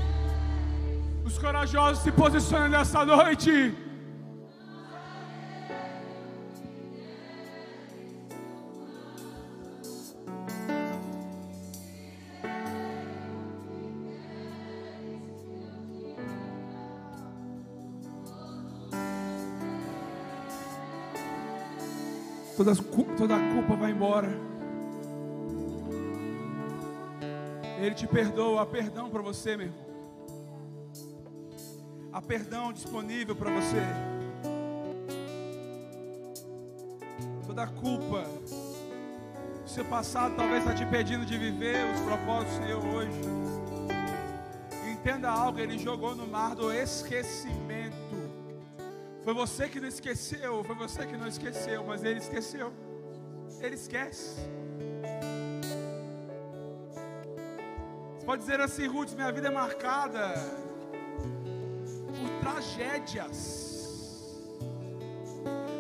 os 1.26 1.38
corajosos 1.38 2.04
se 2.04 2.12
posicionam 2.12 2.70
nessa 2.70 3.06
noite. 3.06 3.76
Toda, 22.58 22.76
toda 23.18 23.36
a 23.36 23.54
culpa 23.54 23.76
vai 23.76 23.92
embora. 23.92 24.53
Ele 27.84 27.96
te 27.96 28.08
perdoa, 28.08 28.62
há 28.62 28.66
perdão 28.66 29.10
para 29.10 29.22
você, 29.22 29.58
meu 29.58 29.68
irmão. 29.68 29.84
Há 32.14 32.22
perdão 32.22 32.72
disponível 32.72 33.36
para 33.36 33.52
você. 33.52 33.82
Toda 37.46 37.68
culpa, 37.68 38.24
o 39.66 39.68
seu 39.68 39.84
passado 39.84 40.34
talvez 40.38 40.60
está 40.60 40.74
te 40.74 40.84
impedindo 40.84 41.26
de 41.26 41.38
viver 41.38 41.84
os 41.94 42.00
propósitos 42.00 42.58
do 42.58 42.64
Senhor 42.64 42.86
hoje. 42.86 43.20
Entenda 44.90 45.30
algo, 45.30 45.60
Ele 45.60 45.78
jogou 45.78 46.16
no 46.16 46.26
mar 46.26 46.56
do 46.56 46.72
esquecimento. 46.72 47.98
Foi 49.26 49.34
você 49.34 49.68
que 49.68 49.82
não 49.82 49.90
esqueceu, 49.90 50.64
foi 50.64 50.76
você 50.76 51.06
que 51.06 51.18
não 51.18 51.28
esqueceu, 51.28 51.84
mas 51.84 52.02
Ele 52.02 52.20
esqueceu. 52.20 52.72
Ele 53.60 53.76
esquece. 53.76 54.40
Você 58.24 58.26
pode 58.26 58.42
dizer 58.44 58.62
assim, 58.62 58.88
Ruth, 58.88 59.12
minha 59.12 59.34
vida 59.34 59.50
é 59.50 59.52
marcada 59.52 60.34
por 62.08 62.30
tragédias. 62.40 64.40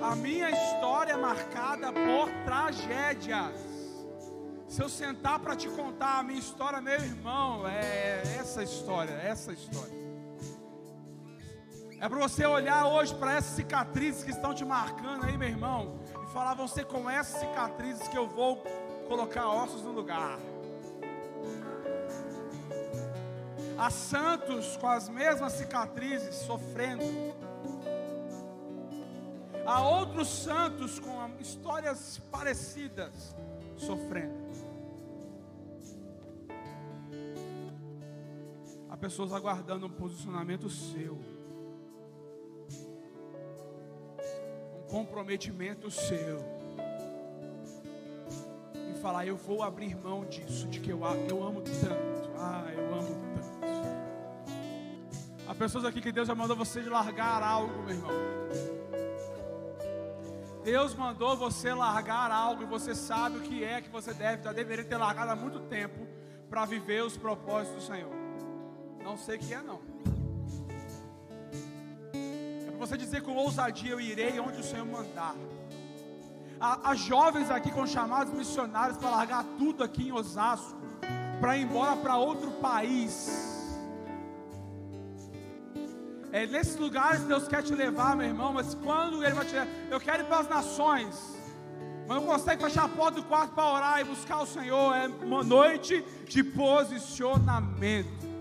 A 0.01 0.13
minha 0.17 0.51
história 0.51 1.13
é 1.13 1.15
marcada 1.15 1.93
por 1.93 2.29
tragédias. 2.43 3.55
Se 4.67 4.81
eu 4.81 4.89
sentar 4.89 5.39
para 5.39 5.55
te 5.55 5.69
contar 5.69 6.19
a 6.19 6.23
minha 6.23 6.37
história, 6.37 6.81
meu 6.81 6.95
irmão, 6.95 7.65
é 7.65 8.21
essa 8.37 8.61
história, 8.61 9.13
essa 9.13 9.53
história. 9.53 9.93
É 12.01 12.09
para 12.09 12.19
você 12.19 12.45
olhar 12.45 12.87
hoje 12.87 13.15
para 13.15 13.35
essas 13.35 13.55
cicatrizes 13.55 14.21
que 14.21 14.31
estão 14.31 14.53
te 14.53 14.65
marcando 14.65 15.23
aí, 15.23 15.37
meu 15.37 15.47
irmão, 15.47 15.97
e 16.21 16.27
falar: 16.33 16.55
vão 16.55 16.67
ser 16.67 16.83
com 16.87 17.09
essas 17.09 17.39
cicatrizes 17.39 18.05
que 18.09 18.17
eu 18.17 18.27
vou 18.27 18.57
colocar 19.07 19.47
ossos 19.47 19.81
no 19.81 19.93
lugar. 19.93 20.37
Há 23.77 23.89
santos 23.89 24.77
com 24.77 24.87
as 24.87 25.09
mesmas 25.09 25.53
cicatrizes 25.53 26.35
sofrendo. 26.35 27.03
Há 29.65 29.81
outros 29.81 30.27
santos 30.27 30.99
com 30.99 31.13
histórias 31.39 32.21
parecidas 32.31 33.35
sofrendo. 33.77 34.43
Há 38.89 38.97
pessoas 38.97 39.33
aguardando 39.33 39.87
um 39.87 39.89
posicionamento 39.89 40.69
seu, 40.69 41.17
um 44.77 44.87
comprometimento 44.87 45.89
seu, 45.89 46.39
e 48.75 49.01
falar: 49.01 49.25
Eu 49.25 49.35
vou 49.35 49.63
abrir 49.63 49.95
mão 49.95 50.25
disso, 50.25 50.67
de 50.67 50.79
que 50.79 50.91
eu, 50.91 50.99
eu 51.29 51.43
amo 51.43 51.61
tanto. 51.61 52.12
Pessoas 55.63 55.85
aqui 55.85 56.01
que 56.01 56.11
Deus 56.11 56.27
já 56.27 56.35
mandou 56.35 56.57
você 56.57 56.81
de 56.81 56.89
largar 56.89 57.41
algo, 57.41 57.83
meu 57.83 57.95
irmão. 57.95 58.11
Deus 60.61 60.93
mandou 60.93 61.37
você 61.37 61.73
largar 61.73 62.31
algo 62.31 62.63
e 62.63 62.65
você 62.65 62.93
sabe 62.93 63.37
o 63.37 63.41
que 63.41 63.63
é 63.63 63.79
que 63.79 63.87
você 63.87 64.13
deve, 64.13 64.43
já 64.43 64.51
deveria 64.51 64.83
ter 64.83 64.97
largado 64.97 65.31
há 65.31 65.35
muito 65.37 65.61
tempo 65.61 66.05
para 66.49 66.65
viver 66.65 67.01
os 67.01 67.15
propósitos 67.15 67.81
do 67.81 67.93
Senhor. 67.93 68.11
Não 69.01 69.17
sei 69.17 69.37
o 69.37 69.39
que 69.39 69.53
é 69.53 69.61
não. 69.61 69.79
É 72.67 72.69
para 72.71 72.79
você 72.85 72.97
dizer 72.97 73.21
com 73.21 73.33
ousadia 73.33 73.91
eu 73.91 74.01
irei 74.01 74.37
onde 74.41 74.59
o 74.59 74.63
Senhor 74.65 74.85
mandar. 74.85 75.33
Há, 76.59 76.89
há 76.89 76.95
jovens 76.95 77.49
aqui 77.49 77.71
com 77.71 77.87
chamados 77.87 78.33
missionários 78.33 78.97
para 78.97 79.09
largar 79.09 79.45
tudo 79.57 79.81
aqui 79.81 80.09
em 80.09 80.11
Osasco, 80.11 80.77
para 81.39 81.55
ir 81.55 81.61
embora 81.61 81.95
para 81.95 82.17
outro 82.17 82.51
país 82.51 83.52
é 86.33 86.47
nesses 86.47 86.75
lugares 86.77 87.21
que 87.21 87.27
Deus 87.27 87.47
quer 87.47 87.61
te 87.61 87.75
levar, 87.75 88.15
meu 88.15 88.25
irmão, 88.25 88.51
mas 88.51 88.73
quando 88.73 89.23
Ele 89.23 89.35
vai 89.35 89.45
te 89.45 89.53
levar, 89.53 89.67
eu 89.91 89.99
quero 89.99 90.23
ir 90.23 90.25
para 90.25 90.39
as 90.39 90.49
nações, 90.49 91.15
mas 92.07 92.17
não 92.17 92.25
consegue 92.25 92.63
fechar 92.63 92.85
a 92.85 92.89
porta 92.89 93.21
do 93.21 93.27
quarto 93.27 93.53
para 93.53 93.71
orar 93.71 94.01
e 94.01 94.03
buscar 94.03 94.41
o 94.41 94.47
Senhor, 94.47 94.95
é 94.95 95.05
uma 95.23 95.43
noite 95.43 96.03
de 96.27 96.43
posicionamento. 96.43 98.33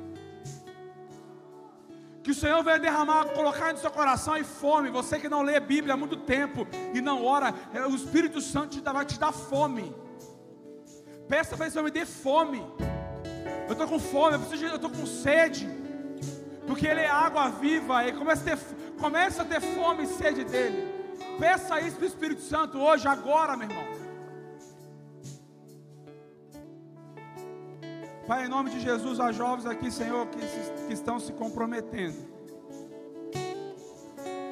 Que 2.22 2.30
o 2.30 2.34
Senhor 2.34 2.64
venha 2.64 2.78
derramar, 2.78 3.26
colocar 3.26 3.74
no 3.74 3.78
seu 3.78 3.90
coração 3.90 4.38
e 4.38 4.44
fome. 4.44 4.88
Você 4.90 5.18
que 5.18 5.28
não 5.28 5.42
lê 5.42 5.56
a 5.56 5.60
Bíblia 5.60 5.94
há 5.94 5.96
muito 5.96 6.16
tempo 6.16 6.66
e 6.94 7.00
não 7.00 7.22
ora, 7.22 7.52
é, 7.74 7.84
o 7.84 7.94
Espírito 7.94 8.40
Santo 8.40 8.80
vai 8.80 9.04
te 9.04 9.18
dar 9.18 9.32
fome. 9.32 9.94
Peça 11.28 11.56
para 11.56 11.66
Ele, 11.66 11.82
me 11.82 11.90
dê 11.90 12.06
fome. 12.06 12.64
Eu 13.66 13.72
estou 13.72 13.86
com 13.86 13.98
fome, 13.98 14.36
eu 14.36 14.76
estou 14.76 14.88
com 14.88 15.04
sede 15.04 15.81
porque 16.66 16.86
Ele 16.86 17.00
é 17.00 17.10
água 17.10 17.48
viva, 17.48 18.06
e 18.06 18.12
começa 18.12 18.42
a 18.42 18.56
ter, 18.56 18.58
começa 18.98 19.42
a 19.42 19.44
ter 19.44 19.60
fome 19.60 20.04
e 20.04 20.06
sede 20.06 20.44
dEle. 20.44 20.90
Peça 21.38 21.80
isso 21.80 21.96
para 21.96 22.04
o 22.04 22.08
Espírito 22.08 22.42
Santo 22.42 22.78
hoje, 22.78 23.06
agora, 23.08 23.56
meu 23.56 23.68
irmão. 23.68 23.84
Pai, 28.26 28.46
em 28.46 28.48
nome 28.48 28.70
de 28.70 28.80
Jesus, 28.80 29.18
há 29.18 29.32
jovens 29.32 29.66
aqui, 29.66 29.90
Senhor, 29.90 30.26
que, 30.28 30.38
que 30.86 30.92
estão 30.92 31.18
se 31.18 31.32
comprometendo. 31.32 32.30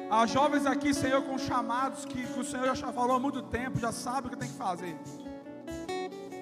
Há 0.09 0.25
jovens 0.25 0.65
aqui, 0.65 0.93
Senhor, 0.93 1.21
com 1.21 1.37
chamados 1.37 2.03
que, 2.03 2.27
que 2.27 2.39
o 2.39 2.43
Senhor 2.43 2.75
já 2.75 2.91
falou 2.91 3.15
há 3.15 3.19
muito 3.19 3.41
tempo, 3.43 3.79
já 3.79 3.93
sabe 3.93 4.27
o 4.27 4.29
que 4.29 4.35
tem 4.35 4.49
que 4.49 4.57
fazer, 4.57 4.97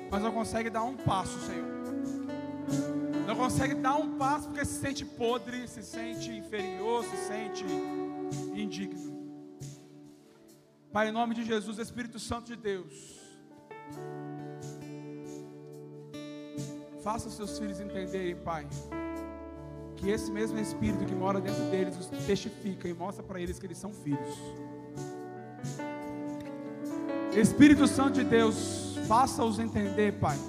mas 0.10 0.24
não 0.24 0.32
consegue 0.32 0.72
dar 0.72 0.82
um 0.82 0.98
passo, 0.98 1.40
Senhor 1.42 3.09
não 3.30 3.36
consegue 3.36 3.76
dar 3.76 3.96
um 3.96 4.18
passo 4.18 4.48
porque 4.48 4.66
se 4.66 4.80
sente 4.82 5.06
podre, 5.06 5.68
se 5.68 5.84
sente 5.84 6.32
inferior, 6.32 7.04
se 7.04 7.18
sente 7.28 7.64
indigno. 8.56 9.08
Pai, 10.92 11.10
em 11.10 11.12
nome 11.12 11.36
de 11.36 11.44
Jesus, 11.46 11.78
Espírito 11.78 12.18
Santo 12.18 12.48
de 12.48 12.56
Deus, 12.56 12.92
faça 17.04 17.28
os 17.28 17.36
seus 17.36 17.60
filhos 17.60 17.80
entenderem, 17.80 18.36
Pai, 18.36 18.68
que 19.96 20.10
esse 20.10 20.32
mesmo 20.32 20.58
Espírito 20.58 21.06
que 21.06 21.14
mora 21.14 21.40
dentro 21.40 21.64
deles 21.70 21.96
os 22.00 22.08
testifica 22.26 22.88
e 22.90 22.96
mostra 22.96 23.22
para 23.22 23.40
eles 23.40 23.60
que 23.60 23.68
eles 23.68 23.78
são 23.78 23.94
filhos. 23.94 24.36
Espírito 27.38 27.86
Santo 27.86 28.14
de 28.14 28.24
Deus, 28.24 28.98
faça-os 29.08 29.60
entender, 29.60 30.14
Pai 30.14 30.40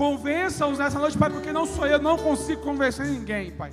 Convença-os 0.00 0.78
nessa 0.78 0.98
noite, 0.98 1.18
Pai, 1.18 1.28
porque 1.28 1.52
não 1.52 1.66
sou 1.66 1.86
eu, 1.86 2.00
não 2.00 2.16
consigo 2.16 2.62
convencer 2.62 3.04
ninguém, 3.04 3.50
Pai. 3.50 3.70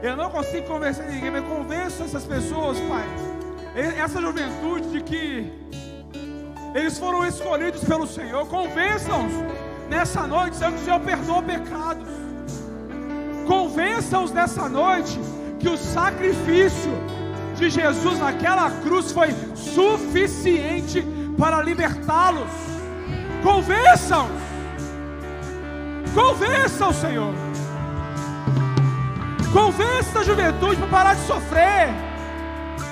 Eu 0.00 0.16
não 0.16 0.30
consigo 0.30 0.68
convencer 0.68 1.04
ninguém, 1.04 1.32
mas 1.32 1.44
convença 1.48 2.04
essas 2.04 2.24
pessoas, 2.24 2.78
Pai. 2.78 3.04
Essa 3.74 4.20
juventude 4.20 4.88
de 4.90 5.00
que 5.02 5.52
eles 6.76 6.96
foram 6.96 7.26
escolhidos 7.26 7.82
pelo 7.82 8.06
Senhor. 8.06 8.46
Convença-os 8.46 9.32
nessa 9.90 10.28
noite, 10.28 10.54
Senhor, 10.54 10.72
que 10.74 10.80
o 10.80 10.84
Senhor 10.84 11.00
perdoa 11.00 11.42
pecados. 11.42 12.08
Convença-os 13.48 14.30
nessa 14.30 14.68
noite 14.68 15.18
que 15.58 15.68
o 15.68 15.76
sacrifício 15.76 16.92
de 17.56 17.68
Jesus 17.68 18.16
naquela 18.20 18.70
cruz 18.70 19.10
foi 19.10 19.30
suficiente 19.56 21.04
para 21.36 21.60
libertá-los. 21.64 22.48
Convençam-os. 23.42 24.41
Convença 26.14 26.88
o 26.88 26.92
Senhor. 26.92 27.34
Convença 29.50 30.20
a 30.20 30.24
juventude 30.24 30.76
para 30.76 30.88
parar 30.88 31.14
de 31.14 31.26
sofrer, 31.26 31.88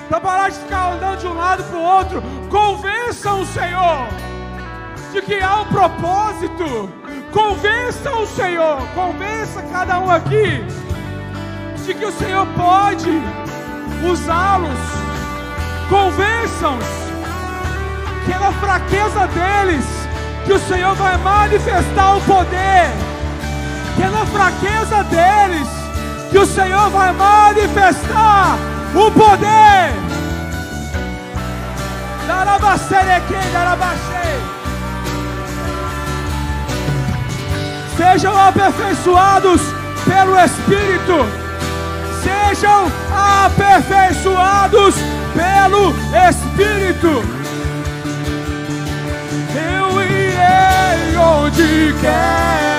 para 0.09 0.19
parar 0.19 0.49
de 0.49 0.57
ficar 0.57 0.93
andando 0.93 1.19
de 1.19 1.27
um 1.27 1.33
lado 1.33 1.63
para 1.63 1.77
o 1.77 1.83
outro. 1.83 2.23
Convença 2.49 3.33
o 3.33 3.45
Senhor 3.45 4.07
de 5.13 5.21
que 5.21 5.39
há 5.39 5.61
um 5.61 5.65
propósito. 5.65 6.89
Convença 7.31 8.11
o 8.11 8.25
Senhor, 8.25 8.87
convença 8.95 9.61
cada 9.71 9.99
um 9.99 10.09
aqui 10.09 10.63
de 11.85 11.93
que 11.93 12.05
o 12.05 12.11
Senhor 12.11 12.47
pode 12.57 13.21
usá-los. 14.03 14.79
Convençam-os 15.89 16.85
que 18.25 18.31
na 18.31 18.51
fraqueza 18.53 19.27
deles 19.27 19.85
que 20.45 20.53
o 20.53 20.59
Senhor 20.59 20.95
vai 20.95 21.17
manifestar 21.17 22.17
o 22.17 22.21
poder 22.21 23.10
que 23.95 24.03
é 24.03 24.09
na 24.09 24.25
fraqueza 24.25 25.03
deles 25.05 25.67
que 26.29 26.37
o 26.37 26.45
Senhor 26.45 26.89
vai 26.89 27.11
manifestar 27.11 28.57
o 28.95 29.11
poder. 29.11 30.11
Sejam 37.97 38.37
aperfeiçoados 38.37 39.61
pelo 40.05 40.39
Espírito. 40.39 41.25
Sejam 42.23 42.91
aperfeiçoados 43.45 44.95
pelo 45.35 45.93
Espírito. 46.29 47.23
Eu 49.53 50.01
irei 50.01 51.17
onde 51.17 51.93
queres 51.99 52.70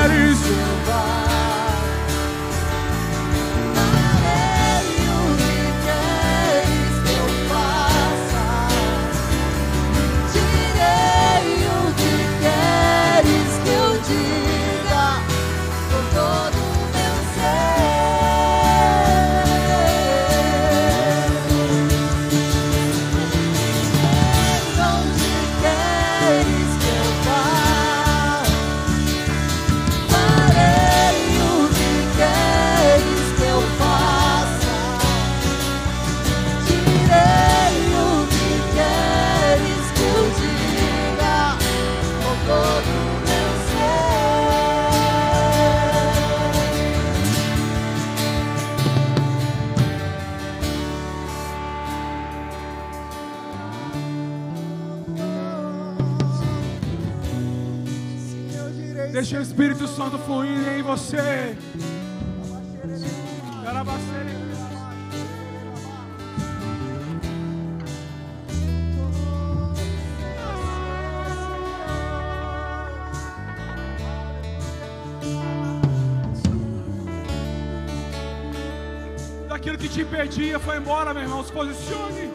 impedia 80.43 80.59
foi 80.59 80.76
embora, 80.76 81.14
meu 81.14 81.22
irmão. 81.22 81.45
Se 81.45 81.53
posicione. 81.53 82.30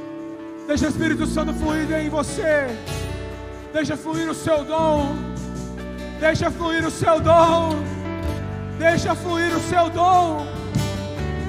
Deixa 0.66 0.86
o 0.86 0.90
Espírito 0.90 1.26
Santo 1.26 1.54
fluir 1.54 1.92
em 1.92 2.10
você. 2.10 2.68
Deixa 3.74 3.98
fluir 3.98 4.30
o 4.30 4.34
seu 4.34 4.64
dom. 4.64 5.16
Deixa 6.20 6.50
fluir 6.50 6.86
o 6.86 6.92
seu 6.92 7.20
dom. 7.20 7.76
Deixa 8.80 9.16
fluir 9.16 9.54
o 9.56 9.60
seu 9.60 9.90
dom. 9.90 10.48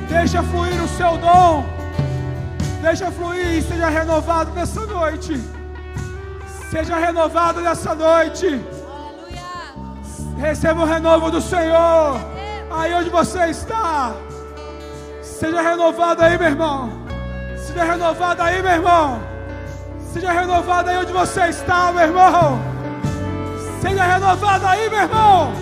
Deixa 0.09 0.43
fluir 0.43 0.83
o 0.83 0.89
seu 0.89 1.19
dom. 1.19 1.65
Deixa 2.83 3.11
fluir 3.11 3.59
e 3.59 3.63
seja 3.63 3.89
renovado 3.89 4.51
nessa 4.53 4.85
noite. 4.87 5.41
Seja 6.71 6.97
renovado 6.97 7.61
nessa 7.61 7.95
noite. 7.95 8.61
Receba 10.37 10.83
o 10.83 10.87
renovo 10.87 11.31
do 11.31 11.41
Senhor. 11.41 12.21
Aí 12.71 12.95
onde 12.95 13.11
você 13.11 13.47
está. 13.47 14.15
Seja 15.39 15.63
renovado 15.63 16.21
aí, 16.21 16.37
meu 16.37 16.49
irmão. 16.49 16.91
Seja 17.57 17.85
renovado 17.85 18.43
aí, 18.43 18.61
meu 18.61 18.73
irmão. 18.73 19.23
Seja 20.13 20.33
renovado 20.33 20.91
aí 20.91 20.97
onde 20.97 21.13
você 21.13 21.43
está, 21.43 21.93
meu 21.93 22.03
irmão. 22.03 22.61
Seja 23.81 24.03
renovado 24.03 24.67
aí, 24.67 24.91
meu 24.91 24.99
irmão. 24.99 25.53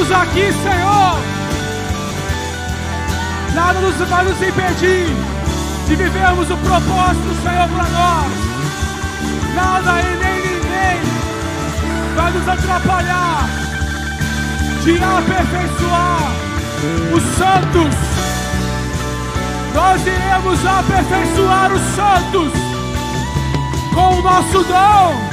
estamos 0.00 0.12
aqui, 0.12 0.52
Senhor. 0.52 1.18
Nada 3.54 3.80
nos 3.80 3.94
vai 3.96 4.24
nos 4.24 4.40
impedir 4.42 5.06
de 5.86 5.96
vivermos 5.96 6.50
o 6.50 6.56
propósito 6.56 7.42
Senhor 7.42 7.68
para 7.68 7.88
nós. 7.88 8.32
Nada 9.54 10.00
e 10.00 10.16
nem 10.16 10.36
ninguém 10.36 11.00
vai 12.16 12.32
nos 12.32 12.48
atrapalhar 12.48 13.48
de 14.84 14.96
aperfeiçoar 14.96 16.30
os 17.12 17.22
santos. 17.36 17.94
Nós 19.74 20.06
iremos 20.06 20.66
aperfeiçoar 20.66 21.72
os 21.72 21.82
santos 21.94 22.52
com 23.94 24.18
o 24.18 24.22
nosso 24.22 24.64
dom 24.64 25.29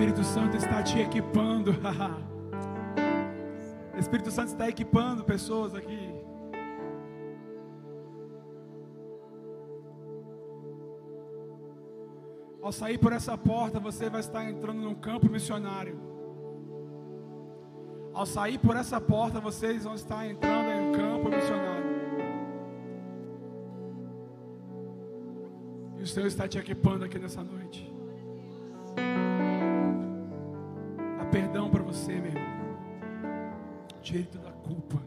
Espírito 0.00 0.24
Santo 0.24 0.56
está 0.56 0.82
te 0.82 1.00
equipando. 1.00 1.72
o 3.94 3.98
Espírito 3.98 4.30
Santo 4.30 4.48
está 4.48 4.66
equipando 4.66 5.22
pessoas 5.24 5.74
aqui. 5.74 6.09
Ao 12.62 12.72
sair 12.72 12.98
por 12.98 13.12
essa 13.12 13.36
porta, 13.36 13.80
você 13.80 14.10
vai 14.10 14.20
estar 14.20 14.44
entrando 14.44 14.80
num 14.80 14.94
campo 14.94 15.30
missionário. 15.30 15.98
Ao 18.12 18.26
sair 18.26 18.58
por 18.58 18.76
essa 18.76 19.00
porta, 19.00 19.40
vocês 19.40 19.84
vão 19.84 19.94
estar 19.94 20.26
entrando 20.26 20.68
em 20.68 20.88
um 20.88 20.92
campo 20.92 21.28
missionário. 21.28 21.90
E 25.98 26.02
o 26.02 26.06
Senhor 26.06 26.26
está 26.26 26.48
te 26.48 26.58
equipando 26.58 27.04
aqui 27.04 27.18
nessa 27.18 27.42
noite. 27.42 27.90
perdão 31.30 31.70
para 31.70 31.82
você, 31.82 32.12
meu 32.12 32.32
irmão. 32.32 32.76
tire 34.02 34.24
toda 34.24 34.48
a 34.48 34.52
culpa. 34.52 35.00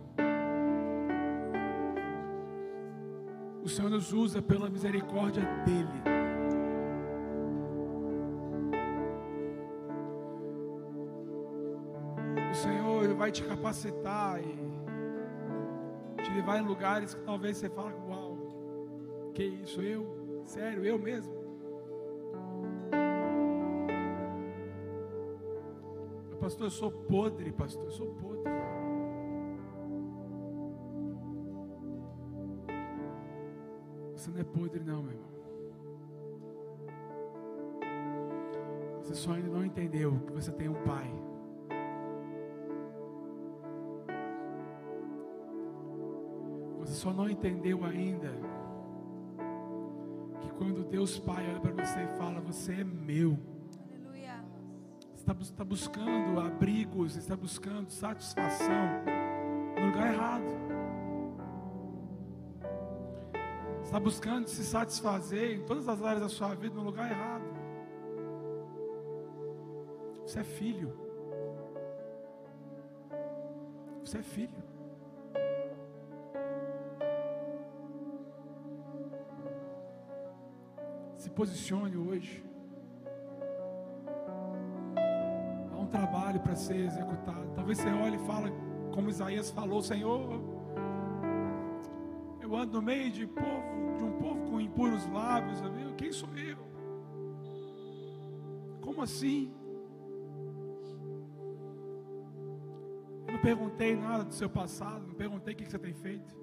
O 3.62 3.70
Senhor 3.70 3.90
nos 3.90 4.12
usa 4.14 4.42
pela 4.42 4.70
misericórdia 4.70 5.44
dEle. 5.66 6.23
Vai 13.24 13.32
te 13.32 13.42
capacitar 13.42 14.38
e 14.44 14.54
te 16.22 16.30
levar 16.34 16.60
em 16.60 16.66
lugares 16.66 17.14
que 17.14 17.22
talvez 17.22 17.56
você 17.56 17.70
fale, 17.70 17.96
uau, 18.06 19.32
que 19.34 19.46
isso, 19.46 19.82
eu? 19.82 20.44
Sério, 20.44 20.84
eu 20.84 21.00
mesmo? 21.00 21.34
Pastor, 26.38 26.68
eu 26.68 26.70
sou 26.70 26.92
podre, 26.92 27.54
pastor, 27.54 27.86
eu 27.86 27.92
sou 27.92 28.08
podre. 28.16 28.52
Você 34.18 34.32
não 34.32 34.40
é 34.42 34.44
podre, 34.44 34.84
não, 34.84 35.02
meu 35.02 35.14
irmão. 35.14 35.30
Você 39.02 39.16
só 39.16 39.32
ainda 39.32 39.48
não 39.48 39.64
entendeu 39.64 40.12
que 40.28 40.34
você 40.34 40.52
tem 40.52 40.68
um 40.68 40.84
pai. 40.84 41.33
Só 47.04 47.12
não 47.12 47.30
entendeu 47.30 47.84
ainda 47.84 48.32
que 50.40 50.50
quando 50.52 50.86
Deus 50.86 51.20
Pai 51.20 51.46
olha 51.50 51.60
para 51.60 51.86
você 51.86 52.00
e 52.00 52.08
fala: 52.18 52.40
Você 52.40 52.72
é 52.76 52.84
meu. 52.86 53.38
Aleluia. 53.90 54.42
Você 55.14 55.20
está, 55.20 55.34
está 55.42 55.66
buscando 55.66 56.40
abrigos, 56.40 57.18
está 57.18 57.36
buscando 57.36 57.90
satisfação 57.90 59.04
no 59.78 59.88
lugar 59.88 60.14
errado. 60.14 60.64
está 63.84 64.00
buscando 64.00 64.48
se 64.48 64.64
satisfazer 64.64 65.60
em 65.60 65.66
todas 65.66 65.90
as 65.90 66.02
áreas 66.02 66.22
da 66.22 66.30
sua 66.30 66.56
vida 66.56 66.74
no 66.74 66.84
lugar 66.84 67.12
errado. 67.12 67.44
Você 70.26 70.40
é 70.40 70.44
filho. 70.44 70.98
Você 74.04 74.20
é 74.20 74.24
filho. 74.24 74.74
Posicione 81.34 81.98
hoje. 81.98 82.44
Há 85.72 85.78
um 85.78 85.88
trabalho 85.88 86.40
para 86.40 86.56
ser 86.56 86.78
executado. 86.78 87.52
Talvez 87.56 87.78
você 87.78 87.90
olhe 87.90 88.16
e 88.16 88.26
fale, 88.26 88.52
como 88.94 89.10
Isaías 89.10 89.50
falou, 89.50 89.82
Senhor, 89.82 90.42
eu 92.42 92.56
ando 92.56 92.74
no 92.74 92.82
meio 92.82 93.12
de 93.12 93.26
povo 93.26 93.98
de 93.98 94.04
um 94.04 94.12
povo 94.20 94.50
com 94.50 94.62
impuros 94.62 95.06
lábios, 95.08 95.62
amigo. 95.62 95.94
Quem 95.96 96.12
sou 96.12 96.30
eu? 96.36 96.58
Como 98.82 99.02
assim? 99.02 99.52
Eu 103.28 103.34
não 103.34 103.42
perguntei 103.42 103.96
nada 103.96 104.24
do 104.24 104.34
seu 104.34 104.50
passado, 104.50 105.08
não 105.08 105.16
perguntei 105.16 105.54
o 105.54 105.58
que 105.58 105.66
você 105.66 105.80
tem 105.80 105.94
feito. 105.94 106.36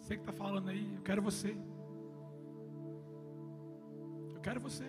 Você 0.00 0.16
que 0.16 0.22
está 0.22 0.32
falando 0.32 0.68
aí, 0.68 0.94
eu 0.94 1.02
quero 1.02 1.22
você. 1.22 1.56
Eu 4.44 4.52
quero 4.52 4.60
você. 4.60 4.84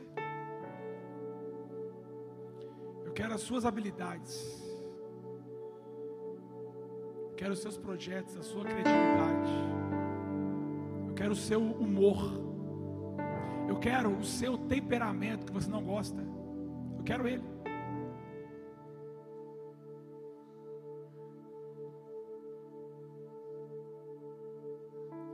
Eu 3.06 3.14
quero 3.14 3.34
as 3.34 3.42
suas 3.42 3.66
habilidades. 3.66 4.62
Eu 7.30 7.36
quero 7.38 7.54
os 7.54 7.60
seus 7.60 7.78
projetos, 7.78 8.36
a 8.36 8.44
sua 8.44 8.66
criatividade 8.66 9.76
quero 11.16 11.34
o 11.34 11.36
seu 11.36 11.60
humor. 11.60 12.18
Eu 13.68 13.80
quero 13.80 14.16
o 14.16 14.24
seu 14.24 14.58
temperamento 14.58 15.46
que 15.46 15.52
você 15.52 15.70
não 15.70 15.84
gosta. 15.84 16.22
Eu 16.98 17.04
quero 17.04 17.28
ele. 17.28 17.44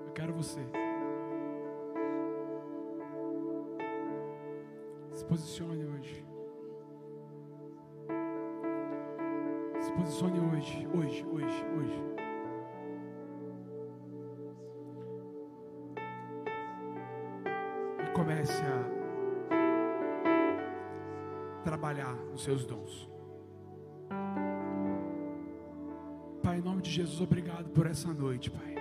Eu 0.06 0.14
quero 0.14 0.34
você. 0.34 0.81
Posicione 5.32 5.86
hoje. 5.86 6.26
Se 9.80 9.92
posicione 9.94 10.40
hoje, 10.42 10.88
hoje, 10.94 11.26
hoje, 11.26 11.66
hoje. 11.78 12.12
comece 18.14 18.62
a 18.62 18.84
trabalhar 21.64 22.14
os 22.34 22.44
seus 22.44 22.66
dons. 22.66 23.10
Pai, 26.44 26.58
em 26.58 26.62
nome 26.62 26.82
de 26.82 26.92
Jesus, 26.92 27.22
obrigado 27.22 27.70
por 27.70 27.86
essa 27.86 28.14
noite, 28.14 28.52
Pai. 28.52 28.76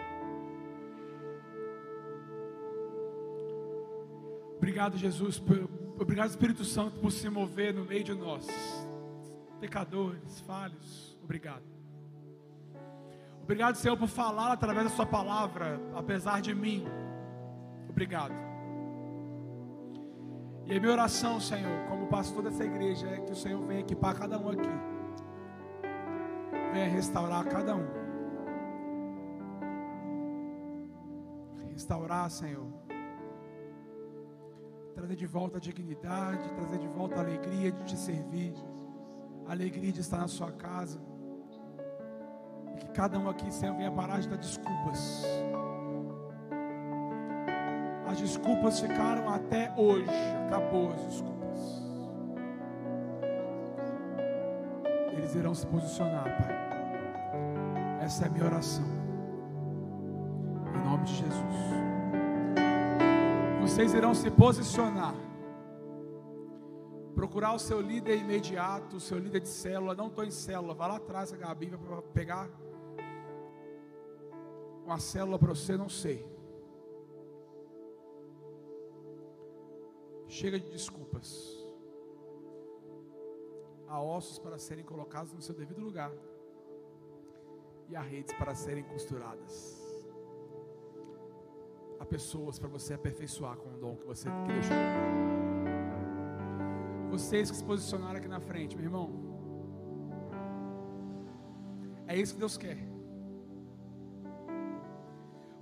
Obrigado, 4.57 4.97
Jesus, 4.99 5.39
por, 5.39 5.80
obrigado, 6.01 6.31
Espírito 6.31 6.65
Santo, 6.65 6.99
por 6.99 7.13
se 7.13 7.29
mover 7.29 7.75
no 7.75 7.85
meio 7.85 8.03
de 8.03 8.15
nós, 8.15 8.47
pecadores, 9.61 10.41
falhos. 10.41 11.17
Obrigado. 11.23 11.63
Obrigado, 13.43 13.77
Senhor, 13.77 13.97
por 13.97 14.09
falar 14.09 14.53
através 14.53 14.85
da 14.85 14.91
Sua 14.91 15.07
palavra, 15.07 15.81
apesar 15.95 16.41
de 16.41 16.55
mim. 16.55 16.87
Obrigado. 17.89 18.35
E 20.67 20.77
a 20.77 20.81
minha 20.81 20.93
oração, 20.93 21.41
Senhor, 21.41 21.89
como 21.89 22.07
pastor 22.07 22.45
dessa 22.45 22.65
igreja, 22.65 23.09
é 23.09 23.21
que 23.21 23.33
o 23.33 23.37
Senhor 23.37 23.61
venha 23.67 23.81
equipar 23.81 24.17
cada 24.17 24.39
um 24.39 24.51
aqui. 24.51 24.69
Venha 26.73 26.89
restaurar 26.89 27.45
cada 27.47 27.75
um. 27.75 27.87
Restaurar, 31.73 32.31
Senhor. 32.31 32.90
Trazer 35.01 35.17
de 35.17 35.27
volta 35.27 35.57
a 35.57 35.61
dignidade, 35.61 36.53
trazer 36.55 36.79
de 36.79 36.89
volta 36.89 37.17
a 37.17 37.21
alegria 37.21 37.73
de 37.73 37.85
te 37.85 37.97
servir, 37.97 38.55
a 39.47 39.53
alegria 39.53 39.91
de 39.91 40.01
estar 40.01 40.19
na 40.19 40.29
sua 40.29 40.53
casa. 40.53 41.01
E 42.75 42.79
que 42.81 42.89
cada 42.93 43.19
um 43.19 43.29
aqui, 43.29 43.51
Senhor, 43.51 43.75
venha 43.77 43.91
parar 43.91 44.21
de 44.21 44.29
dar 44.29 44.37
desculpas 44.37 45.25
as 48.11 48.21
desculpas 48.21 48.81
ficaram 48.81 49.29
até 49.29 49.73
hoje. 49.77 50.11
Acabou 50.47 50.93
as 50.93 51.01
desculpas. 51.07 51.83
Eles 55.13 55.35
irão 55.35 55.55
se 55.55 55.67
posicionar, 55.67 56.25
Pai. 56.25 58.01
Essa 58.03 58.25
é 58.25 58.29
a 58.29 58.31
minha 58.31 58.47
oração. 58.47 58.85
Em 60.75 60.85
nome 60.85 61.05
de 61.05 61.15
Jesus. 61.15 61.90
Vocês 63.71 63.95
irão 63.95 64.13
se 64.13 64.29
posicionar. 64.33 65.15
Procurar 67.15 67.55
o 67.55 67.59
seu 67.59 67.81
líder 67.81 68.17
imediato, 68.19 68.97
o 68.97 69.01
seu 69.01 69.17
líder 69.17 69.43
de 69.43 69.49
célula. 69.49 69.95
Não 69.95 70.09
estou 70.09 70.25
em 70.25 70.31
célula. 70.33 70.75
Vá 70.75 70.89
lá 70.89 70.97
atrás, 70.97 71.33
a 71.33 71.37
Gabi, 71.37 71.69
para 71.69 72.03
pegar 72.03 72.51
uma 74.85 74.99
célula 74.99 75.39
para 75.39 75.55
você, 75.55 75.77
não 75.77 75.89
sei. 75.89 76.29
Chega 80.27 80.59
de 80.59 80.69
desculpas. 80.69 81.57
Há 83.87 84.03
ossos 84.03 84.41
para 84.41 84.59
serem 84.59 84.85
colocados 84.85 85.33
no 85.33 85.41
seu 85.41 85.55
devido 85.55 85.81
lugar. 85.81 86.11
E 87.89 87.95
há 87.95 88.03
redes 88.03 88.35
para 88.35 88.53
serem 88.53 88.83
costuradas. 88.83 89.80
Pessoas 92.11 92.59
para 92.59 92.69
você 92.69 92.95
aperfeiçoar 92.95 93.57
com 93.57 93.71
o 93.71 93.79
dom 93.79 93.97
que 93.97 94.05
você 94.05 94.29
deixou. 94.47 94.77
Vocês 97.11 97.51
que 97.51 97.57
se 97.57 97.65
posicionaram 97.65 98.19
aqui 98.19 98.29
na 98.29 98.41
frente, 98.41 98.77
meu 98.77 98.85
irmão. 98.85 99.09
É 102.07 102.17
isso 102.17 102.35
que 102.35 102.41
Deus 102.41 102.57
quer 102.57 102.91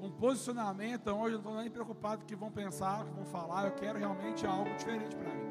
um 0.00 0.10
posicionamento 0.10 1.08
onde 1.08 1.34
eu 1.34 1.42
não 1.42 1.50
estou 1.50 1.56
nem 1.56 1.70
preocupado 1.70 2.24
que 2.24 2.34
vão 2.34 2.50
pensar, 2.50 3.04
que 3.04 3.12
vão 3.12 3.24
falar, 3.24 3.66
eu 3.66 3.72
quero 3.72 3.98
realmente 3.98 4.46
algo 4.46 4.74
diferente 4.76 5.14
para 5.16 5.34
mim. 5.34 5.48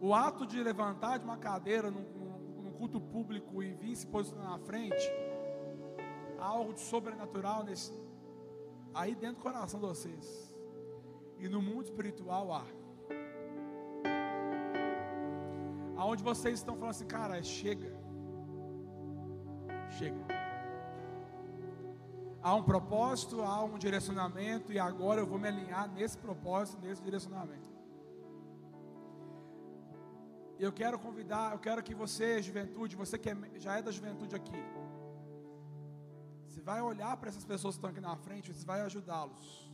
O 0.00 0.14
ato 0.14 0.46
de 0.46 0.62
levantar 0.62 1.18
de 1.18 1.24
uma 1.24 1.36
cadeira 1.36 1.90
num, 1.90 2.04
num 2.62 2.72
culto 2.72 3.00
público 3.00 3.62
e 3.62 3.72
vir 3.72 3.94
se 3.94 4.06
posicionar 4.06 4.50
na 4.50 4.58
frente, 4.58 5.10
algo 6.40 6.72
de 6.72 6.80
sobrenatural 6.80 7.62
nesse, 7.64 7.92
aí 8.94 9.14
dentro 9.14 9.36
do 9.36 9.42
coração 9.42 9.78
de 9.80 9.86
vocês. 9.86 10.54
E 11.38 11.48
no 11.48 11.62
mundo 11.62 11.84
espiritual 11.84 12.52
há. 12.52 12.64
Aonde 15.96 16.22
vocês 16.22 16.54
estão 16.58 16.74
falando 16.76 16.90
assim, 16.90 17.06
cara, 17.06 17.42
chega. 17.42 17.92
Chega. 19.98 20.40
Há 22.42 22.54
um 22.54 22.62
propósito, 22.62 23.42
há 23.42 23.62
um 23.62 23.76
direcionamento, 23.76 24.72
e 24.72 24.78
agora 24.78 25.20
eu 25.20 25.26
vou 25.26 25.38
me 25.38 25.48
alinhar 25.48 25.90
nesse 25.92 26.16
propósito, 26.16 26.80
nesse 26.80 27.02
direcionamento. 27.02 27.68
Eu 30.58 30.72
quero 30.72 30.98
convidar, 30.98 31.52
eu 31.52 31.58
quero 31.58 31.82
que 31.82 31.94
você, 31.94 32.42
juventude, 32.42 32.96
você 32.96 33.18
que 33.18 33.28
é, 33.28 33.36
já 33.56 33.78
é 33.78 33.82
da 33.82 33.90
juventude 33.90 34.34
aqui, 34.34 34.62
você 36.60 36.64
vai 36.64 36.82
olhar 36.82 37.16
para 37.16 37.30
essas 37.30 37.44
pessoas 37.44 37.74
que 37.74 37.78
estão 37.78 37.90
aqui 37.90 38.00
na 38.00 38.16
frente, 38.16 38.52
você 38.52 38.66
vai 38.66 38.82
ajudá-los, 38.82 39.72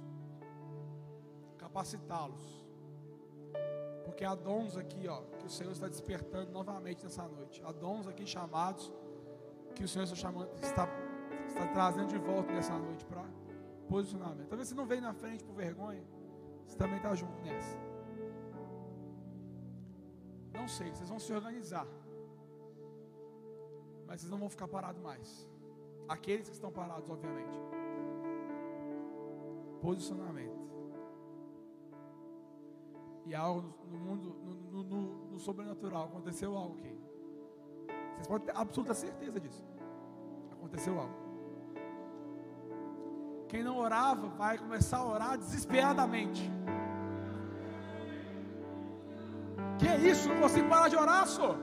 capacitá-los. 1.58 2.64
Porque 4.04 4.24
há 4.24 4.34
dons 4.36 4.76
aqui, 4.76 5.08
ó, 5.08 5.20
que 5.38 5.46
o 5.46 5.50
Senhor 5.50 5.72
está 5.72 5.88
despertando 5.88 6.52
novamente 6.52 7.02
nessa 7.02 7.26
noite. 7.26 7.60
Há 7.64 7.72
dons 7.72 8.06
aqui 8.06 8.24
chamados 8.24 8.92
que 9.74 9.82
o 9.82 9.88
Senhor 9.88 10.04
está 10.04 10.16
chamando, 10.16 10.48
está, 10.62 10.88
está 11.48 11.66
trazendo 11.72 12.06
de 12.06 12.18
volta 12.18 12.52
nessa 12.52 12.78
noite 12.78 13.04
para 13.04 13.24
posicionamento. 13.88 14.48
Talvez 14.48 14.68
você 14.68 14.74
não 14.76 14.86
veio 14.86 15.02
na 15.02 15.12
frente 15.12 15.42
por 15.42 15.54
vergonha, 15.54 16.04
você 16.66 16.76
também 16.76 16.98
está 16.98 17.14
junto 17.16 17.42
nessa. 17.42 17.76
Não 20.54 20.68
sei, 20.68 20.88
vocês 20.90 21.08
vão 21.08 21.18
se 21.18 21.32
organizar. 21.32 21.86
Mas 24.06 24.20
vocês 24.20 24.30
não 24.30 24.38
vão 24.38 24.48
ficar 24.48 24.68
parados 24.68 25.02
mais. 25.02 25.55
Aqueles 26.08 26.48
que 26.48 26.54
estão 26.54 26.70
parados, 26.70 27.08
obviamente. 27.10 27.58
Posicionamento. 29.80 30.56
E 33.26 33.34
algo 33.34 33.74
no 33.90 33.98
mundo, 33.98 34.36
no, 34.44 34.82
no, 34.84 35.30
no, 35.32 35.38
sobrenatural, 35.38 36.04
aconteceu 36.04 36.56
algo 36.56 36.76
aqui. 36.78 36.96
Vocês 38.14 38.26
podem 38.28 38.46
ter 38.46 38.56
absoluta 38.56 38.94
certeza 38.94 39.40
disso. 39.40 39.64
Aconteceu 40.52 40.98
algo. 40.98 41.14
Quem 43.48 43.64
não 43.64 43.78
orava 43.78 44.28
vai 44.28 44.58
começar 44.58 44.98
a 44.98 45.06
orar 45.06 45.38
desesperadamente. 45.38 46.50
Que 49.78 49.88
é 49.88 49.96
isso? 49.98 50.28
Não 50.28 50.40
consigo 50.40 50.68
parar 50.68 50.88
de 50.88 50.96
orar, 50.96 51.26
só. 51.26 51.56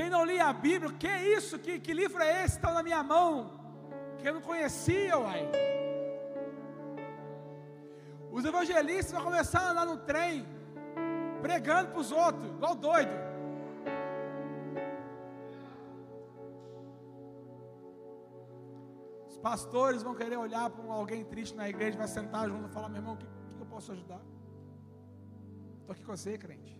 Quem 0.00 0.08
não 0.08 0.24
lia 0.24 0.46
a 0.46 0.52
Bíblia, 0.54 0.90
que 0.98 1.06
é 1.06 1.36
isso? 1.36 1.58
Que, 1.58 1.78
que 1.78 1.92
livro 1.92 2.22
é 2.22 2.42
esse 2.42 2.54
que 2.54 2.64
está 2.64 2.72
na 2.72 2.82
minha 2.82 3.02
mão? 3.02 3.32
Que 4.18 4.26
eu 4.26 4.32
não 4.32 4.40
conhecia, 4.40 5.18
uai. 5.18 5.42
Os 8.32 8.42
evangelistas 8.46 9.12
vão 9.12 9.24
começar 9.24 9.60
a 9.60 9.72
andar 9.72 9.84
no 9.84 9.98
trem, 9.98 10.48
pregando 11.42 11.90
para 11.90 12.00
os 12.00 12.10
outros, 12.10 12.48
igual 12.48 12.74
doido. 12.74 13.12
Os 19.28 19.36
pastores 19.36 20.02
vão 20.02 20.14
querer 20.14 20.38
olhar 20.38 20.70
para 20.70 20.94
alguém 20.94 21.26
triste 21.26 21.54
na 21.54 21.68
igreja, 21.68 21.98
vai 21.98 22.08
sentar 22.08 22.48
junto 22.48 22.70
e 22.70 22.72
falar: 22.72 22.88
meu 22.88 23.00
irmão, 23.02 23.16
o 23.16 23.18
que, 23.18 23.26
que 23.26 23.60
eu 23.60 23.66
posso 23.66 23.92
ajudar? 23.92 24.22
Estou 25.80 25.92
aqui 25.92 26.02
com 26.02 26.16
você, 26.16 26.38
crente. 26.38 26.79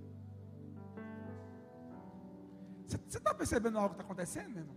Você 2.98 3.18
está 3.18 3.34
percebendo 3.34 3.78
algo 3.78 3.90
que 3.90 3.94
está 4.00 4.04
acontecendo, 4.04 4.50
meu 4.50 4.62
irmão? 4.62 4.76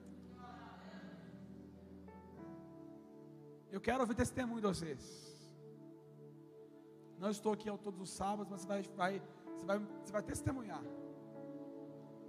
Eu 3.72 3.82
quero 3.82 4.02
ouvir 4.02 4.16
testemunho 4.16 4.62
de 4.62 4.68
vocês. 4.68 5.34
Não 7.18 7.30
estou 7.30 7.54
aqui 7.54 7.70
todos 7.78 8.00
os 8.00 8.12
sábados, 8.12 8.50
mas 8.52 8.62
você 8.62 8.68
vai, 8.68 8.82
vai, 8.96 9.22
você 9.58 9.66
vai, 9.66 9.80
você 9.80 10.12
vai 10.12 10.22
testemunhar. 10.22 10.84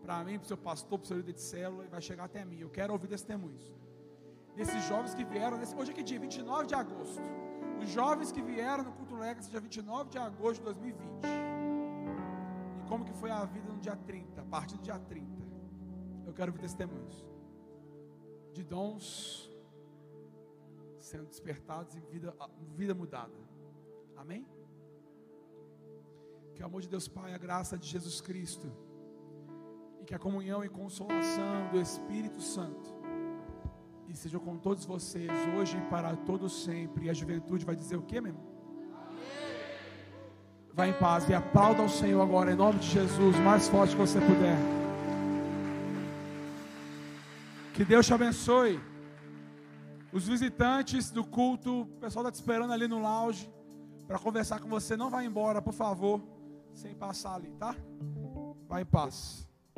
Para 0.02 0.22
mim, 0.24 0.38
para 0.38 0.44
o 0.44 0.48
seu 0.48 0.56
pastor, 0.56 0.98
para 0.98 1.04
o 1.04 1.08
seu 1.08 1.16
líder 1.16 1.32
de 1.34 1.40
célula, 1.40 1.84
e 1.84 1.88
vai 1.88 2.00
chegar 2.00 2.24
até 2.24 2.44
mim. 2.44 2.60
Eu 2.60 2.70
quero 2.70 2.92
ouvir 2.92 3.08
testemunhos. 3.08 3.74
Desses 4.54 4.84
jovens 4.84 5.14
que 5.14 5.24
vieram, 5.24 5.58
hoje 5.76 5.90
é 5.90 5.94
que 5.94 6.02
dia? 6.02 6.20
29 6.20 6.66
de 6.66 6.74
agosto. 6.74 7.22
Os 7.82 7.90
jovens 7.90 8.30
que 8.30 8.40
vieram 8.40 8.84
no 8.84 8.92
culto 8.92 9.16
Legacy, 9.16 9.50
dia 9.50 9.60
29 9.60 10.10
de 10.10 10.18
agosto 10.18 10.60
de 10.60 10.64
2020. 10.66 11.24
E 12.78 12.88
como 12.88 13.04
que 13.04 13.12
foi 13.14 13.30
a 13.30 13.44
vida 13.44 13.70
no 13.70 13.78
dia 13.78 13.96
30, 13.96 14.40
a 14.40 14.44
partir 14.44 14.76
do 14.76 14.82
dia 14.82 14.98
30. 14.98 15.33
Eu 16.34 16.36
quero 16.36 16.50
ouvir 16.50 16.62
testemunhos. 16.62 17.24
De 18.52 18.64
dons 18.64 19.48
sendo 20.98 21.26
despertados 21.26 21.94
e 21.94 22.00
vida, 22.00 22.34
vida 22.74 22.92
mudada. 22.92 23.38
Amém? 24.16 24.44
Que 26.56 26.62
o 26.62 26.66
amor 26.66 26.82
de 26.82 26.88
Deus 26.88 27.06
Pai, 27.06 27.34
a 27.34 27.38
graça 27.38 27.78
de 27.78 27.86
Jesus 27.86 28.20
Cristo 28.20 28.66
e 30.00 30.04
que 30.04 30.12
a 30.12 30.18
comunhão 30.18 30.64
e 30.64 30.68
consolação 30.68 31.68
do 31.70 31.80
Espírito 31.80 32.40
Santo 32.40 32.92
e 34.08 34.16
seja 34.16 34.40
com 34.40 34.56
todos 34.56 34.84
vocês 34.84 35.30
hoje 35.56 35.76
e 35.76 35.80
para 35.82 36.16
todos 36.16 36.64
sempre. 36.64 37.06
E 37.06 37.10
a 37.10 37.14
juventude 37.14 37.64
vai 37.64 37.76
dizer 37.76 37.96
o 37.96 38.02
que, 38.02 38.20
meu 38.20 38.32
irmão? 38.32 38.54
Vai 40.72 40.90
em 40.90 40.94
paz 40.94 41.28
e 41.28 41.34
aplauda 41.34 41.80
ao 41.80 41.88
Senhor 41.88 42.20
agora 42.20 42.50
em 42.50 42.56
nome 42.56 42.80
de 42.80 42.88
Jesus, 42.88 43.38
mais 43.38 43.68
forte 43.68 43.94
que 43.94 44.00
você 44.00 44.20
puder. 44.20 44.83
Que 47.74 47.84
Deus 47.84 48.06
te 48.06 48.14
abençoe. 48.14 48.80
Os 50.12 50.26
visitantes 50.26 51.10
do 51.10 51.24
culto, 51.24 51.82
o 51.82 51.86
pessoal 52.00 52.24
está 52.24 52.32
te 52.32 52.36
esperando 52.36 52.72
ali 52.72 52.88
no 52.88 53.00
lounge 53.02 53.50
para 54.06 54.18
conversar 54.18 54.60
com 54.60 54.68
você. 54.68 54.96
Não 54.96 55.10
vai 55.10 55.26
embora, 55.26 55.60
por 55.60 55.74
favor 55.74 56.22
sem 56.74 56.94
passar 56.94 57.34
ali, 57.34 57.50
tá? 57.52 57.74
Vai 58.68 58.82
em 58.82 58.86
paz. 58.86 59.46